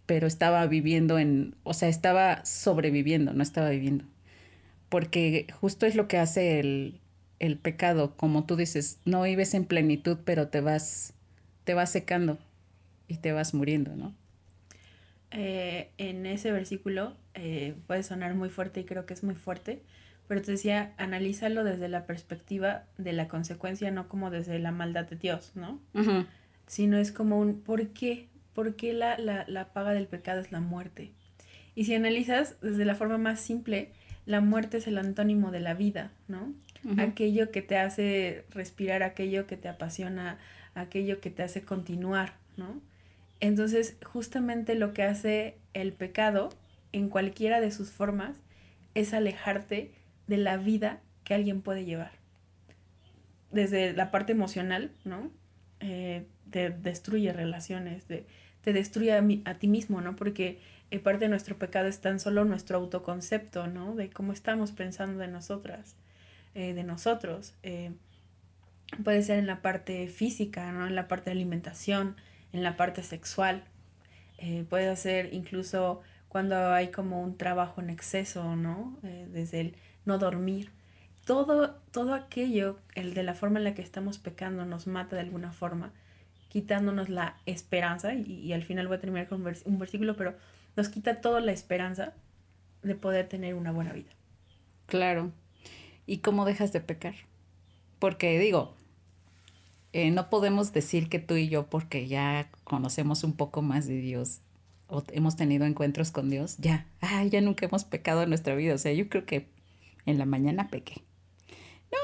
pero 0.07 0.27
estaba 0.27 0.67
viviendo 0.67 1.19
en, 1.19 1.55
o 1.65 1.75
sea, 1.75 1.89
estaba 1.89 2.45
sobreviviendo, 2.45 3.33
no 3.33 3.43
estaba 3.43 3.71
viviendo. 3.71 4.05
Porque 4.89 5.47
justo 5.61 5.85
es 5.85 5.97
lo 5.97 6.07
que 6.09 6.19
hace 6.19 6.61
el, 6.61 7.01
el 7.39 7.59
pecado, 7.59 8.17
como 8.17 8.45
tú 8.45 8.57
dices, 8.57 9.01
no 9.05 9.23
vives 9.23 9.55
en 9.55 9.65
plenitud, 9.65 10.19
pero 10.25 10.49
te 10.49 10.61
vas, 10.61 11.13
te 11.65 11.75
vas 11.75 11.91
secando 11.91 12.39
y 13.09 13.17
te 13.17 13.33
vas 13.33 13.53
muriendo, 13.53 13.95
¿no? 13.97 14.15
Eh, 15.33 15.91
en 15.99 16.25
ese 16.25 16.53
versículo 16.53 17.15
eh, 17.35 17.75
puede 17.87 18.03
sonar 18.03 18.35
muy 18.35 18.49
fuerte 18.49 18.81
y 18.81 18.85
creo 18.85 19.07
que 19.07 19.15
es 19.15 19.25
muy 19.25 19.35
fuerte, 19.35 19.83
pero 20.29 20.41
te 20.41 20.53
decía, 20.53 20.95
analízalo 20.97 21.65
desde 21.65 21.89
la 21.89 22.07
perspectiva 22.07 22.85
de 22.97 23.13
la 23.13 23.29
consecuencia, 23.29 23.91
no 23.91 24.09
como 24.09 24.31
desde 24.31 24.59
la 24.59 24.71
maldad 24.71 25.07
de 25.09 25.17
Dios, 25.17 25.53
¿no? 25.55 25.81
Sino 26.67 26.97
es 26.97 27.13
como 27.13 27.39
un, 27.39 27.61
¿por 27.61 27.89
qué? 27.89 28.29
¿Por 28.57 28.75
qué 28.75 28.95
la, 28.95 29.19
la, 29.19 29.45
la 29.47 29.73
paga 29.75 29.93
del 29.93 30.07
pecado 30.07 30.41
es 30.41 30.51
la 30.51 30.61
muerte? 30.61 31.13
Y 31.75 31.85
si 31.85 31.95
analizas 31.95 32.57
desde 32.63 32.87
la 32.87 32.95
forma 32.95 33.19
más 33.19 33.39
simple, 33.39 33.91
la 34.25 34.41
muerte 34.41 34.79
es 34.79 34.87
el 34.87 34.97
antónimo 34.97 35.51
de 35.51 35.61
la 35.61 35.75
vida, 35.75 36.11
¿no? 36.27 36.55
Aquello 36.97 37.51
que 37.51 37.61
te 37.61 37.77
hace 37.77 38.45
respirar, 38.51 39.03
aquello 39.03 39.47
que 39.47 39.59
te 39.59 39.69
apasiona, 39.69 40.39
aquello 40.75 41.21
que 41.21 41.31
te 41.31 41.43
hace 41.43 41.63
continuar, 41.63 42.33
¿no? 42.57 42.81
Entonces, 43.41 43.99
justamente 44.05 44.75
lo 44.75 44.95
que 44.95 45.03
hace 45.03 45.59
el 45.75 45.93
pecado, 45.93 46.49
en 46.93 47.11
cualquiera 47.11 47.61
de 47.61 47.71
sus 47.71 47.91
formas, 47.91 48.39
es 48.95 49.13
alejarte 49.13 49.93
de 50.29 50.39
la 50.39 50.57
vida 50.57 51.01
que 51.25 51.35
alguien 51.35 51.61
puede 51.61 51.85
llevar. 51.85 52.13
Desde 53.51 53.93
la 53.93 54.11
parte 54.11 54.33
emocional, 54.33 54.93
¿no? 55.05 55.31
Eh, 55.81 56.25
te 56.51 56.71
destruye 56.71 57.35
relaciones, 57.35 58.05
te 58.67 58.73
destruye 58.73 59.13
a, 59.13 59.55
ti 59.61 59.69
mismo, 59.69 60.01
¿no? 60.01 60.17
Porque 60.17 60.59
eh, 60.91 60.99
parte 60.99 61.27
de 61.27 61.29
nuestro 61.29 61.57
pecado 61.57 61.87
es 61.87 62.01
tan 62.01 62.19
solo 62.19 62.45
nuestro 62.45 62.79
autoconcepto, 62.79 63.69
¿no? 63.69 63.95
De 63.95 64.11
cómo 64.11 64.33
estamos 64.33 64.73
pensando 64.73 65.21
de 65.21 65.29
nosotras, 65.29 65.95
eh, 66.57 66.75
de 66.75 66.83
nosotros. 66.83 67.55
puede 69.05 69.23
ser 69.23 69.39
en 69.39 69.47
la 69.47 69.63
parte 69.63 70.09
física, 70.09 70.73
¿no? 70.73 70.89
En 70.89 70.97
la 70.97 71.07
parte 71.07 71.27
de 71.27 71.37
alimentación, 71.37 72.17
en 72.53 72.65
la 72.65 72.77
parte 72.77 73.05
sexual. 73.05 73.63
puede 74.69 74.97
ser 74.97 75.33
incluso 75.33 76.03
cuando 76.27 76.73
hay 76.73 76.89
como 76.89 77.23
un 77.23 77.39
trabajo 77.39 77.81
en 77.81 77.89
exceso, 77.89 78.57
¿no? 78.57 78.99
desde 79.03 79.61
el 79.61 79.77
no 80.05 80.19
dormir, 80.19 80.73
todo, 81.25 81.77
todo 81.93 82.15
aquello, 82.15 82.81
el 82.97 83.15
de 83.15 83.23
la 83.23 83.35
forma 83.35 83.61
en 83.61 83.65
la 83.65 83.75
que 83.75 83.83
estamos 83.83 84.19
pecando, 84.19 84.65
nos 84.65 84.89
mata 84.89 85.15
de 85.15 85.23
alguna 85.23 85.53
forma, 85.53 85.93
quitándonos 86.49 87.09
la 87.09 87.37
esperanza, 87.47 88.15
y, 88.15 88.53
al 88.53 88.63
final 88.63 88.89
voy 88.89 88.97
a 88.97 89.01
terminar 89.01 89.29
con 89.29 89.45
un, 89.65 89.79
versículo, 89.79 90.17
pero 90.17 90.35
nos 90.77 90.89
quita 90.89 91.21
toda 91.21 91.41
la 91.41 91.53
esperanza 91.53 92.15
de 92.83 92.95
poder 92.95 93.29
tener 93.29 93.55
una 93.55 93.73
buena 93.73 93.93
vida. 93.93 94.11
Claro. 94.87 95.33
¿Y 96.07 96.19
cómo 96.19 96.45
dejas 96.45 96.73
de 96.73 96.81
pecar? 96.81 97.15
Porque 97.99 98.39
digo, 98.39 98.75
eh, 99.93 100.11
no 100.11 100.31
podemos 100.31 100.73
decir 100.73 101.09
que 101.09 101.19
tú 101.19 101.35
y 101.35 101.49
yo, 101.49 101.67
porque 101.67 102.07
ya 102.07 102.51
conocemos 102.65 103.25
un 103.25 103.33
poco 103.33 103.63
más 103.63 103.87
de 103.87 104.01
Dios 104.01 104.41
o 104.89 105.03
hemos 105.13 105.37
tenido 105.37 105.67
encuentros 105.67 106.11
con 106.11 106.31
Dios, 106.31 106.57
ya, 106.59 106.87
ya 107.29 107.41
nunca 107.41 107.67
hemos 107.67 107.85
pecado 107.85 108.23
en 108.23 108.29
nuestra 108.29 108.55
vida. 108.55 108.75
O 108.75 108.79
sea, 108.79 108.93
yo 108.93 109.09
creo 109.09 109.27
que 109.27 109.49
en 110.07 110.19
la 110.19 110.27
mañana 110.27 110.69
pequé. 110.69 111.03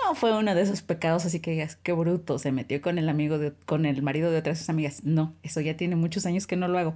No 0.05 0.14
fue 0.14 0.36
uno 0.36 0.55
de 0.55 0.62
esos 0.62 0.82
pecados 0.82 1.24
así 1.24 1.40
que 1.40 1.53
digas, 1.53 1.76
qué 1.76 1.93
bruto, 1.93 2.38
se 2.38 2.53
metió 2.53 2.80
con 2.80 2.99
el 2.99 3.09
amigo 3.09 3.38
de, 3.38 3.53
con 3.66 3.86
el 3.86 4.03
marido 4.03 4.30
de 4.30 4.38
otras 4.38 4.59
sus 4.59 4.68
amigas. 4.68 5.05
No, 5.05 5.34
eso 5.43 5.61
ya 5.61 5.76
tiene 5.76 5.97
muchos 5.97 6.26
años 6.26 6.47
que 6.47 6.57
no 6.57 6.68
lo 6.68 6.78
hago. 6.78 6.95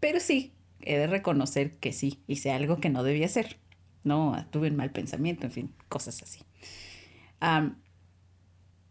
Pero 0.00 0.20
sí, 0.20 0.52
he 0.80 0.98
de 0.98 1.06
reconocer 1.06 1.72
que 1.72 1.92
sí, 1.92 2.20
hice 2.26 2.50
algo 2.50 2.78
que 2.78 2.90
no 2.90 3.02
debía 3.02 3.26
hacer. 3.26 3.56
No, 4.04 4.44
tuve 4.50 4.68
un 4.68 4.76
mal 4.76 4.90
pensamiento, 4.90 5.46
en 5.46 5.52
fin, 5.52 5.74
cosas 5.88 6.22
así. 6.22 6.40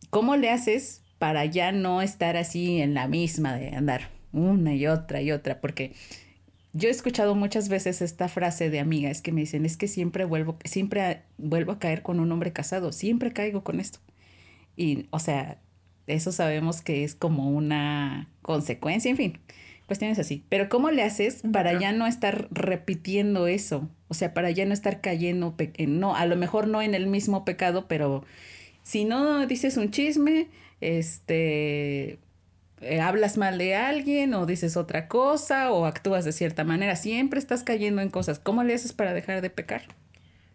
¿Cómo 0.09 0.35
le 0.35 0.49
haces 0.49 1.03
para 1.19 1.45
ya 1.45 1.71
no 1.71 2.01
estar 2.01 2.37
así 2.37 2.81
en 2.81 2.93
la 2.93 3.07
misma 3.07 3.55
de 3.55 3.75
andar 3.75 4.09
una 4.33 4.73
y 4.73 4.87
otra 4.87 5.21
y 5.21 5.31
otra? 5.31 5.61
Porque 5.61 5.93
yo 6.74 6.88
he 6.88 6.91
escuchado 6.91 7.36
muchas 7.36 7.69
veces 7.69 8.01
esta 8.01 8.28
frase 8.28 8.69
de 8.69 8.80
amigas 8.80 9.22
que 9.22 9.32
me 9.32 9.41
dicen, 9.41 9.65
es 9.65 9.78
que 9.78 9.88
siempre 9.88 10.26
vuelvo, 10.26 10.57
siempre 10.63 11.24
vuelvo 11.38 11.74
a 11.74 11.80
caer 11.80 12.01
con 12.01 12.19
un 12.19 12.32
hombre 12.32 12.53
casado, 12.53 12.91
siempre 12.91 13.34
caigo 13.34 13.63
con 13.63 13.80
esto. 13.80 13.99
Y, 14.78 15.07
o 15.11 15.19
sea, 15.19 15.59
eso 16.07 16.32
sabemos 16.32 16.82
que 16.82 17.03
es 17.03 17.15
como 17.15 17.49
una 17.49 18.30
consecuencia, 18.41 19.11
en 19.11 19.17
fin, 19.17 19.39
cuestiones 19.86 20.19
así. 20.19 20.45
Pero 20.47 20.69
¿cómo 20.69 20.91
le 20.91 21.03
haces 21.03 21.43
para 21.51 21.78
ya 21.78 21.91
no 21.91 22.07
estar 22.07 22.47
repitiendo 22.51 23.47
eso? 23.47 23.89
O 24.07 24.13
sea, 24.13 24.34
para 24.34 24.49
ya 24.51 24.65
no 24.65 24.74
estar 24.74 25.01
cayendo, 25.01 25.55
no, 25.88 26.15
a 26.15 26.26
lo 26.26 26.36
mejor 26.38 26.67
no 26.67 26.82
en 26.82 26.95
el 26.95 27.07
mismo 27.07 27.43
pecado, 27.43 27.88
pero 27.88 28.24
si 28.84 29.03
no 29.03 29.45
dices 29.45 29.76
un 29.78 29.91
chisme, 29.91 30.47
este, 30.80 32.17
eh, 32.82 32.99
hablas 32.99 33.38
mal 33.38 33.57
de 33.57 33.75
alguien 33.75 34.34
o 34.34 34.45
dices 34.45 34.75
otra 34.75 35.07
cosa 35.07 35.71
o 35.71 35.86
actúas 35.86 36.25
de 36.25 36.32
cierta 36.32 36.63
manera. 36.63 36.95
Siempre 36.95 37.39
estás 37.39 37.63
cayendo 37.63 38.01
en 38.01 38.09
cosas. 38.09 38.39
¿Cómo 38.39 38.63
le 38.63 38.73
haces 38.73 38.93
para 38.93 39.13
dejar 39.13 39.41
de 39.41 39.49
pecar? 39.49 39.84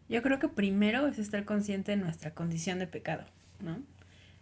Yo 0.09 0.23
creo 0.23 0.39
que 0.39 0.49
primero 0.49 1.07
es 1.07 1.19
estar 1.19 1.45
consciente 1.45 1.93
de 1.93 1.97
nuestra 1.99 2.33
condición 2.33 2.79
de 2.79 2.87
pecado, 2.87 3.25
¿no? 3.61 3.79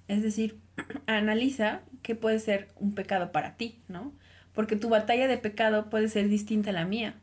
Es 0.08 0.22
decir, 0.22 0.58
analiza 1.06 1.80
qué 2.02 2.14
puede 2.14 2.38
ser 2.38 2.68
un 2.76 2.94
pecado 2.94 3.32
para 3.32 3.56
ti, 3.56 3.80
¿no? 3.88 4.12
Porque 4.54 4.76
tu 4.76 4.88
batalla 4.88 5.26
de 5.26 5.36
pecado 5.36 5.90
puede 5.90 6.08
ser 6.08 6.28
distinta 6.28 6.70
a 6.70 6.72
la 6.72 6.84
mía, 6.84 7.16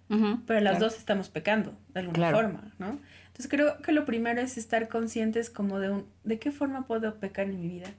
pero 0.45 0.59
las 0.59 0.79
dos 0.79 0.97
estamos 0.97 1.29
pecando 1.29 1.77
de 1.93 2.01
alguna 2.01 2.31
forma, 2.31 2.73
¿no? 2.77 2.99
Entonces 3.27 3.47
creo 3.47 3.81
que 3.81 3.93
lo 3.93 4.05
primero 4.05 4.41
es 4.41 4.57
estar 4.57 4.89
conscientes 4.89 5.49
como 5.49 5.79
de 5.79 5.91
un, 5.91 6.05
de 6.25 6.39
qué 6.39 6.51
forma 6.51 6.85
puedo 6.87 7.15
pecar 7.19 7.47
en 7.47 7.61
mi 7.61 7.69
vida 7.69 7.89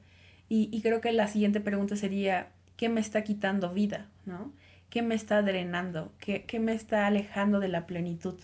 y, 0.54 0.82
creo 0.82 1.00
que 1.00 1.12
la 1.12 1.28
siguiente 1.28 1.60
pregunta 1.60 1.96
sería, 1.96 2.48
¿qué 2.76 2.90
me 2.90 3.00
está 3.00 3.24
quitando 3.24 3.72
vida? 3.72 4.10
¿no? 4.26 4.52
¿Qué 4.90 5.00
me 5.00 5.14
está 5.14 5.40
drenando? 5.40 6.12
¿Qué, 6.18 6.44
¿Qué 6.44 6.60
me 6.60 6.74
está 6.74 7.06
alejando 7.06 7.58
de 7.58 7.68
la 7.68 7.86
plenitud? 7.86 8.34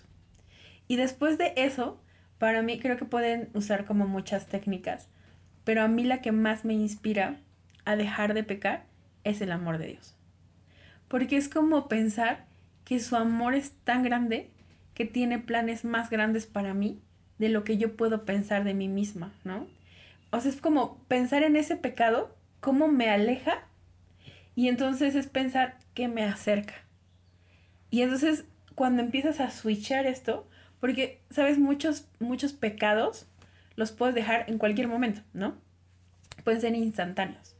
Y 0.87 0.95
después 0.95 1.37
de 1.37 1.53
eso, 1.55 2.01
para 2.39 2.63
mí 2.63 2.79
creo 2.79 2.97
que 2.97 3.05
pueden 3.05 3.49
usar 3.53 3.85
como 3.85 4.07
muchas 4.07 4.47
técnicas, 4.47 5.07
pero 5.63 5.83
a 5.83 5.87
mí 5.87 6.03
la 6.03 6.19
que 6.19 6.31
más 6.31 6.65
me 6.65 6.73
inspira 6.73 7.41
a 7.85 7.95
dejar 7.95 8.33
de 8.33 8.43
pecar 8.43 8.85
es 9.23 9.39
el 9.41 9.51
amor 9.51 9.77
de 9.77 9.89
Dios. 9.89 10.15
Porque 11.09 11.37
es 11.37 11.47
como 11.47 11.87
pensar 11.87 12.47
que 12.85 12.99
su 12.99 13.17
amor 13.17 13.53
es 13.53 13.73
tan 13.83 14.01
grande 14.01 14.49
que 14.95 15.05
tiene 15.05 15.37
planes 15.37 15.85
más 15.85 16.09
grandes 16.09 16.47
para 16.47 16.73
mí 16.73 17.03
de 17.37 17.49
lo 17.49 17.63
que 17.63 17.77
yo 17.77 17.95
puedo 17.95 18.25
pensar 18.25 18.63
de 18.63 18.73
mí 18.73 18.87
misma, 18.87 19.31
¿no? 19.43 19.67
O 20.31 20.39
sea, 20.39 20.51
es 20.51 20.61
como 20.61 21.03
pensar 21.07 21.43
en 21.43 21.55
ese 21.55 21.75
pecado, 21.75 22.35
cómo 22.59 22.87
me 22.87 23.09
aleja, 23.09 23.67
y 24.55 24.67
entonces 24.67 25.15
es 25.15 25.27
pensar 25.27 25.77
que 25.93 26.07
me 26.07 26.23
acerca. 26.23 26.75
Y 27.89 28.01
entonces 28.01 28.45
cuando 28.75 29.01
empiezas 29.01 29.39
a 29.39 29.51
switchar 29.51 30.05
esto, 30.05 30.47
porque, 30.79 31.21
sabes, 31.29 31.57
muchos, 31.57 32.07
muchos 32.19 32.53
pecados 32.53 33.27
los 33.75 33.91
puedes 33.91 34.15
dejar 34.15 34.49
en 34.49 34.57
cualquier 34.57 34.87
momento, 34.87 35.21
¿no? 35.33 35.57
Pueden 36.43 36.61
ser 36.61 36.75
instantáneos. 36.75 37.55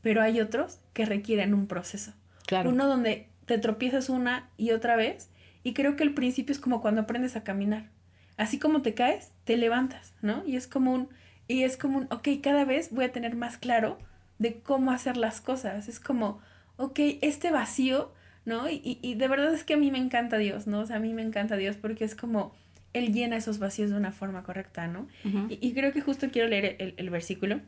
Pero 0.00 0.22
hay 0.22 0.40
otros 0.40 0.80
que 0.92 1.04
requieren 1.04 1.54
un 1.54 1.66
proceso. 1.66 2.12
Claro. 2.46 2.70
Uno 2.70 2.86
donde 2.86 3.28
te 3.46 3.58
tropiezas 3.58 4.08
una 4.08 4.50
y 4.56 4.72
otra 4.72 4.96
vez. 4.96 5.30
Y 5.62 5.74
creo 5.74 5.96
que 5.96 6.04
el 6.04 6.14
principio 6.14 6.52
es 6.52 6.58
como 6.58 6.80
cuando 6.80 7.02
aprendes 7.02 7.36
a 7.36 7.44
caminar. 7.44 7.90
Así 8.36 8.58
como 8.58 8.82
te 8.82 8.94
caes, 8.94 9.32
te 9.44 9.56
levantas, 9.56 10.14
¿no? 10.22 10.44
Y 10.46 10.56
es 10.56 10.66
como 10.66 10.92
un, 10.92 11.08
y 11.48 11.64
es 11.64 11.76
como 11.76 11.98
un, 11.98 12.04
ok, 12.10 12.28
cada 12.42 12.64
vez 12.64 12.90
voy 12.92 13.06
a 13.06 13.12
tener 13.12 13.34
más 13.34 13.56
claro 13.56 13.98
de 14.38 14.60
cómo 14.60 14.92
hacer 14.92 15.16
las 15.16 15.40
cosas. 15.40 15.88
Es 15.88 15.98
como, 15.98 16.40
ok, 16.76 17.00
este 17.22 17.50
vacío, 17.50 18.12
¿no? 18.44 18.68
Y, 18.68 18.98
y, 19.02 19.14
de 19.14 19.28
verdad 19.28 19.52
es 19.52 19.64
que 19.64 19.74
a 19.74 19.76
mí 19.78 19.90
me 19.90 19.98
encanta 19.98 20.38
Dios, 20.38 20.66
¿no? 20.66 20.80
O 20.80 20.86
sea, 20.86 20.96
a 20.96 21.00
mí 21.00 21.12
me 21.12 21.22
encanta 21.22 21.56
Dios 21.56 21.76
porque 21.76 22.04
es 22.04 22.14
como, 22.14 22.54
Él 22.92 23.12
llena 23.12 23.36
esos 23.36 23.58
vacíos 23.58 23.90
de 23.90 23.96
una 23.96 24.12
forma 24.12 24.42
correcta, 24.44 24.86
¿no? 24.86 25.08
y, 25.24 25.58
y, 25.60 25.72
creo 25.72 25.92
que 25.92 26.00
justo 26.00 26.28
quiero 26.30 26.48
leer 26.48 26.76
el, 26.78 26.94
el, 26.96 27.10
versículo 27.10 27.60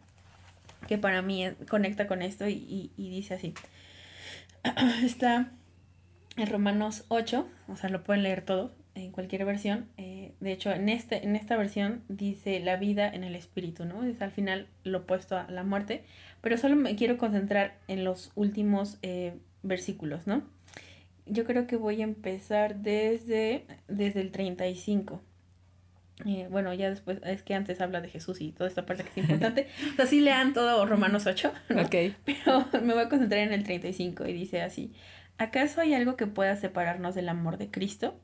que 0.87 0.99
para 0.99 1.23
mí 1.23 1.47
conecta 1.69 2.07
con 2.07 2.23
esto 2.23 2.49
y, 2.49 2.91
y 2.97 3.11
dice 3.11 3.35
así. 3.35 3.55
Está 5.03 5.51
en 6.37 6.47
Romanos 6.47 7.05
8, 7.09 7.47
o 7.69 7.77
sea, 7.77 7.91
lo 7.91 8.03
pueden 8.03 8.23
leer 8.23 8.43
todo, 8.43 8.73
en 8.95 9.11
cualquier 9.11 9.45
versión. 9.45 9.87
Eh, 9.97 10.20
de 10.41 10.53
hecho, 10.53 10.73
en, 10.73 10.89
este, 10.89 11.25
en 11.25 11.37
esta 11.37 11.57
versión 11.57 12.03
dice 12.09 12.61
la 12.61 12.77
vida 12.77 13.09
en 13.09 13.25
el 13.25 13.35
espíritu, 13.35 13.85
¿no? 13.85 14.03
Es 14.05 14.23
al 14.23 14.31
final 14.31 14.67
lo 14.85 14.99
opuesto 14.99 15.37
a 15.37 15.51
la 15.51 15.65
muerte. 15.65 16.05
Pero 16.41 16.57
solo 16.57 16.77
me 16.77 16.97
quiero 16.97 17.19
concentrar 17.19 17.77
en 17.89 18.05
los 18.05 18.33
últimos 18.35 18.99
eh, 19.03 19.35
versículos, 19.63 20.27
¿no? 20.27 20.43
Yo 21.27 21.45
creo 21.45 21.67
que 21.67 21.77
voy 21.77 22.01
a 22.01 22.05
empezar 22.05 22.77
desde, 22.77 23.67
desde 23.87 24.23
el 24.23 24.33
35. 24.33 25.21
Eh, 26.27 26.49
bueno, 26.51 26.73
ya 26.73 26.89
después, 26.89 27.19
es 27.25 27.43
que 27.43 27.55
antes 27.55 27.81
habla 27.81 28.01
de 28.01 28.09
Jesús 28.09 28.41
y 28.41 28.53
toda 28.53 28.69
esta 28.69 28.87
parte 28.87 29.05
que 29.05 29.11
es 29.11 29.17
importante. 29.29 29.69
o 29.93 29.97
sea, 29.97 30.07
sí 30.07 30.21
lean 30.21 30.55
todo 30.55 30.87
Romanos 30.87 31.27
8, 31.27 31.53
Ok. 31.85 32.15
Pero 32.25 32.67
me 32.83 32.95
voy 32.95 33.03
a 33.03 33.09
concentrar 33.11 33.43
en 33.43 33.53
el 33.53 33.65
35 33.65 34.27
y 34.27 34.33
dice 34.33 34.63
así. 34.63 34.93
¿Acaso 35.37 35.83
hay 35.83 35.93
algo 35.93 36.17
que 36.17 36.27
pueda 36.27 36.57
separarnos 36.57 37.15
del 37.15 37.29
amor 37.29 37.59
de 37.59 37.71
Cristo? 37.71 38.19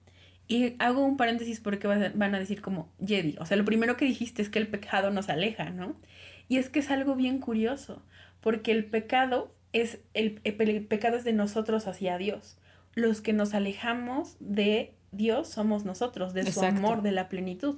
Y 0.49 0.75
hago 0.79 1.05
un 1.05 1.17
paréntesis 1.17 1.61
porque 1.61 1.89
van 1.89 2.35
a 2.35 2.39
decir 2.39 2.61
como, 2.61 2.89
Jedi, 3.05 3.37
o 3.41 3.47
sea, 3.47 3.57
lo 3.57 3.65
primero 3.65 3.97
que 3.97 4.05
dijiste 4.05 4.43
es 4.43 4.49
que 4.49 4.61
el 4.61 4.69
pecado 4.69 5.11
nos 5.11 5.29
aleja, 5.29 5.71
¿no? 5.71 5.97
Y 6.49 6.59
es 6.59 6.69
que 6.69 6.79
es 6.79 6.91
algo 6.91 7.17
bien 7.17 7.41
curioso, 7.41 8.03
porque 8.41 8.71
el 8.71 8.85
pecado 8.85 9.53
es, 9.73 9.99
el, 10.15 10.33
pecado 10.35 11.17
es 11.17 11.25
de 11.25 11.33
nosotros 11.33 11.87
hacia 11.89 12.17
Dios. 12.19 12.59
Los 12.95 13.21
que 13.21 13.33
nos 13.33 13.55
alejamos 13.55 14.37
de 14.39 14.95
Dios 15.11 15.49
somos 15.49 15.85
nosotros, 15.85 16.33
de 16.33 16.51
su 16.51 16.65
amor, 16.65 17.03
de 17.03 17.13
la 17.13 17.29
plenitud. 17.29 17.77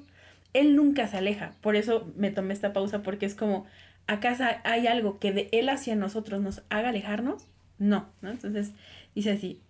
Él 0.52 0.76
nunca 0.76 1.08
se 1.08 1.16
aleja, 1.16 1.54
por 1.60 1.76
eso 1.76 2.12
me 2.16 2.30
tomé 2.30 2.52
esta 2.52 2.72
pausa, 2.72 3.02
porque 3.02 3.26
es 3.26 3.34
como, 3.34 3.64
¿acaso 4.06 4.44
hay 4.64 4.86
algo 4.86 5.18
que 5.18 5.32
de 5.32 5.48
Él 5.52 5.68
hacia 5.68 5.96
nosotros 5.96 6.40
nos 6.40 6.62
haga 6.68 6.90
alejarnos? 6.90 7.46
No, 7.78 8.08
¿no? 8.20 8.30
Entonces 8.30 8.72
dice 9.14 9.32
así, 9.32 9.60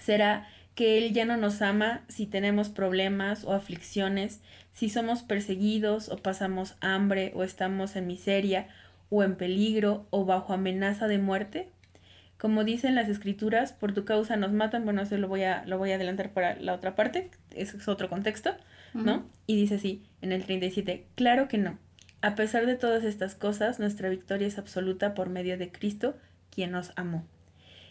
será 0.00 0.48
que 0.76 0.98
Él 0.98 1.12
ya 1.12 1.24
no 1.24 1.36
nos 1.36 1.60
ama 1.60 2.02
si 2.06 2.26
tenemos 2.26 2.68
problemas 2.68 3.44
o 3.44 3.52
aflicciones, 3.52 4.40
si 4.70 4.88
somos 4.88 5.24
perseguidos 5.24 6.08
o 6.08 6.18
pasamos 6.18 6.76
hambre 6.80 7.32
o 7.34 7.42
estamos 7.42 7.96
en 7.96 8.06
miseria 8.06 8.68
o 9.10 9.24
en 9.24 9.34
peligro 9.34 10.06
o 10.10 10.24
bajo 10.24 10.52
amenaza 10.52 11.08
de 11.08 11.18
muerte? 11.18 11.72
como 12.38 12.64
dicen 12.64 12.94
las 12.94 13.08
escrituras, 13.08 13.72
por 13.72 13.92
tu 13.92 14.04
causa 14.04 14.36
nos 14.36 14.52
matan, 14.52 14.84
bueno, 14.84 15.02
eso 15.02 15.16
lo 15.16 15.28
voy 15.28 15.42
a, 15.44 15.64
lo 15.66 15.78
voy 15.78 15.92
a 15.92 15.94
adelantar 15.94 16.32
para 16.32 16.56
la 16.56 16.74
otra 16.74 16.94
parte, 16.94 17.30
es 17.54 17.88
otro 17.88 18.08
contexto, 18.10 18.54
¿no? 18.92 19.26
Y 19.46 19.56
dice 19.56 19.76
así, 19.76 20.02
en 20.22 20.32
el 20.32 20.44
37, 20.44 21.06
claro 21.14 21.48
que 21.48 21.58
no. 21.58 21.78
A 22.22 22.34
pesar 22.34 22.66
de 22.66 22.76
todas 22.76 23.04
estas 23.04 23.34
cosas, 23.34 23.78
nuestra 23.78 24.08
victoria 24.08 24.46
es 24.46 24.58
absoluta 24.58 25.14
por 25.14 25.28
medio 25.28 25.58
de 25.58 25.70
Cristo, 25.70 26.16
quien 26.50 26.72
nos 26.72 26.92
amó. 26.96 27.26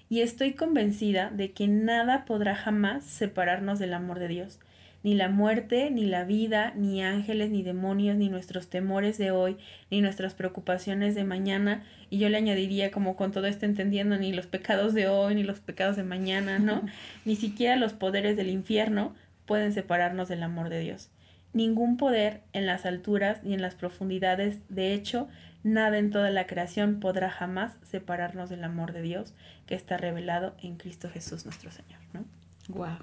Y 0.09 0.21
estoy 0.21 0.53
convencida 0.53 1.31
de 1.31 1.51
que 1.51 1.67
nada 1.67 2.25
podrá 2.25 2.55
jamás 2.55 3.03
separarnos 3.05 3.79
del 3.79 3.93
amor 3.93 4.19
de 4.19 4.27
Dios 4.27 4.59
ni 5.05 5.13
la 5.13 5.29
muerte, 5.29 5.91
ni 5.91 6.07
la 6.07 6.23
vida, 6.23 6.73
ni 6.75 7.03
ángeles, 7.03 7.51
ni 7.51 7.61
demonios, 7.61 8.17
ni 8.17 8.27
nuestros 8.27 8.71
temores 8.71 9.19
de 9.19 9.29
hoy, 9.29 9.55
ni 9.91 10.01
nuestras 10.01 10.33
preocupaciones 10.33 11.13
de 11.13 11.23
mañana. 11.23 11.83
Y 12.09 12.17
yo 12.17 12.27
le 12.27 12.37
añadiría 12.37 12.89
como 12.89 13.15
con 13.15 13.31
todo 13.31 13.45
esto 13.45 13.67
entendiendo, 13.67 14.17
ni 14.17 14.33
los 14.33 14.47
pecados 14.47 14.95
de 14.95 15.07
hoy, 15.07 15.35
ni 15.35 15.43
los 15.43 15.59
pecados 15.59 15.95
de 15.95 16.01
mañana, 16.01 16.57
¿no? 16.57 16.81
ni 17.23 17.35
siquiera 17.35 17.75
los 17.75 17.93
poderes 17.93 18.35
del 18.35 18.49
infierno 18.49 19.13
pueden 19.45 19.73
separarnos 19.73 20.27
del 20.27 20.41
amor 20.41 20.69
de 20.69 20.79
Dios. 20.79 21.11
Ningún 21.53 21.97
poder 21.97 22.41
en 22.51 22.65
las 22.65 22.87
alturas 22.87 23.43
ni 23.43 23.53
en 23.53 23.61
las 23.61 23.75
profundidades, 23.75 24.57
de 24.69 24.95
hecho, 24.95 25.27
nada 25.65 25.97
en 25.97 26.11
toda 26.11 26.29
la 26.29 26.45
creación 26.45 26.99
podrá 26.99 27.31
jamás 27.31 27.73
separarnos 27.81 28.51
del 28.51 28.63
amor 28.63 28.93
de 28.93 29.01
Dios 29.01 29.33
que 29.65 29.73
está 29.73 29.97
revelado 29.97 30.55
en 30.61 30.77
Cristo 30.77 31.09
Jesús 31.09 31.43
nuestro 31.43 31.71
Señor, 31.71 31.99
¿no? 32.13 32.23
Wow. 32.69 32.99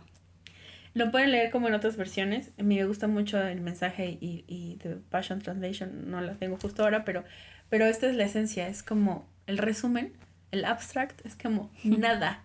Lo 0.95 1.11
pueden 1.11 1.33
leer 1.33 1.51
como 1.51 1.67
en 1.67 1.75
otras 1.75 1.97
versiones. 1.97 2.53
A 2.61 2.63
mí 2.63 2.77
me 2.77 2.85
gusta 2.85 3.09
mucho 3.09 3.45
el 3.45 3.61
mensaje 3.61 4.17
y, 4.21 4.45
y 4.47 4.77
The 4.77 4.99
Passion 5.11 5.41
Translation, 5.41 6.09
no 6.09 6.21
la 6.21 6.35
tengo 6.35 6.57
justo 6.57 6.85
ahora, 6.85 7.05
pero, 7.05 7.25
pero 7.69 7.85
esta 7.85 8.09
es 8.09 8.15
la 8.15 8.25
esencia, 8.25 8.69
es 8.69 8.85
como 8.85 9.29
el 9.49 9.59
resumen, 9.59 10.13
el 10.53 10.65
abstract, 10.65 11.27
es 11.27 11.35
como 11.35 11.69
nada, 11.83 12.45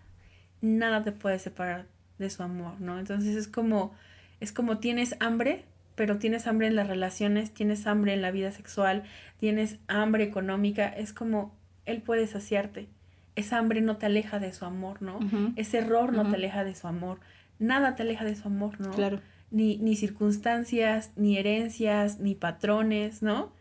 nada 0.62 1.04
te 1.04 1.12
puede 1.12 1.38
separar 1.38 1.86
de 2.18 2.32
su 2.32 2.42
amor, 2.42 2.82
¿no? 2.82 2.98
Entonces 2.98 3.36
es 3.36 3.48
como, 3.48 3.94
es 4.40 4.52
como 4.52 4.80
tienes 4.80 5.16
hambre, 5.20 5.66
pero 5.98 6.18
tienes 6.18 6.48
hambre 6.48 6.68
en 6.68 6.78
las 6.78 6.88
relaciones, 6.88 7.54
tienes 7.54 7.86
hambre 7.86 8.14
en 8.14 8.22
la 8.22 8.32
vida 8.32 8.52
sexual, 8.54 9.04
tienes 9.42 9.80
hambre 9.90 10.24
económica, 10.24 10.88
es 10.88 11.12
como 11.12 11.54
Él 11.86 12.02
puede 12.02 12.26
saciarte. 12.28 12.88
Esa 13.36 13.58
hambre 13.58 13.82
no 13.82 13.98
te 13.98 14.06
aleja 14.06 14.40
de 14.40 14.54
su 14.54 14.64
amor, 14.64 15.02
¿no? 15.02 15.20
Ese 15.58 15.80
error 15.80 16.14
no 16.14 16.30
te 16.30 16.38
aleja 16.38 16.64
de 16.64 16.74
su 16.74 16.88
amor 16.88 17.20
nada 17.60 17.96
te 17.96 18.04
aleja 18.04 18.26
de 18.26 18.36
su 18.36 18.48
amor, 18.48 18.80
¿no? 18.80 18.92
Claro. 18.92 19.20
Ni, 19.50 19.78
ni 19.78 19.96
circunstancias, 19.96 21.12
ni 21.16 21.38
herencias, 21.38 22.20
ni 22.20 22.36
patrones, 22.36 23.22
¿no? 23.22 23.52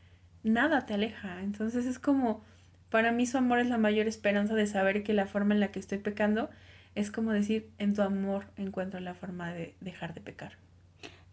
Nada 0.42 0.86
te 0.86 0.94
aleja. 0.94 1.42
Entonces 1.42 1.86
es 1.86 1.98
como, 1.98 2.42
para 2.90 3.12
mí 3.12 3.26
su 3.26 3.38
amor 3.38 3.60
es 3.60 3.68
la 3.68 3.78
mayor 3.78 4.06
esperanza 4.06 4.54
de 4.54 4.66
saber 4.66 5.02
que 5.02 5.12
la 5.12 5.26
forma 5.26 5.54
en 5.54 5.60
la 5.60 5.70
que 5.70 5.78
estoy 5.78 5.98
pecando 5.98 6.50
es 6.94 7.10
como 7.10 7.32
decir, 7.32 7.68
en 7.78 7.94
tu 7.94 8.02
amor 8.02 8.46
encuentro 8.56 9.00
la 9.00 9.14
forma 9.14 9.52
de 9.52 9.74
dejar 9.80 10.14
de 10.14 10.22
pecar. 10.22 10.52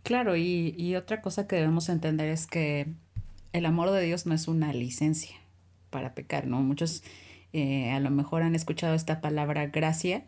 Claro, 0.04 0.36
y, 0.36 0.76
y 0.78 0.95
otra 0.95 1.22
cosa 1.22 1.47
que 1.47 1.56
debemos 1.56 1.89
entender 1.89 2.30
es 2.30 2.45
que 2.45 2.88
el 3.54 3.66
amor 3.66 3.91
de 3.91 4.04
Dios 4.04 4.26
no 4.26 4.34
es 4.34 4.47
una 4.47 4.74
licencia 4.74 5.36
para 5.89 6.14
pecar, 6.14 6.47
¿no? 6.47 6.62
Muchos 6.62 7.04
eh, 7.54 7.91
a 7.91 7.99
lo 7.99 8.10
mejor 8.10 8.41
han 8.41 8.56
escuchado 8.56 8.95
esta 8.95 9.22
palabra 9.22 9.68
gracia 9.68 10.26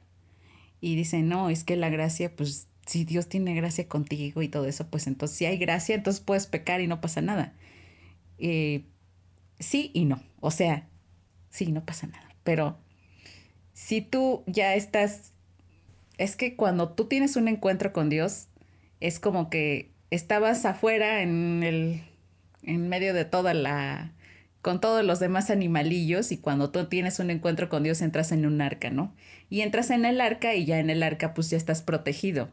y 0.80 0.96
dicen, 0.96 1.28
no, 1.28 1.50
es 1.50 1.64
que 1.64 1.76
la 1.76 1.90
gracia, 1.90 2.36
pues 2.36 2.68
si 2.86 3.04
Dios 3.04 3.28
tiene 3.28 3.56
gracia 3.56 3.88
contigo 3.88 4.44
y 4.44 4.48
todo 4.48 4.66
eso, 4.66 4.88
pues 4.88 5.08
entonces 5.08 5.36
si 5.36 5.46
hay 5.46 5.58
gracia, 5.58 5.96
entonces 5.96 6.22
puedes 6.22 6.46
pecar 6.46 6.82
y 6.82 6.88
no 6.88 7.02
pasa 7.02 7.22
nada. 7.22 7.54
Eh, 8.38 8.86
sí 9.60 9.90
y 9.96 10.06
no, 10.06 10.22
o 10.40 10.52
sea, 10.52 10.88
sí, 11.50 11.72
no 11.72 11.84
pasa 11.84 12.06
nada, 12.06 12.36
pero 12.44 12.78
si 13.74 14.02
tú 14.02 14.44
ya 14.46 14.76
estás, 14.76 15.34
es 16.20 16.36
que 16.36 16.56
cuando 16.56 16.90
tú 16.90 17.06
tienes 17.06 17.36
un 17.36 17.48
encuentro 17.48 17.92
con 17.92 18.10
Dios, 18.10 18.50
es 19.06 19.20
como 19.20 19.52
que 19.52 19.92
estabas 20.10 20.66
afuera 20.66 21.22
en 21.22 21.62
el, 21.62 22.02
en 22.64 22.90
medio 22.90 23.14
de 23.14 23.24
toda 23.24 23.54
la, 23.54 24.14
con 24.64 24.82
todos 24.82 25.06
los 25.06 25.20
demás 25.20 25.52
animalillos 25.52 26.32
y 26.32 26.38
cuando 26.38 26.72
tú 26.72 26.86
tienes 26.86 27.20
un 27.20 27.30
encuentro 27.30 27.70
con 27.70 27.84
Dios 27.84 28.02
entras 28.02 28.32
en 28.32 28.48
un 28.48 28.62
arca, 28.62 28.90
¿no? 28.90 29.14
Y 29.48 29.62
entras 29.62 29.92
en 29.92 30.06
el 30.06 30.22
arca 30.22 30.56
y 30.56 30.66
ya 30.66 30.80
en 30.80 30.90
el 30.90 31.04
arca 31.04 31.36
pues 31.36 31.52
ya 31.52 31.58
estás 31.58 31.84
protegido. 31.84 32.50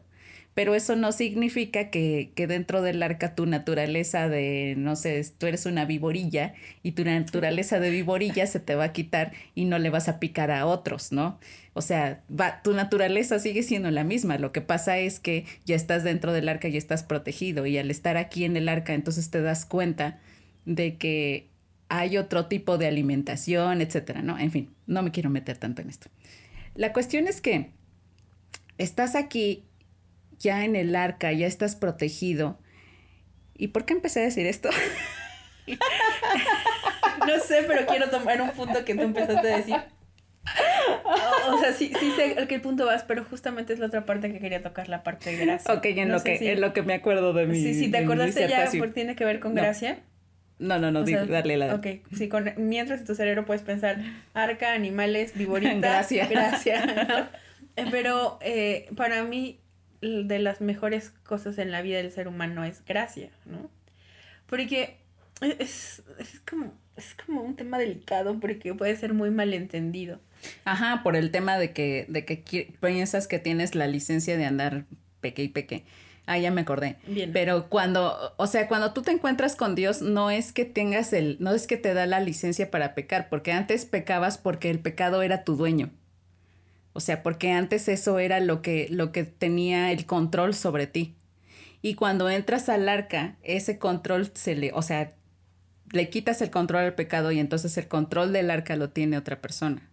Pero 0.53 0.75
eso 0.75 0.95
no 0.95 1.11
significa 1.11 1.89
que, 1.89 2.31
que 2.35 2.45
dentro 2.45 2.81
del 2.81 3.01
arca 3.01 3.33
tu 3.33 3.45
naturaleza 3.45 4.29
de, 4.29 4.75
no 4.77 4.95
sé, 4.95 5.25
tú 5.37 5.47
eres 5.47 5.65
una 5.65 5.85
viborilla 5.85 6.53
y 6.83 6.91
tu 6.91 7.03
naturaleza 7.03 7.79
de 7.79 7.89
viborilla 7.89 8.45
se 8.45 8.59
te 8.59 8.75
va 8.75 8.85
a 8.85 8.93
quitar 8.93 9.31
y 9.55 9.65
no 9.65 9.79
le 9.79 9.89
vas 9.89 10.09
a 10.09 10.19
picar 10.19 10.51
a 10.51 10.67
otros, 10.67 11.11
¿no? 11.11 11.39
O 11.73 11.81
sea, 11.81 12.21
va, 12.29 12.61
tu 12.61 12.73
naturaleza 12.73 13.39
sigue 13.39 13.63
siendo 13.63 13.89
la 13.89 14.03
misma. 14.03 14.37
Lo 14.37 14.51
que 14.51 14.61
pasa 14.61 14.99
es 14.99 15.19
que 15.19 15.45
ya 15.65 15.75
estás 15.75 16.03
dentro 16.03 16.31
del 16.31 16.47
arca 16.47 16.67
y 16.67 16.77
estás 16.77 17.03
protegido 17.03 17.65
y 17.65 17.77
al 17.79 17.89
estar 17.89 18.17
aquí 18.17 18.45
en 18.45 18.55
el 18.55 18.69
arca 18.69 18.93
entonces 18.93 19.31
te 19.31 19.41
das 19.41 19.65
cuenta 19.65 20.19
de 20.65 20.97
que 20.97 21.47
hay 21.89 22.17
otro 22.17 22.45
tipo 22.45 22.77
de 22.77 22.87
alimentación, 22.87 23.81
etcétera, 23.81 24.21
¿no? 24.21 24.37
En 24.37 24.51
fin, 24.51 24.69
no 24.87 25.03
me 25.03 25.11
quiero 25.11 25.29
meter 25.29 25.57
tanto 25.57 25.81
en 25.81 25.89
esto. 25.89 26.09
La 26.75 26.93
cuestión 26.93 27.27
es 27.27 27.41
que 27.41 27.71
estás 28.77 29.15
aquí 29.15 29.63
ya 30.43 30.65
en 30.65 30.75
el 30.75 30.95
arca, 30.95 31.31
ya 31.31 31.47
estás 31.47 31.75
protegido. 31.75 32.59
¿Y 33.55 33.69
por 33.69 33.85
qué 33.85 33.93
empecé 33.93 34.19
a 34.19 34.23
decir 34.23 34.45
esto? 34.45 34.69
no 37.27 37.39
sé, 37.39 37.63
pero 37.65 37.87
quiero 37.87 38.09
tomar 38.09 38.41
un 38.41 38.51
punto 38.51 38.83
que 38.85 38.93
tú 38.93 39.01
empezaste 39.01 39.53
a 39.53 39.57
decir. 39.57 39.75
O, 41.47 41.57
sea, 41.57 41.71
sí, 41.71 41.93
sí 41.97 42.11
sé 42.11 42.35
que 42.47 42.55
el 42.55 42.61
punto 42.61 42.85
vas, 42.85 43.03
pero 43.03 43.23
justamente 43.23 43.71
es 43.71 43.79
la 43.79 43.85
otra 43.85 44.05
parte 44.05 44.31
que 44.31 44.39
quería 44.39 44.61
tocar, 44.61 44.89
la 44.89 45.01
parte 45.01 45.31
de 45.31 45.45
gracia. 45.45 45.73
Ok, 45.73 45.85
en, 45.85 46.11
lo, 46.11 46.21
que, 46.21 46.51
en 46.51 46.59
lo 46.59 46.73
que 46.73 46.81
me 46.81 46.93
acuerdo 46.93 47.31
de 47.31 47.47
mi 47.47 47.61
Sí, 47.61 47.73
sí, 47.73 47.89
¿te 47.89 47.99
acordaste 47.99 48.47
ya? 48.49 48.69
Porque 48.77 48.93
tiene 48.93 49.15
que 49.15 49.23
ver 49.23 49.39
con 49.39 49.55
gracia. 49.55 50.03
No, 50.59 50.79
no, 50.79 50.91
no, 50.91 51.03
dale 51.03 51.57
la. 51.57 51.75
Ok, 51.75 51.87
sí, 52.15 52.27
con, 52.29 52.51
mientras 52.57 53.01
en 53.01 53.05
tu 53.05 53.15
cerebro 53.15 53.45
puedes 53.45 53.63
pensar 53.63 53.97
arca, 54.33 54.73
animales, 54.73 55.33
viborita. 55.35 55.75
Gracias. 55.79 56.29
Gracias. 56.29 56.83
Eh, 57.75 57.85
pero 57.89 58.37
eh, 58.41 58.87
para 58.95 59.23
mí, 59.23 59.62
de 60.03 60.39
las 60.39 60.61
mejores 60.61 61.11
cosas 61.23 61.57
en 61.57 61.71
la 61.71 61.81
vida 61.81 61.97
del 61.97 62.11
ser 62.11 62.27
humano 62.27 62.63
es 62.63 62.83
gracia, 62.85 63.29
¿no? 63.45 63.69
Porque 64.45 64.97
es, 65.41 66.03
es, 66.19 66.41
como, 66.49 66.73
es 66.95 67.15
como 67.25 67.41
un 67.41 67.55
tema 67.55 67.77
delicado 67.77 68.39
porque 68.39 68.73
puede 68.73 68.95
ser 68.95 69.13
muy 69.13 69.31
malentendido. 69.31 70.19
Ajá, 70.65 71.01
por 71.03 71.15
el 71.15 71.31
tema 71.31 71.57
de 71.57 71.71
que, 71.71 72.05
de 72.09 72.25
que 72.25 72.73
piensas 72.81 73.27
que 73.27 73.39
tienes 73.39 73.75
la 73.75 73.87
licencia 73.87 74.37
de 74.37 74.45
andar 74.45 74.85
peque 75.21 75.43
y 75.43 75.49
peque. 75.49 75.85
Ah, 76.25 76.37
ya 76.37 76.51
me 76.51 76.61
acordé. 76.61 76.97
Bien. 77.05 77.31
Pero 77.33 77.69
cuando, 77.69 78.33
o 78.37 78.47
sea, 78.47 78.67
cuando 78.67 78.93
tú 78.93 79.01
te 79.01 79.11
encuentras 79.11 79.55
con 79.55 79.75
Dios, 79.75 80.01
no 80.01 80.31
es 80.31 80.53
que 80.53 80.63
tengas 80.63 81.11
el, 81.11 81.37
no 81.39 81.51
es 81.51 81.67
que 81.67 81.75
te 81.75 81.93
da 81.93 82.05
la 82.05 82.21
licencia 82.21 82.71
para 82.71 82.95
pecar, 82.95 83.27
porque 83.29 83.51
antes 83.51 83.85
pecabas 83.85 84.37
porque 84.37 84.69
el 84.69 84.79
pecado 84.79 85.21
era 85.21 85.43
tu 85.43 85.55
dueño. 85.55 85.91
O 86.93 86.99
sea, 86.99 87.23
porque 87.23 87.51
antes 87.51 87.87
eso 87.87 88.19
era 88.19 88.39
lo 88.39 88.61
que, 88.61 88.87
lo 88.89 89.11
que 89.11 89.23
tenía 89.23 89.91
el 89.91 90.05
control 90.05 90.53
sobre 90.53 90.87
ti. 90.87 91.15
Y 91.81 91.95
cuando 91.95 92.29
entras 92.29 92.69
al 92.69 92.87
arca, 92.87 93.35
ese 93.43 93.77
control 93.77 94.31
se 94.33 94.55
le, 94.55 94.71
o 94.73 94.81
sea, 94.81 95.15
le 95.91 96.09
quitas 96.09 96.41
el 96.41 96.49
control 96.49 96.83
al 96.83 96.95
pecado 96.95 97.31
y 97.31 97.39
entonces 97.39 97.77
el 97.77 97.87
control 97.87 98.31
del 98.31 98.51
arca 98.51 98.75
lo 98.75 98.89
tiene 98.91 99.17
otra 99.17 99.41
persona. 99.41 99.89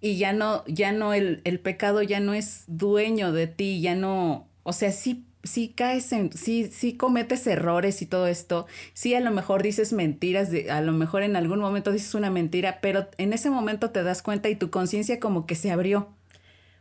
Y 0.00 0.16
ya 0.16 0.32
no, 0.32 0.64
ya 0.66 0.92
no, 0.92 1.12
el, 1.12 1.42
el 1.44 1.60
pecado 1.60 2.02
ya 2.02 2.20
no 2.20 2.34
es 2.34 2.64
dueño 2.66 3.32
de 3.32 3.46
ti, 3.46 3.80
ya 3.80 3.94
no, 3.94 4.48
o 4.62 4.72
sea, 4.72 4.92
sí, 4.92 5.26
sí 5.46 5.72
caes 5.74 6.12
en, 6.12 6.32
sí, 6.32 6.70
sí 6.72 6.96
cometes 6.96 7.46
errores 7.46 8.02
y 8.02 8.06
todo 8.06 8.26
esto. 8.26 8.66
Sí, 8.92 9.14
a 9.14 9.20
lo 9.20 9.30
mejor 9.30 9.62
dices 9.62 9.92
mentiras, 9.92 10.50
a 10.70 10.80
lo 10.80 10.92
mejor 10.92 11.22
en 11.22 11.36
algún 11.36 11.60
momento 11.60 11.92
dices 11.92 12.14
una 12.14 12.30
mentira, 12.30 12.78
pero 12.80 13.08
en 13.18 13.32
ese 13.32 13.50
momento 13.50 13.90
te 13.90 14.02
das 14.02 14.22
cuenta 14.22 14.48
y 14.48 14.56
tu 14.56 14.70
conciencia 14.70 15.20
como 15.20 15.46
que 15.46 15.54
se 15.54 15.70
abrió. 15.70 16.08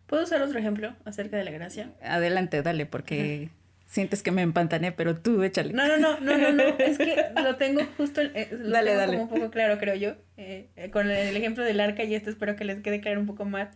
¿Puedo 0.07 0.23
usar 0.23 0.41
otro 0.41 0.59
ejemplo 0.59 0.93
acerca 1.03 1.37
de 1.37 1.43
la 1.43 1.51
gracia? 1.51 1.91
Adelante, 2.01 2.61
dale, 2.61 2.85
porque 2.85 3.49
sientes 3.87 4.21
que 4.21 4.31
me 4.31 4.41
empantané, 4.41 4.91
pero 4.91 5.15
tú 5.15 5.41
échale. 5.43 5.73
No, 5.73 5.87
no, 5.87 5.97
no, 5.97 6.19
no, 6.19 6.37
no, 6.37 6.51
no. 6.51 6.63
es 6.79 6.97
que 6.97 7.15
lo 7.41 7.55
tengo 7.55 7.81
justo, 7.97 8.21
eh, 8.21 8.49
dale. 8.51 9.05
como 9.05 9.23
un 9.23 9.29
poco 9.29 9.49
claro, 9.49 9.79
creo 9.79 9.95
yo, 9.95 10.15
eh, 10.37 10.67
eh, 10.75 10.89
con 10.91 11.09
el 11.09 11.35
ejemplo 11.35 11.63
del 11.63 11.79
arca 11.79 12.03
y 12.03 12.13
esto 12.13 12.29
espero 12.29 12.55
que 12.55 12.65
les 12.65 12.81
quede 12.81 13.01
claro 13.01 13.19
un 13.19 13.25
poco 13.25 13.45
más 13.45 13.69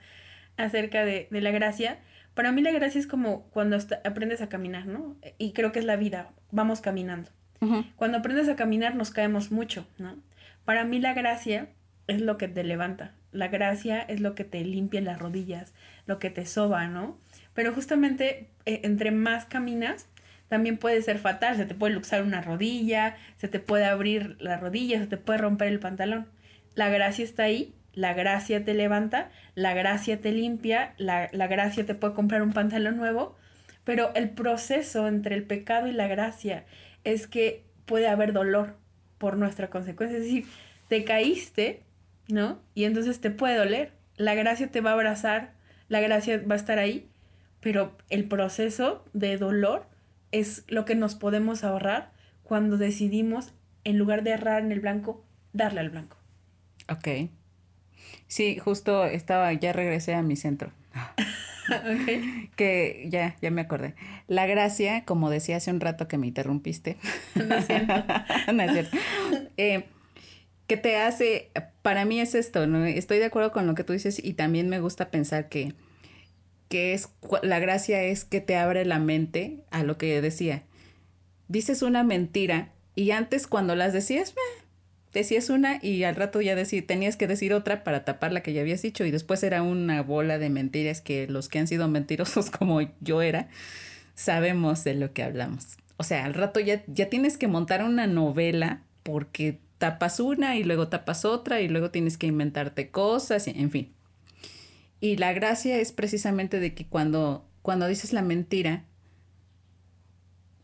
acerca 0.57 1.05
de, 1.05 1.27
de 1.31 1.41
la 1.41 1.51
gracia 1.51 1.99
para 2.39 2.53
mí 2.53 2.61
la 2.61 2.71
gracia 2.71 2.99
es 2.99 3.05
como 3.05 3.41
cuando 3.49 3.77
aprendes 4.05 4.41
a 4.41 4.47
caminar, 4.47 4.85
¿no? 4.85 5.17
Y 5.37 5.51
creo 5.51 5.73
que 5.73 5.79
es 5.79 5.83
la 5.83 5.97
vida, 5.97 6.29
vamos 6.51 6.79
caminando. 6.79 7.29
Cuando 7.97 8.19
aprendes 8.19 8.47
a 8.47 8.55
caminar 8.55 8.95
nos 8.95 9.11
caemos 9.11 9.51
mucho, 9.51 9.85
¿no? 9.97 10.15
Para 10.63 10.85
mí 10.85 11.01
la 11.01 11.13
gracia 11.13 11.67
es 12.07 12.21
lo 12.21 12.37
que 12.37 12.47
te 12.47 12.63
levanta, 12.63 13.11
la 13.33 13.49
gracia 13.49 13.99
es 13.99 14.21
lo 14.21 14.35
que 14.35 14.45
te 14.45 14.63
limpia 14.63 15.01
las 15.01 15.19
rodillas, 15.19 15.73
lo 16.05 16.17
que 16.17 16.29
te 16.29 16.45
soba, 16.45 16.87
¿no? 16.87 17.17
Pero 17.53 17.73
justamente 17.73 18.47
eh, 18.65 18.79
entre 18.85 19.11
más 19.11 19.43
caminas, 19.43 20.07
también 20.47 20.77
puede 20.77 21.01
ser 21.01 21.19
fatal, 21.19 21.57
se 21.57 21.65
te 21.65 21.75
puede 21.75 21.93
luxar 21.93 22.23
una 22.23 22.39
rodilla, 22.39 23.17
se 23.35 23.49
te 23.49 23.59
puede 23.59 23.83
abrir 23.83 24.37
la 24.39 24.55
rodilla, 24.55 24.97
se 24.99 25.07
te 25.07 25.17
puede 25.17 25.39
romper 25.39 25.67
el 25.67 25.81
pantalón. 25.81 26.25
La 26.73 26.87
gracia 26.87 27.25
está 27.25 27.43
ahí 27.43 27.75
la 27.99 28.13
gracia 28.13 28.63
te 28.63 28.73
levanta, 28.73 29.29
la 29.55 29.73
gracia 29.73 30.21
te 30.21 30.31
limpia, 30.31 30.93
la, 30.97 31.27
la 31.33 31.47
gracia 31.47 31.85
te 31.85 31.95
puede 31.95 32.13
comprar 32.13 32.41
un 32.41 32.53
pantalón 32.53 32.95
nuevo, 32.95 33.35
pero 33.83 34.15
el 34.15 34.29
proceso 34.29 35.05
entre 35.09 35.35
el 35.35 35.43
pecado 35.43 35.85
y 35.87 35.91
la 35.91 36.07
gracia 36.07 36.63
es 37.03 37.27
que 37.27 37.65
puede 37.85 38.07
haber 38.07 38.31
dolor 38.31 38.77
por 39.17 39.35
nuestra 39.35 39.69
consecuencia. 39.69 40.17
Es 40.17 40.23
decir, 40.23 40.45
te 40.87 41.03
caíste, 41.03 41.83
¿no? 42.29 42.61
Y 42.73 42.85
entonces 42.85 43.19
te 43.19 43.31
puede 43.31 43.57
doler. 43.57 43.91
La 44.15 44.33
gracia 44.33 44.71
te 44.71 44.79
va 44.79 44.91
a 44.91 44.93
abrazar, 44.93 45.51
la 45.89 45.99
gracia 45.99 46.41
va 46.49 46.53
a 46.53 46.57
estar 46.57 46.79
ahí, 46.79 47.09
pero 47.59 47.97
el 48.09 48.29
proceso 48.29 49.03
de 49.11 49.35
dolor 49.35 49.87
es 50.31 50.63
lo 50.69 50.85
que 50.85 50.95
nos 50.95 51.15
podemos 51.15 51.65
ahorrar 51.65 52.13
cuando 52.43 52.77
decidimos, 52.77 53.51
en 53.83 53.97
lugar 53.97 54.23
de 54.23 54.31
errar 54.31 54.63
en 54.63 54.71
el 54.71 54.79
blanco, 54.79 55.25
darle 55.51 55.81
al 55.81 55.89
blanco. 55.89 56.15
Ok. 56.89 57.29
Sí, 58.27 58.57
justo 58.59 59.05
estaba, 59.05 59.53
ya 59.53 59.73
regresé 59.73 60.13
a 60.13 60.21
mi 60.21 60.35
centro. 60.35 60.71
okay. 61.67 62.49
Que 62.55 63.07
ya, 63.09 63.35
ya 63.41 63.51
me 63.51 63.61
acordé. 63.61 63.95
La 64.27 64.45
gracia, 64.45 65.05
como 65.05 65.29
decía 65.29 65.57
hace 65.57 65.71
un 65.71 65.79
rato 65.79 66.07
que 66.07 66.17
me 66.17 66.27
interrumpiste. 66.27 66.97
No 67.35 67.55
es 67.55 67.67
cierto. 67.67 67.93
no 68.53 68.63
es 68.63 68.71
cierto. 68.71 68.97
Eh, 69.57 69.85
que 70.67 70.77
te 70.77 70.97
hace, 70.97 71.49
para 71.81 72.05
mí 72.05 72.19
es 72.19 72.35
esto, 72.35 72.67
¿no? 72.67 72.85
Estoy 72.85 73.17
de 73.17 73.25
acuerdo 73.25 73.51
con 73.51 73.65
lo 73.65 73.73
que 73.73 73.83
tú 73.83 73.93
dices 73.93 74.23
y 74.23 74.33
también 74.33 74.69
me 74.69 74.79
gusta 74.79 75.09
pensar 75.09 75.49
que, 75.49 75.73
que 76.69 76.93
es, 76.93 77.09
la 77.41 77.57
gracia 77.57 78.03
es 78.03 78.23
que 78.23 78.39
te 78.39 78.55
abre 78.55 78.85
la 78.85 78.99
mente 78.99 79.63
a 79.71 79.83
lo 79.83 79.97
que 79.97 80.21
decía. 80.21 80.63
Dices 81.47 81.81
una 81.81 82.03
mentira 82.03 82.71
y 82.93 83.11
antes 83.11 83.47
cuando 83.47 83.75
las 83.75 83.93
decías, 83.93 84.35
decías 85.13 85.49
una 85.49 85.79
y 85.81 86.03
al 86.03 86.15
rato 86.15 86.41
ya 86.41 86.55
decir, 86.55 86.85
tenías 86.85 87.17
que 87.17 87.27
decir 87.27 87.53
otra 87.53 87.83
para 87.83 88.05
tapar 88.05 88.31
la 88.31 88.41
que 88.41 88.53
ya 88.53 88.61
habías 88.61 88.81
dicho 88.81 89.05
y 89.05 89.11
después 89.11 89.43
era 89.43 89.61
una 89.63 90.01
bola 90.01 90.37
de 90.37 90.49
mentiras 90.49 91.01
que 91.01 91.27
los 91.27 91.49
que 91.49 91.59
han 91.59 91.67
sido 91.67 91.87
mentirosos 91.87 92.49
como 92.51 92.81
yo 93.01 93.21
era, 93.21 93.47
sabemos 94.15 94.83
de 94.83 94.95
lo 94.95 95.13
que 95.13 95.23
hablamos. 95.23 95.77
O 95.97 96.03
sea, 96.03 96.25
al 96.25 96.33
rato 96.33 96.59
ya, 96.59 96.83
ya 96.87 97.09
tienes 97.09 97.37
que 97.37 97.47
montar 97.47 97.83
una 97.83 98.07
novela 98.07 98.83
porque 99.03 99.59
tapas 99.77 100.19
una 100.19 100.55
y 100.55 100.63
luego 100.63 100.87
tapas 100.87 101.25
otra 101.25 101.61
y 101.61 101.67
luego 101.67 101.89
tienes 101.89 102.17
que 102.17 102.27
inventarte 102.27 102.89
cosas, 102.89 103.47
en 103.47 103.71
fin. 103.71 103.93
Y 105.01 105.17
la 105.17 105.33
gracia 105.33 105.79
es 105.79 105.91
precisamente 105.91 106.59
de 106.59 106.73
que 106.73 106.85
cuando, 106.85 107.45
cuando 107.61 107.87
dices 107.87 108.13
la 108.13 108.21
mentira, 108.21 108.85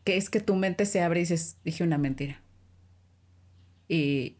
que 0.03 0.17
es 0.17 0.29
que 0.29 0.39
tu 0.39 0.55
mente 0.55 0.85
se 0.85 1.01
abre 1.01 1.21
y 1.21 1.23
dices, 1.23 1.57
dije 1.63 1.83
una 1.83 1.97
mentira. 1.97 2.41
Y 3.87 4.35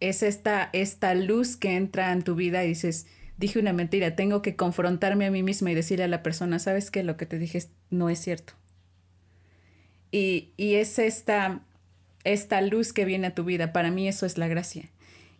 es 0.00 0.22
esta, 0.22 0.70
esta 0.72 1.14
luz 1.14 1.56
que 1.56 1.76
entra 1.76 2.12
en 2.12 2.22
tu 2.22 2.34
vida 2.34 2.64
y 2.64 2.68
dices, 2.68 3.06
dije 3.36 3.58
una 3.58 3.72
mentira, 3.72 4.16
tengo 4.16 4.42
que 4.42 4.56
confrontarme 4.56 5.26
a 5.26 5.30
mí 5.30 5.42
misma 5.42 5.70
y 5.70 5.74
decirle 5.74 6.04
a 6.04 6.08
la 6.08 6.22
persona, 6.22 6.58
¿sabes 6.58 6.90
qué? 6.90 7.02
Lo 7.02 7.16
que 7.16 7.26
te 7.26 7.38
dije 7.38 7.62
no 7.90 8.10
es 8.10 8.18
cierto. 8.18 8.54
Y, 10.10 10.52
y 10.56 10.74
es 10.74 10.98
esta, 10.98 11.62
esta 12.24 12.60
luz 12.60 12.92
que 12.92 13.04
viene 13.04 13.28
a 13.28 13.34
tu 13.34 13.44
vida. 13.44 13.72
Para 13.72 13.90
mí 13.90 14.08
eso 14.08 14.26
es 14.26 14.38
la 14.38 14.48
gracia, 14.48 14.90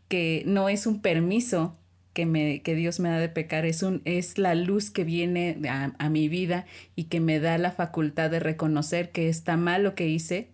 que 0.08 0.42
no 0.46 0.68
es 0.68 0.86
un 0.86 1.00
permiso 1.00 1.76
que, 2.18 2.26
me, 2.26 2.62
que 2.62 2.74
Dios 2.74 2.98
me 2.98 3.10
da 3.10 3.18
de 3.18 3.28
pecar, 3.28 3.64
es, 3.64 3.84
un, 3.84 4.02
es 4.04 4.38
la 4.38 4.56
luz 4.56 4.90
que 4.90 5.04
viene 5.04 5.56
a, 5.68 6.08
mi 6.08 6.28
vida 6.28 6.66
y 6.96 7.04
que 7.04 7.20
me 7.20 7.38
da 7.38 7.58
la 7.58 7.70
facultad 7.70 8.28
de 8.28 8.40
reconocer 8.40 9.12
que 9.12 9.28
está 9.28 9.56
mal 9.56 9.84
lo 9.84 9.94
que 9.94 10.08
hice 10.08 10.48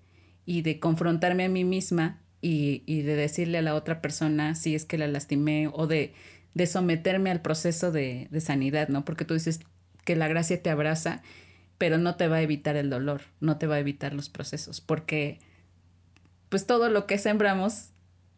y 0.45 0.61
de 0.61 0.79
confrontarme 0.79 1.45
a 1.45 1.49
mí 1.49 1.65
misma 1.65 2.21
y, 2.45 2.83
y 2.85 3.01
de 3.01 3.17
decirle 3.17 3.57
a 3.57 3.63
la 3.63 3.75
otra 3.75 4.03
persona 4.03 4.55
si 4.55 4.75
es 4.75 4.85
que 4.85 4.99
la 4.99 5.09
lastimé 5.09 5.71
o 5.73 5.87
de, 5.87 6.13
de 6.53 6.67
someterme 6.67 7.31
al 7.31 7.41
proceso 7.41 7.91
de, 7.91 8.29
de 8.31 8.41
sanidad, 8.43 8.89
¿no? 8.89 9.03
Porque 9.07 9.25
tú 9.25 9.33
dices 9.33 9.61
que 10.05 10.15
la 10.15 10.29
gracia 10.29 10.63
te 10.63 10.69
abraza, 10.69 11.23
pero 11.79 11.97
no 11.97 12.17
te 12.17 12.29
va 12.29 12.37
a 12.37 12.43
evitar 12.43 12.77
el 12.77 12.91
dolor, 12.91 13.23
no 13.41 13.57
te 13.57 13.67
va 13.67 13.77
a 13.77 13.79
evitar 13.79 14.13
los 14.13 14.29
procesos, 14.29 14.83
porque 14.83 15.39
pues 16.51 16.67
todo 16.67 16.91
lo 16.91 17.07
que 17.07 17.17
sembramos 17.17 17.89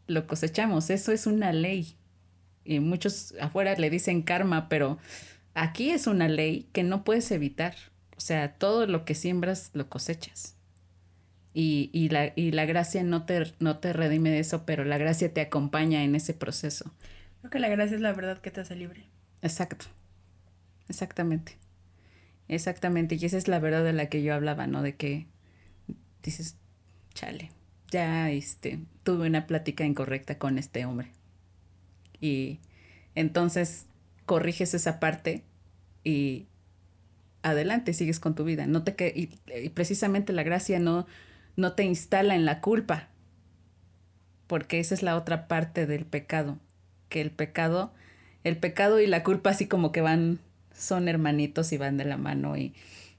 lo 0.07 0.28
cosechamos. 0.28 0.88
Eso 0.90 1.11
es 1.11 1.26
una 1.26 1.52
ley. 1.52 1.96
Y 2.64 2.78
muchos 2.78 3.34
afuera 3.40 3.74
le 3.74 3.90
dicen 3.90 4.22
karma, 4.22 4.68
pero 4.68 4.98
aquí 5.54 5.90
es 5.90 6.07
una 6.07 6.28
ley 6.28 6.68
que 6.72 6.84
no 6.84 7.02
puedes 7.02 7.28
evitar. 7.32 7.74
O 8.16 8.20
sea, 8.20 8.54
todo 8.54 8.86
lo 8.86 9.04
que 9.04 9.16
siembras 9.16 9.70
lo 9.74 9.88
cosechas. 9.88 10.55
Y, 11.59 11.88
y, 11.94 12.11
la, 12.11 12.34
y 12.36 12.50
la 12.50 12.66
gracia 12.66 13.02
no 13.02 13.24
te, 13.24 13.50
no 13.61 13.78
te 13.78 13.94
redime 13.94 14.28
de 14.28 14.40
eso, 14.40 14.66
pero 14.66 14.84
la 14.84 14.98
gracia 14.98 15.32
te 15.32 15.40
acompaña 15.40 16.04
en 16.04 16.14
ese 16.14 16.34
proceso. 16.34 16.92
Creo 17.40 17.50
que 17.50 17.59
la 17.61 17.70
gracia 17.70 17.94
es 17.94 18.02
la 18.02 18.12
verdad 18.12 18.42
que 18.42 18.50
te 18.50 18.61
hace 18.61 18.76
libre. 18.76 19.04
Exacto. 19.40 19.86
Exactamente. 20.90 21.57
Exactamente. 22.48 23.14
Y 23.14 23.24
esa 23.24 23.38
es 23.38 23.48
la 23.48 23.59
verdad 23.59 23.84
de 23.84 23.94
la 23.94 24.11
que 24.11 24.22
yo 24.22 24.34
hablaba, 24.34 24.66
¿no? 24.66 24.82
De 24.82 24.96
que 24.96 25.28
dices, 26.22 26.57
chale, 27.14 27.50
ya 27.90 28.30
este, 28.30 28.80
tuve 29.02 29.26
una 29.26 29.46
plática 29.46 29.82
incorrecta 29.86 30.36
con 30.36 30.59
este 30.59 30.84
hombre. 30.84 31.11
Y 32.20 32.61
entonces 33.14 33.86
corriges 34.26 34.74
esa 34.74 35.00
parte 35.00 35.42
y 36.04 36.48
adelante, 37.42 37.94
sigues 37.94 38.20
con 38.20 38.34
tu 38.34 38.44
vida. 38.44 38.66
No 38.66 38.82
te 38.84 38.94
que 38.94 39.12
y, 39.16 39.68
precisamente 39.70 40.34
la 40.34 40.42
gracia 40.42 40.78
no, 40.80 41.07
no 41.57 41.72
te 41.72 41.84
instala 41.84 42.34
en 42.34 42.44
la 42.44 42.61
culpa, 42.61 43.09
porque 44.46 44.78
esa 44.78 44.94
es 44.94 45.02
la 45.02 45.16
otra 45.16 45.48
parte 45.48 45.86
del 45.86 46.04
pecado, 46.04 46.59
que 47.09 47.20
el 47.20 47.30
pecado, 47.30 47.92
el 48.44 48.57
pecado 48.57 49.00
y 49.00 49.07
la 49.07 49.22
culpa 49.22 49.50
así 49.50 49.66
como 49.66 49.92
que 49.92 50.00
van, 50.00 50.38
son 50.74 51.09
hermanitos 51.09 51.72
y 51.72 51.78
van 51.78 51.96
de 51.96 52.04
la 52.04 52.16
mano 52.16 52.57
y 52.57 52.74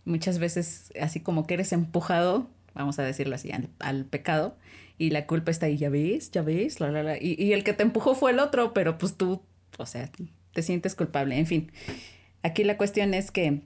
muchas 0.06 0.40
veces 0.40 0.94
así 1.02 1.20
como 1.20 1.46
que 1.46 1.56
eres 1.56 1.74
empujado 1.74 2.48
vamos 2.78 3.00
a 3.00 3.04
decirlo 3.04 3.36
así, 3.36 3.52
al, 3.80 4.06
pecado, 4.06 4.56
y 4.98 5.10
la 5.10 5.26
culpa 5.26 5.52
está 5.52 5.66
ahí, 5.66 5.78
ya 5.78 5.90
ves, 5.90 6.32
ya 6.32 6.42
ves, 6.42 6.80
la, 6.80 6.92
la, 6.92 7.04
la. 7.04 7.18
Y, 7.18 7.36
y 7.38 7.54
el 7.54 7.64
que 7.64 7.74
te 7.74 7.84
empujó 7.84 8.16
fue 8.16 8.32
el 8.32 8.40
otro, 8.40 8.74
pero 8.74 8.98
pues 8.98 9.16
tú, 9.16 9.42
o 9.78 9.86
sea, 9.86 10.10
te 10.54 10.62
sientes 10.62 10.96
culpable, 10.96 11.38
en 11.38 11.48
fin. 11.48 11.72
Aquí 12.44 12.64
la 12.64 12.78
cuestión 12.78 13.14
es 13.14 13.32
que 13.32 13.62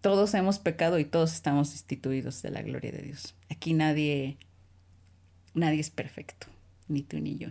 todos 0.00 0.34
hemos 0.34 0.58
pecado 0.58 0.98
y 0.98 1.04
todos 1.04 1.32
estamos 1.32 1.72
destituidos 1.72 2.42
de 2.42 2.50
la 2.50 2.62
gloria 2.62 2.92
de 2.92 3.02
Dios. 3.02 3.34
Aquí 3.50 3.74
nadie, 3.74 4.38
nadie 5.54 5.80
es 5.80 5.90
perfecto, 5.90 6.46
ni 6.88 7.02
tú 7.02 7.20
ni 7.20 7.36
yo. 7.36 7.48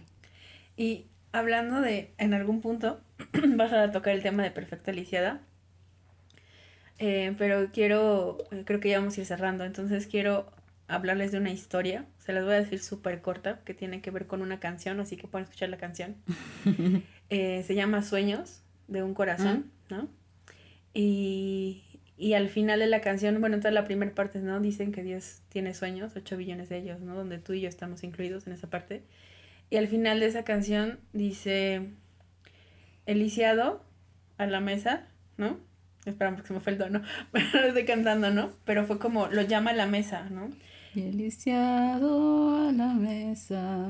Y 0.76 1.06
hablando 1.32 1.82
de, 1.82 2.14
en 2.18 2.34
algún 2.34 2.62
punto, 2.62 3.00
vas 3.56 3.74
a 3.74 3.92
tocar 3.92 4.14
el 4.14 4.24
tema 4.24 4.44
de 4.44 4.52
perfecta 4.52 4.92
lisiada. 4.92 5.42
Eh, 6.98 7.34
pero 7.38 7.72
quiero, 7.72 8.38
creo 8.66 8.80
que 8.80 8.90
ya 8.90 9.00
vamos 9.00 9.18
a 9.18 9.22
ir 9.22 9.26
cerrando, 9.26 9.64
entonces 9.64 10.06
quiero 10.08 10.52
hablarles 10.88 11.32
de 11.32 11.38
una 11.38 11.52
historia. 11.52 12.06
Se 12.18 12.34
las 12.34 12.44
voy 12.44 12.54
a 12.54 12.60
decir 12.60 12.80
súper 12.80 13.22
corta, 13.22 13.60
que 13.64 13.74
tiene 13.74 14.02
que 14.02 14.12
ver 14.12 14.28
con 14.28 14.42
una 14.42 14.60
canción, 14.60 15.00
así 15.00 15.16
que 15.16 15.28
pueden 15.28 15.46
escuchar 15.46 15.70
la 15.70 15.78
canción. 15.78 16.16
Eh, 17.32 17.64
se 17.68 17.76
llama 17.76 18.02
Sueños 18.02 18.64
de 18.88 19.04
un 19.04 19.14
corazón, 19.14 19.70
¿no? 19.88 20.10
Y, 20.96 21.84
y, 22.20 22.34
al 22.34 22.50
final 22.50 22.80
de 22.80 22.88
la 22.88 23.02
canción, 23.02 23.40
bueno, 23.40 23.58
toda 23.60 23.72
la 23.72 23.86
primera 23.86 24.14
parte, 24.14 24.40
¿no? 24.40 24.60
Dicen 24.60 24.92
que 24.92 25.04
Dios 25.04 25.42
tiene 25.50 25.74
sueños, 25.74 26.14
8 26.16 26.38
billones 26.38 26.70
de 26.70 26.78
ellos, 26.78 27.00
¿no? 27.00 27.16
Donde 27.16 27.38
tú 27.40 27.54
y 27.54 27.62
yo 27.62 27.70
estamos 27.70 28.04
incluidos 28.04 28.46
en 28.48 28.54
esa 28.54 28.70
parte. 28.70 29.04
Y 29.70 29.78
al 29.78 29.88
final 29.88 30.20
de 30.20 30.26
esa 30.26 30.44
canción 30.44 31.00
dice, 31.14 31.90
Eliciado 33.06 33.84
a 34.38 34.46
la 34.46 34.60
mesa, 34.60 35.08
¿no? 35.38 35.58
Esperamos 36.06 36.40
porque 36.40 36.48
se 36.50 36.54
me 36.54 36.60
fue 36.60 36.74
el 36.74 36.78
tono, 36.78 37.02
pero 37.32 37.46
lo 37.54 37.68
estoy 37.68 37.86
cantando, 37.86 38.32
¿no? 38.32 38.52
Pero 38.66 38.86
fue 38.86 39.00
como, 39.00 39.28
lo 39.28 39.42
llama 39.42 39.72
a 39.72 39.76
la 39.76 39.86
mesa, 39.86 40.30
¿no? 40.30 40.50
Deliciado 40.94 42.68
a 42.68 42.72
la 42.72 42.94
mesa 42.94 43.88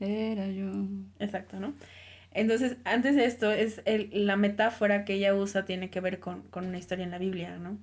era 0.00 0.48
yo. 0.48 0.70
Exacto, 1.18 1.60
¿no? 1.60 1.74
Entonces, 2.38 2.76
antes 2.84 3.16
de 3.16 3.24
esto, 3.24 3.50
es 3.50 3.82
el, 3.84 4.10
la 4.12 4.36
metáfora 4.36 5.04
que 5.04 5.14
ella 5.14 5.34
usa 5.34 5.64
tiene 5.64 5.90
que 5.90 6.00
ver 6.00 6.20
con, 6.20 6.44
una 6.54 6.78
historia 6.78 7.04
en 7.04 7.10
la 7.10 7.18
Biblia, 7.18 7.58
¿no? 7.58 7.78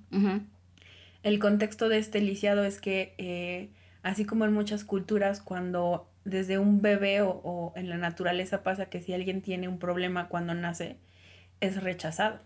El 1.22 1.38
contexto 1.38 1.88
de 1.88 1.98
este 1.98 2.20
lisiado 2.20 2.64
es 2.64 2.80
que, 2.80 3.14
eh, 3.18 3.68
así 4.02 4.24
como 4.24 4.46
en 4.46 4.52
muchas 4.52 4.84
culturas, 4.84 5.40
cuando 5.40 6.08
desde 6.24 6.58
un 6.58 6.80
bebé 6.80 7.20
o, 7.20 7.30
o, 7.44 7.72
en 7.76 7.90
la 7.90 7.98
naturaleza 7.98 8.62
pasa 8.62 8.86
que 8.86 9.02
si 9.02 9.12
alguien 9.12 9.42
tiene 9.42 9.68
un 9.68 9.78
problema 9.78 10.28
cuando 10.28 10.54
nace, 10.54 10.96
es 11.60 11.82
rechazado. 11.82 12.40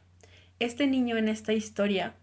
Este 0.59 0.89
niño 0.89 1.17
en 1.17 1.29
esta 1.29 1.53
historia, 1.53 2.15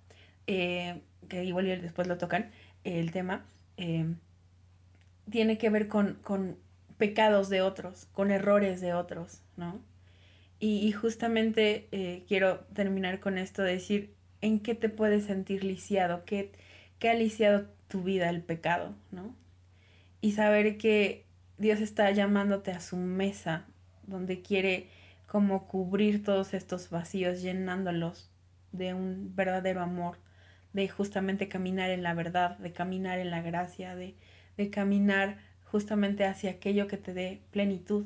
eh, 0.47 1.01
que 1.29 1.45
igual 1.45 1.65
después 1.81 2.07
lo 2.07 2.17
tocan, 2.17 2.51
el 2.83 3.11
tema, 3.11 3.45
eh, 3.77 4.05
tiene 5.29 5.57
que 5.57 5.69
ver 5.69 5.88
con, 5.88 6.15
con, 6.23 6.57
pecados 6.97 7.49
de 7.49 7.61
otros, 7.61 8.07
con 8.11 8.31
errores 8.31 8.81
de 8.81 8.93
otros, 8.93 9.41
¿no? 9.55 9.81
Y, 10.59 10.91
justamente 10.91 11.87
eh, 11.91 12.25
quiero 12.27 12.61
terminar 12.73 13.19
con 13.19 13.37
esto, 13.37 13.61
de 13.61 13.73
decir, 13.73 14.15
¿en 14.41 14.59
qué 14.59 14.73
te 14.73 14.89
puedes 14.89 15.25
sentir 15.25 15.63
lisiado? 15.63 16.25
¿Qué, 16.25 16.51
¿Qué 16.97 17.09
ha 17.09 17.13
lisiado 17.13 17.67
tu 17.87 18.01
vida 18.01 18.29
el 18.29 18.41
pecado, 18.41 18.95
¿no? 19.11 19.35
Y 20.19 20.31
saber 20.31 20.77
que 20.79 21.25
Dios 21.59 21.79
está 21.79 22.09
llamándote 22.09 22.71
a 22.71 22.79
su 22.79 22.97
mesa, 22.97 23.67
donde 24.07 24.41
quiere 24.41 24.87
como 25.27 25.67
cubrir 25.67 26.23
todos 26.23 26.55
estos 26.55 26.89
vacíos, 26.89 27.43
llenándolos 27.43 28.31
de 28.71 28.95
un 28.95 29.35
verdadero 29.35 29.81
amor, 29.81 30.17
de 30.73 30.89
justamente 30.89 31.47
caminar 31.47 31.91
en 31.91 32.01
la 32.01 32.15
verdad, 32.15 32.57
de 32.57 32.73
caminar 32.73 33.19
en 33.19 33.29
la 33.29 33.43
gracia, 33.43 33.95
de 33.95 34.15
caminar 34.71 35.37
justamente 35.72 36.26
hacia 36.26 36.51
aquello 36.51 36.88
que 36.88 36.97
te 36.97 37.13
dé 37.13 37.41
plenitud. 37.51 38.05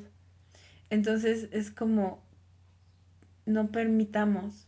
Entonces 0.90 1.48
es 1.52 1.70
como 1.70 2.22
no 3.46 3.70
permitamos 3.70 4.66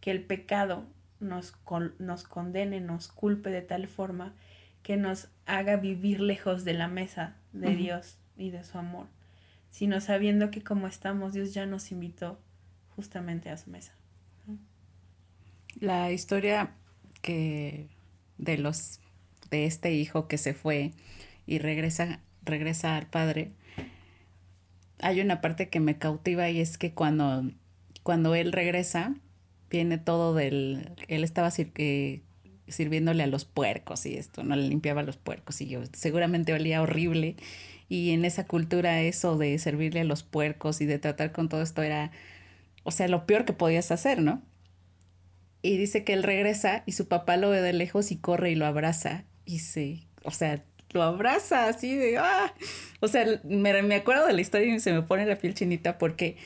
que 0.00 0.10
el 0.10 0.22
pecado 0.22 0.86
nos, 1.20 1.54
nos 1.98 2.24
condene, 2.24 2.80
nos 2.80 3.08
culpe 3.08 3.50
de 3.50 3.62
tal 3.62 3.88
forma 3.88 4.34
que 4.82 4.96
nos 4.96 5.28
haga 5.46 5.76
vivir 5.76 6.20
lejos 6.20 6.64
de 6.64 6.74
la 6.74 6.88
mesa 6.88 7.36
de 7.52 7.74
Dios 7.74 8.18
y 8.36 8.50
de 8.50 8.64
su 8.64 8.78
amor, 8.78 9.06
sino 9.70 10.00
sabiendo 10.00 10.50
que 10.50 10.62
como 10.62 10.86
estamos, 10.86 11.32
Dios 11.32 11.52
ya 11.52 11.66
nos 11.66 11.90
invitó 11.90 12.38
justamente 12.94 13.50
a 13.50 13.56
su 13.56 13.70
mesa. 13.70 13.94
La 15.80 16.12
historia 16.12 16.74
que 17.20 17.88
de 18.38 18.58
los 18.58 19.00
de 19.50 19.66
este 19.66 19.92
hijo 19.92 20.28
que 20.28 20.38
se 20.38 20.54
fue 20.54 20.92
y 21.48 21.58
regresa 21.58 22.20
regresa 22.42 22.96
al 22.96 23.06
padre 23.06 23.52
hay 25.00 25.20
una 25.20 25.40
parte 25.40 25.68
que 25.68 25.80
me 25.80 25.98
cautiva 25.98 26.48
y 26.50 26.60
es 26.60 26.78
que 26.78 26.92
cuando 26.92 27.50
cuando 28.02 28.34
él 28.34 28.52
regresa 28.52 29.14
viene 29.70 29.98
todo 29.98 30.34
del 30.34 30.92
él 31.08 31.24
estaba 31.24 31.50
eh, 31.56 32.22
sirviéndole 32.68 33.22
a 33.22 33.26
los 33.26 33.44
puercos 33.44 34.06
y 34.06 34.16
esto 34.16 34.44
no 34.44 34.54
le 34.54 34.68
limpiaba 34.68 35.02
los 35.02 35.16
puercos 35.16 35.60
y 35.60 35.66
yo 35.66 35.80
seguramente 35.92 36.52
olía 36.52 36.82
horrible 36.82 37.36
y 37.88 38.10
en 38.10 38.24
esa 38.24 38.46
cultura 38.46 39.00
eso 39.00 39.38
de 39.38 39.58
servirle 39.58 40.00
a 40.00 40.04
los 40.04 40.22
puercos 40.22 40.80
y 40.80 40.86
de 40.86 40.98
tratar 40.98 41.32
con 41.32 41.48
todo 41.48 41.62
esto 41.62 41.82
era 41.82 42.12
o 42.84 42.90
sea 42.90 43.08
lo 43.08 43.26
peor 43.26 43.44
que 43.44 43.52
podías 43.52 43.90
hacer 43.90 44.20
no 44.22 44.42
y 45.62 45.76
dice 45.76 46.04
que 46.04 46.12
él 46.12 46.22
regresa 46.22 46.82
y 46.86 46.92
su 46.92 47.08
papá 47.08 47.36
lo 47.36 47.50
ve 47.50 47.60
de 47.60 47.72
lejos 47.72 48.12
y 48.12 48.16
corre 48.16 48.50
y 48.50 48.54
lo 48.54 48.66
abraza. 48.66 49.24
Y 49.44 49.60
se, 49.60 50.06
o 50.24 50.30
sea, 50.30 50.64
lo 50.90 51.02
abraza 51.02 51.68
así 51.68 51.96
de, 51.96 52.18
ah. 52.18 52.52
O 53.00 53.08
sea, 53.08 53.24
me, 53.44 53.82
me 53.82 53.94
acuerdo 53.94 54.26
de 54.26 54.32
la 54.32 54.40
historia 54.40 54.74
y 54.74 54.80
se 54.80 54.92
me 54.92 55.02
pone 55.02 55.26
la 55.26 55.36
piel 55.36 55.54
chinita 55.54 55.98
porque 55.98 56.36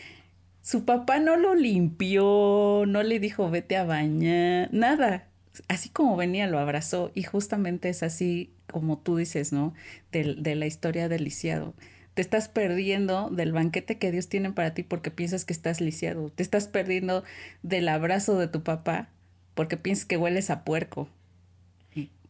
su 0.62 0.84
papá 0.84 1.18
no 1.18 1.36
lo 1.36 1.54
limpió, 1.54 2.84
no 2.86 3.02
le 3.02 3.20
dijo 3.20 3.50
vete 3.50 3.76
a 3.76 3.84
bañar, 3.84 4.68
nada. 4.72 5.28
Así 5.68 5.90
como 5.90 6.16
venía, 6.16 6.46
lo 6.46 6.58
abrazó. 6.58 7.10
Y 7.14 7.24
justamente 7.24 7.88
es 7.88 8.02
así 8.02 8.50
como 8.70 8.98
tú 8.98 9.16
dices, 9.16 9.52
¿no? 9.52 9.74
De, 10.12 10.34
de 10.38 10.54
la 10.54 10.66
historia 10.66 11.08
del 11.08 11.24
lisiado 11.24 11.74
te 12.14 12.22
estás 12.22 12.48
perdiendo 12.48 13.30
del 13.30 13.52
banquete 13.52 13.98
que 13.98 14.12
Dios 14.12 14.28
tiene 14.28 14.52
para 14.52 14.74
ti 14.74 14.82
porque 14.82 15.10
piensas 15.10 15.44
que 15.44 15.52
estás 15.52 15.80
lisiado. 15.80 16.28
Te 16.30 16.42
estás 16.42 16.68
perdiendo 16.68 17.24
del 17.62 17.88
abrazo 17.88 18.38
de 18.38 18.48
tu 18.48 18.62
papá 18.62 19.08
porque 19.54 19.76
piensas 19.76 20.04
que 20.04 20.16
hueles 20.16 20.50
a 20.50 20.64
puerco. 20.64 21.08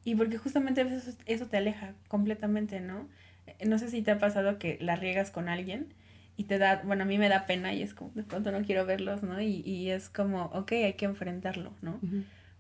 Y 0.04 0.14
porque 0.14 0.38
justamente 0.38 0.82
eso, 0.82 1.12
eso 1.26 1.46
te 1.46 1.56
aleja 1.56 1.94
completamente, 2.08 2.80
¿no? 2.80 3.08
Eh, 3.46 3.66
no 3.66 3.78
sé 3.78 3.88
si 3.88 4.02
te 4.02 4.10
ha 4.10 4.18
pasado 4.18 4.58
que 4.58 4.78
la 4.80 4.96
riegas 4.96 5.30
con 5.30 5.48
alguien 5.48 5.94
y 6.36 6.44
te 6.44 6.58
da, 6.58 6.82
bueno, 6.84 7.02
a 7.02 7.06
mí 7.06 7.18
me 7.18 7.28
da 7.28 7.46
pena 7.46 7.72
y 7.72 7.82
es 7.82 7.94
como, 7.94 8.10
de 8.14 8.22
pronto 8.22 8.50
no 8.52 8.62
quiero 8.62 8.86
verlos, 8.86 9.22
¿no? 9.22 9.40
Y, 9.40 9.62
y 9.64 9.90
es 9.90 10.08
como, 10.08 10.46
ok, 10.46 10.72
hay 10.72 10.94
que 10.94 11.04
enfrentarlo, 11.04 11.72
¿no? 11.82 12.00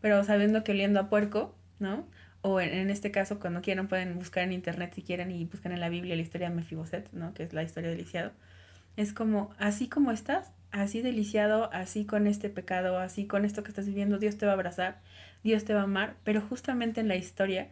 Pero 0.00 0.22
sabiendo 0.24 0.62
que 0.62 0.72
oliendo 0.72 1.00
a 1.00 1.08
puerco, 1.08 1.56
¿no? 1.78 2.06
o 2.42 2.60
en, 2.60 2.90
este 2.90 3.12
caso, 3.12 3.38
cuando 3.38 3.62
quieran, 3.62 3.86
pueden 3.86 4.16
buscar 4.16 4.42
en 4.42 4.52
internet 4.52 4.92
si 4.94 5.02
quieren 5.02 5.30
y 5.30 5.44
buscan 5.44 5.72
en 5.72 5.80
la 5.80 5.88
Biblia 5.88 6.16
la 6.16 6.22
historia 6.22 6.50
de 6.50 6.56
Mefiboset, 6.56 7.10
¿no? 7.12 7.32
Que 7.34 7.44
es 7.44 7.52
la 7.52 7.62
historia 7.62 7.90
del 7.90 7.98
lisiado. 7.98 8.32
Es 8.96 9.12
como, 9.12 9.50
así 9.58 9.88
como 9.88 10.10
estás, 10.10 10.52
así 10.72 11.02
deliciado, 11.02 11.70
así 11.72 12.04
con 12.04 12.26
este 12.26 12.48
pecado, 12.48 12.98
así 12.98 13.26
con 13.26 13.44
esto 13.44 13.62
que 13.62 13.68
estás 13.68 13.86
viviendo, 13.86 14.18
Dios 14.18 14.36
te 14.36 14.46
va 14.46 14.52
a 14.52 14.54
abrazar, 14.54 15.00
Dios 15.44 15.64
te 15.64 15.74
va 15.74 15.80
a 15.80 15.84
amar, 15.84 16.16
pero 16.24 16.40
justamente 16.40 17.00
en 17.00 17.08
la 17.08 17.16
historia 17.16 17.68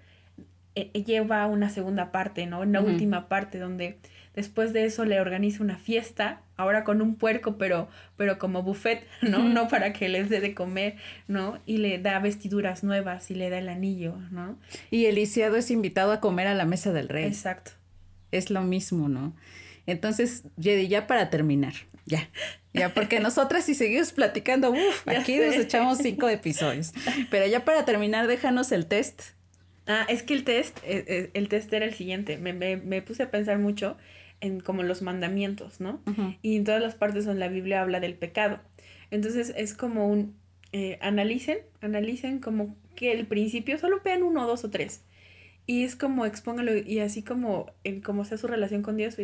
eh, 0.74 0.90
eh, 0.94 1.05
lleva 1.05 1.46
una 1.46 1.70
segunda 1.70 2.12
parte, 2.12 2.46
¿no? 2.46 2.61
Una 2.61 2.80
última 2.80 3.28
parte 3.28 3.59
donde 3.59 3.98
Después 4.34 4.72
de 4.72 4.84
eso 4.84 5.05
le 5.05 5.20
organiza 5.20 5.62
una 5.62 5.76
fiesta, 5.76 6.40
ahora 6.57 6.84
con 6.84 7.03
un 7.03 7.16
puerco, 7.16 7.59
pero, 7.59 7.88
pero 8.16 8.38
como 8.38 8.62
buffet, 8.62 9.05
¿no? 9.22 9.48
No 9.48 9.68
para 9.68 9.92
que 9.92 10.09
les 10.09 10.28
dé 10.28 10.40
de 10.40 10.55
comer, 10.55 10.96
¿no? 11.26 11.59
Y 11.66 11.78
le 11.78 11.98
da 11.98 12.18
vestiduras 12.20 12.84
nuevas 12.84 13.30
y 13.30 13.34
le 13.34 13.51
da 13.51 13.59
el 13.59 13.68
anillo, 13.68 14.16
¿no? 14.30 14.57
Y 14.90 15.07
el 15.07 15.16
lisiado 15.16 15.57
es 15.57 15.70
invitado 15.70 16.12
a 16.12 16.20
comer 16.20 16.46
a 16.46 16.55
la 16.55 16.64
mesa 16.64 16.92
del 16.92 17.09
rey. 17.09 17.24
Exacto. 17.24 17.72
Es 18.30 18.51
lo 18.51 18.62
mismo, 18.62 19.09
¿no? 19.09 19.34
Entonces, 19.86 20.44
Jedi, 20.61 20.86
ya 20.86 21.09
para 21.09 21.30
terminar, 21.30 21.74
ya, 22.11 22.28
ya, 22.74 22.92
porque 22.92 23.20
nosotras 23.20 23.64
si 23.64 23.74
seguimos 23.74 24.12
platicando, 24.12 24.70
uff, 24.70 25.08
aquí 25.08 25.38
nos 25.38 25.54
echamos 25.56 25.98
cinco 25.98 26.28
episodios. 26.28 26.92
Pero 27.30 27.46
ya 27.46 27.64
para 27.64 27.84
terminar, 27.84 28.26
déjanos 28.26 28.72
el 28.72 28.86
test. 28.86 29.22
Ah, 29.86 30.04
es 30.08 30.22
que 30.22 30.34
el 30.34 30.44
test, 30.44 30.78
eh, 30.84 31.04
eh, 31.08 31.30
el 31.34 31.48
test 31.48 31.72
era 31.72 31.84
el 31.84 31.94
siguiente. 31.94 32.36
Me, 32.36 32.52
me, 32.52 32.76
me 32.76 33.02
puse 33.02 33.22
a 33.22 33.30
pensar 33.30 33.58
mucho 33.58 33.96
en 34.40 34.61
como 34.61 34.82
los 34.82 35.02
mandamientos, 35.02 35.80
¿no? 35.80 36.00
Y 36.42 36.56
en 36.56 36.64
todas 36.64 36.80
las 36.80 36.94
partes 36.94 37.24
donde 37.24 37.40
la 37.40 37.48
Biblia 37.48 37.82
habla 37.82 38.00
del 38.00 38.14
pecado. 38.14 38.61
Entonces 39.11 39.52
es 39.56 39.74
como 39.74 40.08
un, 40.08 40.36
eh, 40.72 40.98
analicen, 41.02 41.58
analicen 41.80 42.38
como 42.38 42.76
que 42.94 43.12
el 43.12 43.26
principio, 43.26 43.78
solo 43.78 44.00
vean 44.04 44.22
uno, 44.22 44.46
dos 44.46 44.64
o 44.64 44.70
tres. 44.70 45.02
Y 45.66 45.84
es 45.84 45.94
como 45.94 46.26
expóngalo 46.26 46.76
y 46.76 47.00
así 47.00 47.22
como, 47.22 47.72
en 47.84 48.00
como 48.00 48.24
sea 48.24 48.38
su 48.38 48.46
relación 48.46 48.82
con 48.82 48.96
Dios, 48.96 49.16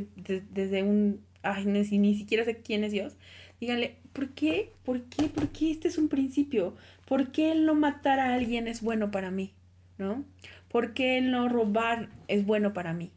desde 0.50 0.82
un, 0.82 1.24
ay, 1.52 1.66
ni, 1.66 1.82
ni 1.98 2.14
siquiera 2.16 2.44
sé 2.44 2.58
quién 2.62 2.84
es 2.84 2.92
Dios, 2.92 3.16
díganle, 3.60 3.96
¿por 4.12 4.30
qué? 4.30 4.72
¿Por 4.84 5.02
qué? 5.04 5.28
¿Por 5.28 5.48
qué 5.50 5.70
este 5.70 5.88
es 5.88 5.98
un 5.98 6.08
principio? 6.08 6.74
¿Por 7.06 7.32
qué 7.32 7.52
el 7.52 7.66
no 7.66 7.74
matar 7.74 8.18
a 8.20 8.34
alguien 8.34 8.68
es 8.68 8.82
bueno 8.82 9.10
para 9.10 9.30
mí? 9.30 9.54
¿No? 9.98 10.24
¿Por 10.68 10.94
qué 10.94 11.18
el 11.18 11.30
no 11.30 11.48
robar 11.48 12.10
es 12.28 12.44
bueno 12.46 12.72
para 12.74 12.92
mí? 12.94 13.12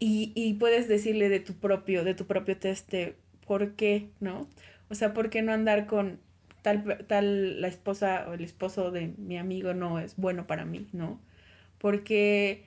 y, 0.00 0.32
y 0.34 0.54
puedes 0.54 0.88
decirle 0.88 1.28
de 1.28 1.40
tu 1.40 1.54
propio, 1.54 2.04
de 2.04 2.14
tu 2.14 2.26
propio 2.26 2.56
test 2.58 2.92
por 3.46 3.74
qué, 3.74 4.10
¿no? 4.20 4.48
O 4.90 4.94
sea, 4.94 5.12
¿por 5.14 5.30
qué 5.30 5.42
no 5.42 5.52
andar 5.52 5.86
con 5.86 6.20
tal, 6.62 7.04
tal 7.06 7.60
la 7.60 7.68
esposa 7.68 8.26
o 8.28 8.34
el 8.34 8.44
esposo 8.44 8.90
de 8.90 9.08
mi 9.18 9.38
amigo 9.38 9.74
no 9.74 9.98
es 9.98 10.16
bueno 10.16 10.46
para 10.46 10.64
mí, 10.64 10.88
¿no? 10.92 11.20
Porque, 11.78 12.64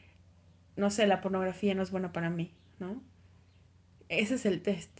no 0.75 0.91
sé, 0.91 1.07
la 1.07 1.21
pornografía 1.21 1.75
no 1.75 1.83
es 1.83 1.91
buena 1.91 2.11
para 2.13 2.29
mí, 2.29 2.51
¿no? 2.79 3.01
Ese 4.11 4.35
es 4.35 4.45
el 4.45 4.61
test, 4.61 4.91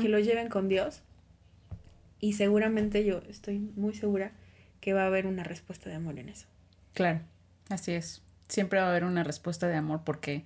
que 0.00 0.08
lo 0.08 0.18
lleven 0.18 0.48
con 0.48 0.68
Dios 0.68 1.02
y 2.18 2.32
seguramente 2.32 3.04
yo 3.04 3.20
estoy 3.28 3.58
muy 3.58 3.92
segura 3.92 4.32
que 4.80 4.94
va 4.94 5.02
a 5.02 5.06
haber 5.06 5.26
una 5.26 5.44
respuesta 5.44 5.90
de 5.90 5.96
amor 5.96 6.18
en 6.18 6.30
eso. 6.30 6.46
Claro, 6.94 7.20
así 7.68 7.92
es. 7.92 8.22
Siempre 8.48 8.80
va 8.80 8.86
a 8.86 8.88
haber 8.88 9.04
una 9.04 9.22
respuesta 9.22 9.68
de 9.68 9.76
amor 9.76 10.00
porque 10.04 10.44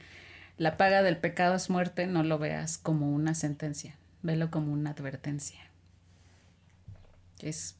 la 0.56 0.76
paga 0.76 1.04
del 1.04 1.16
pecado 1.16 1.54
es 1.54 1.70
muerte, 1.70 2.08
no 2.08 2.24
lo 2.24 2.40
veas 2.40 2.76
como 2.76 3.08
una 3.14 3.36
sentencia, 3.36 3.94
velo 4.22 4.50
como 4.50 4.72
una 4.72 4.90
advertencia. 4.90 5.60
Es 7.40 7.76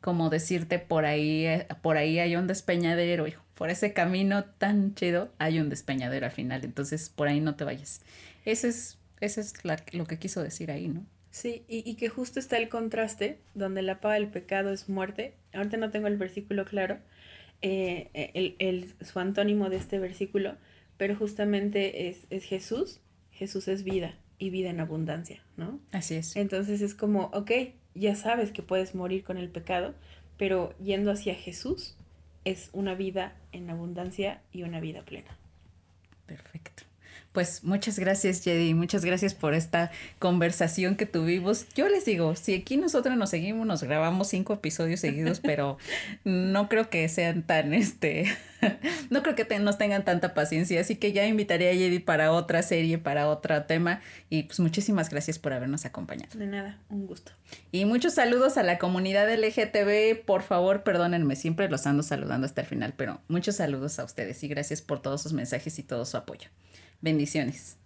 como 0.00 0.30
decirte 0.30 0.78
por 0.78 1.04
ahí, 1.04 1.46
por 1.82 1.98
ahí 1.98 2.18
hay 2.20 2.36
un 2.36 2.46
despeñadero, 2.46 3.26
hijo. 3.26 3.42
Por 3.54 3.68
ese 3.68 3.92
camino 3.92 4.44
tan 4.44 4.94
chido 4.94 5.30
hay 5.36 5.60
un 5.60 5.68
despeñadero 5.68 6.24
al 6.24 6.32
final. 6.32 6.64
Entonces, 6.64 7.10
por 7.10 7.28
ahí 7.28 7.40
no 7.40 7.54
te 7.54 7.64
vayas. 7.64 8.00
Eso 8.46 8.66
es, 8.66 8.96
eso 9.20 9.40
es 9.40 9.54
lo 9.92 10.06
que 10.06 10.18
quiso 10.18 10.42
decir 10.42 10.70
ahí, 10.70 10.88
¿no? 10.88 11.06
Sí, 11.30 11.64
y, 11.66 11.88
y, 11.88 11.96
que 11.96 12.08
justo 12.08 12.38
está 12.38 12.58
el 12.58 12.68
contraste, 12.68 13.40
donde 13.54 13.82
la 13.82 14.00
paga 14.00 14.14
del 14.14 14.28
pecado 14.28 14.72
es 14.72 14.88
muerte. 14.88 15.34
Ahorita 15.52 15.76
no 15.78 15.90
tengo 15.90 16.06
el 16.06 16.16
versículo 16.16 16.64
claro, 16.64 16.98
eh, 17.60 18.10
el, 18.34 18.56
el, 18.58 18.94
su 19.04 19.18
antónimo 19.18 19.68
de 19.68 19.76
este 19.76 19.98
versículo, 19.98 20.56
pero 20.96 21.16
justamente 21.16 22.08
es, 22.08 22.26
es 22.30 22.44
Jesús, 22.44 23.00
Jesús 23.32 23.68
es 23.68 23.84
vida 23.84 24.16
y 24.38 24.50
vida 24.50 24.70
en 24.70 24.80
abundancia, 24.80 25.42
¿no? 25.56 25.80
Así 25.90 26.14
es. 26.14 26.36
Entonces 26.36 26.82
es 26.82 26.94
como, 26.94 27.30
ok, 27.32 27.50
ya 27.94 28.14
sabes 28.16 28.52
que 28.52 28.62
puedes 28.62 28.94
morir 28.94 29.24
con 29.24 29.38
el 29.38 29.48
pecado, 29.48 29.94
pero 30.36 30.76
yendo 30.78 31.10
hacia 31.10 31.34
Jesús 31.34 31.96
es 32.44 32.70
una 32.72 32.94
vida 32.94 33.36
en 33.52 33.70
abundancia 33.70 34.42
y 34.52 34.62
una 34.62 34.80
vida 34.80 35.02
plena. 35.02 35.36
Perfecto. 36.26 36.84
Pues 37.34 37.64
muchas 37.64 37.98
gracias, 37.98 38.44
Jedi. 38.44 38.74
Muchas 38.74 39.04
gracias 39.04 39.34
por 39.34 39.54
esta 39.54 39.90
conversación 40.20 40.94
que 40.94 41.04
tuvimos. 41.04 41.66
Yo 41.74 41.88
les 41.88 42.04
digo, 42.04 42.36
si 42.36 42.54
aquí 42.54 42.76
nosotros 42.76 43.16
nos 43.16 43.30
seguimos, 43.30 43.66
nos 43.66 43.82
grabamos 43.82 44.28
cinco 44.28 44.52
episodios 44.52 45.00
seguidos, 45.00 45.40
pero 45.42 45.76
no 46.22 46.68
creo 46.68 46.88
que 46.90 47.08
sean 47.08 47.42
tan, 47.42 47.74
este, 47.74 48.32
no 49.10 49.24
creo 49.24 49.34
que 49.34 49.58
nos 49.58 49.78
tengan 49.78 50.04
tanta 50.04 50.32
paciencia. 50.32 50.80
Así 50.80 50.94
que 50.94 51.12
ya 51.12 51.26
invitaré 51.26 51.70
a 51.70 51.74
Jedi 51.74 51.98
para 51.98 52.30
otra 52.30 52.62
serie, 52.62 52.98
para 52.98 53.28
otro 53.28 53.64
tema. 53.64 54.00
Y 54.30 54.44
pues 54.44 54.60
muchísimas 54.60 55.10
gracias 55.10 55.40
por 55.40 55.54
habernos 55.54 55.84
acompañado. 55.86 56.38
De 56.38 56.46
nada, 56.46 56.78
un 56.88 57.04
gusto. 57.08 57.32
Y 57.72 57.84
muchos 57.84 58.14
saludos 58.14 58.58
a 58.58 58.62
la 58.62 58.78
comunidad 58.78 59.28
LGTB. 59.28 60.24
Por 60.24 60.42
favor, 60.42 60.84
perdónenme, 60.84 61.34
siempre 61.34 61.68
los 61.68 61.84
ando 61.88 62.04
saludando 62.04 62.46
hasta 62.46 62.60
el 62.60 62.68
final, 62.68 62.94
pero 62.96 63.20
muchos 63.26 63.56
saludos 63.56 63.98
a 63.98 64.04
ustedes 64.04 64.40
y 64.44 64.46
gracias 64.46 64.82
por 64.82 65.02
todos 65.02 65.20
sus 65.20 65.32
mensajes 65.32 65.80
y 65.80 65.82
todo 65.82 66.04
su 66.04 66.16
apoyo. 66.16 66.48
Bendiciones. 67.04 67.76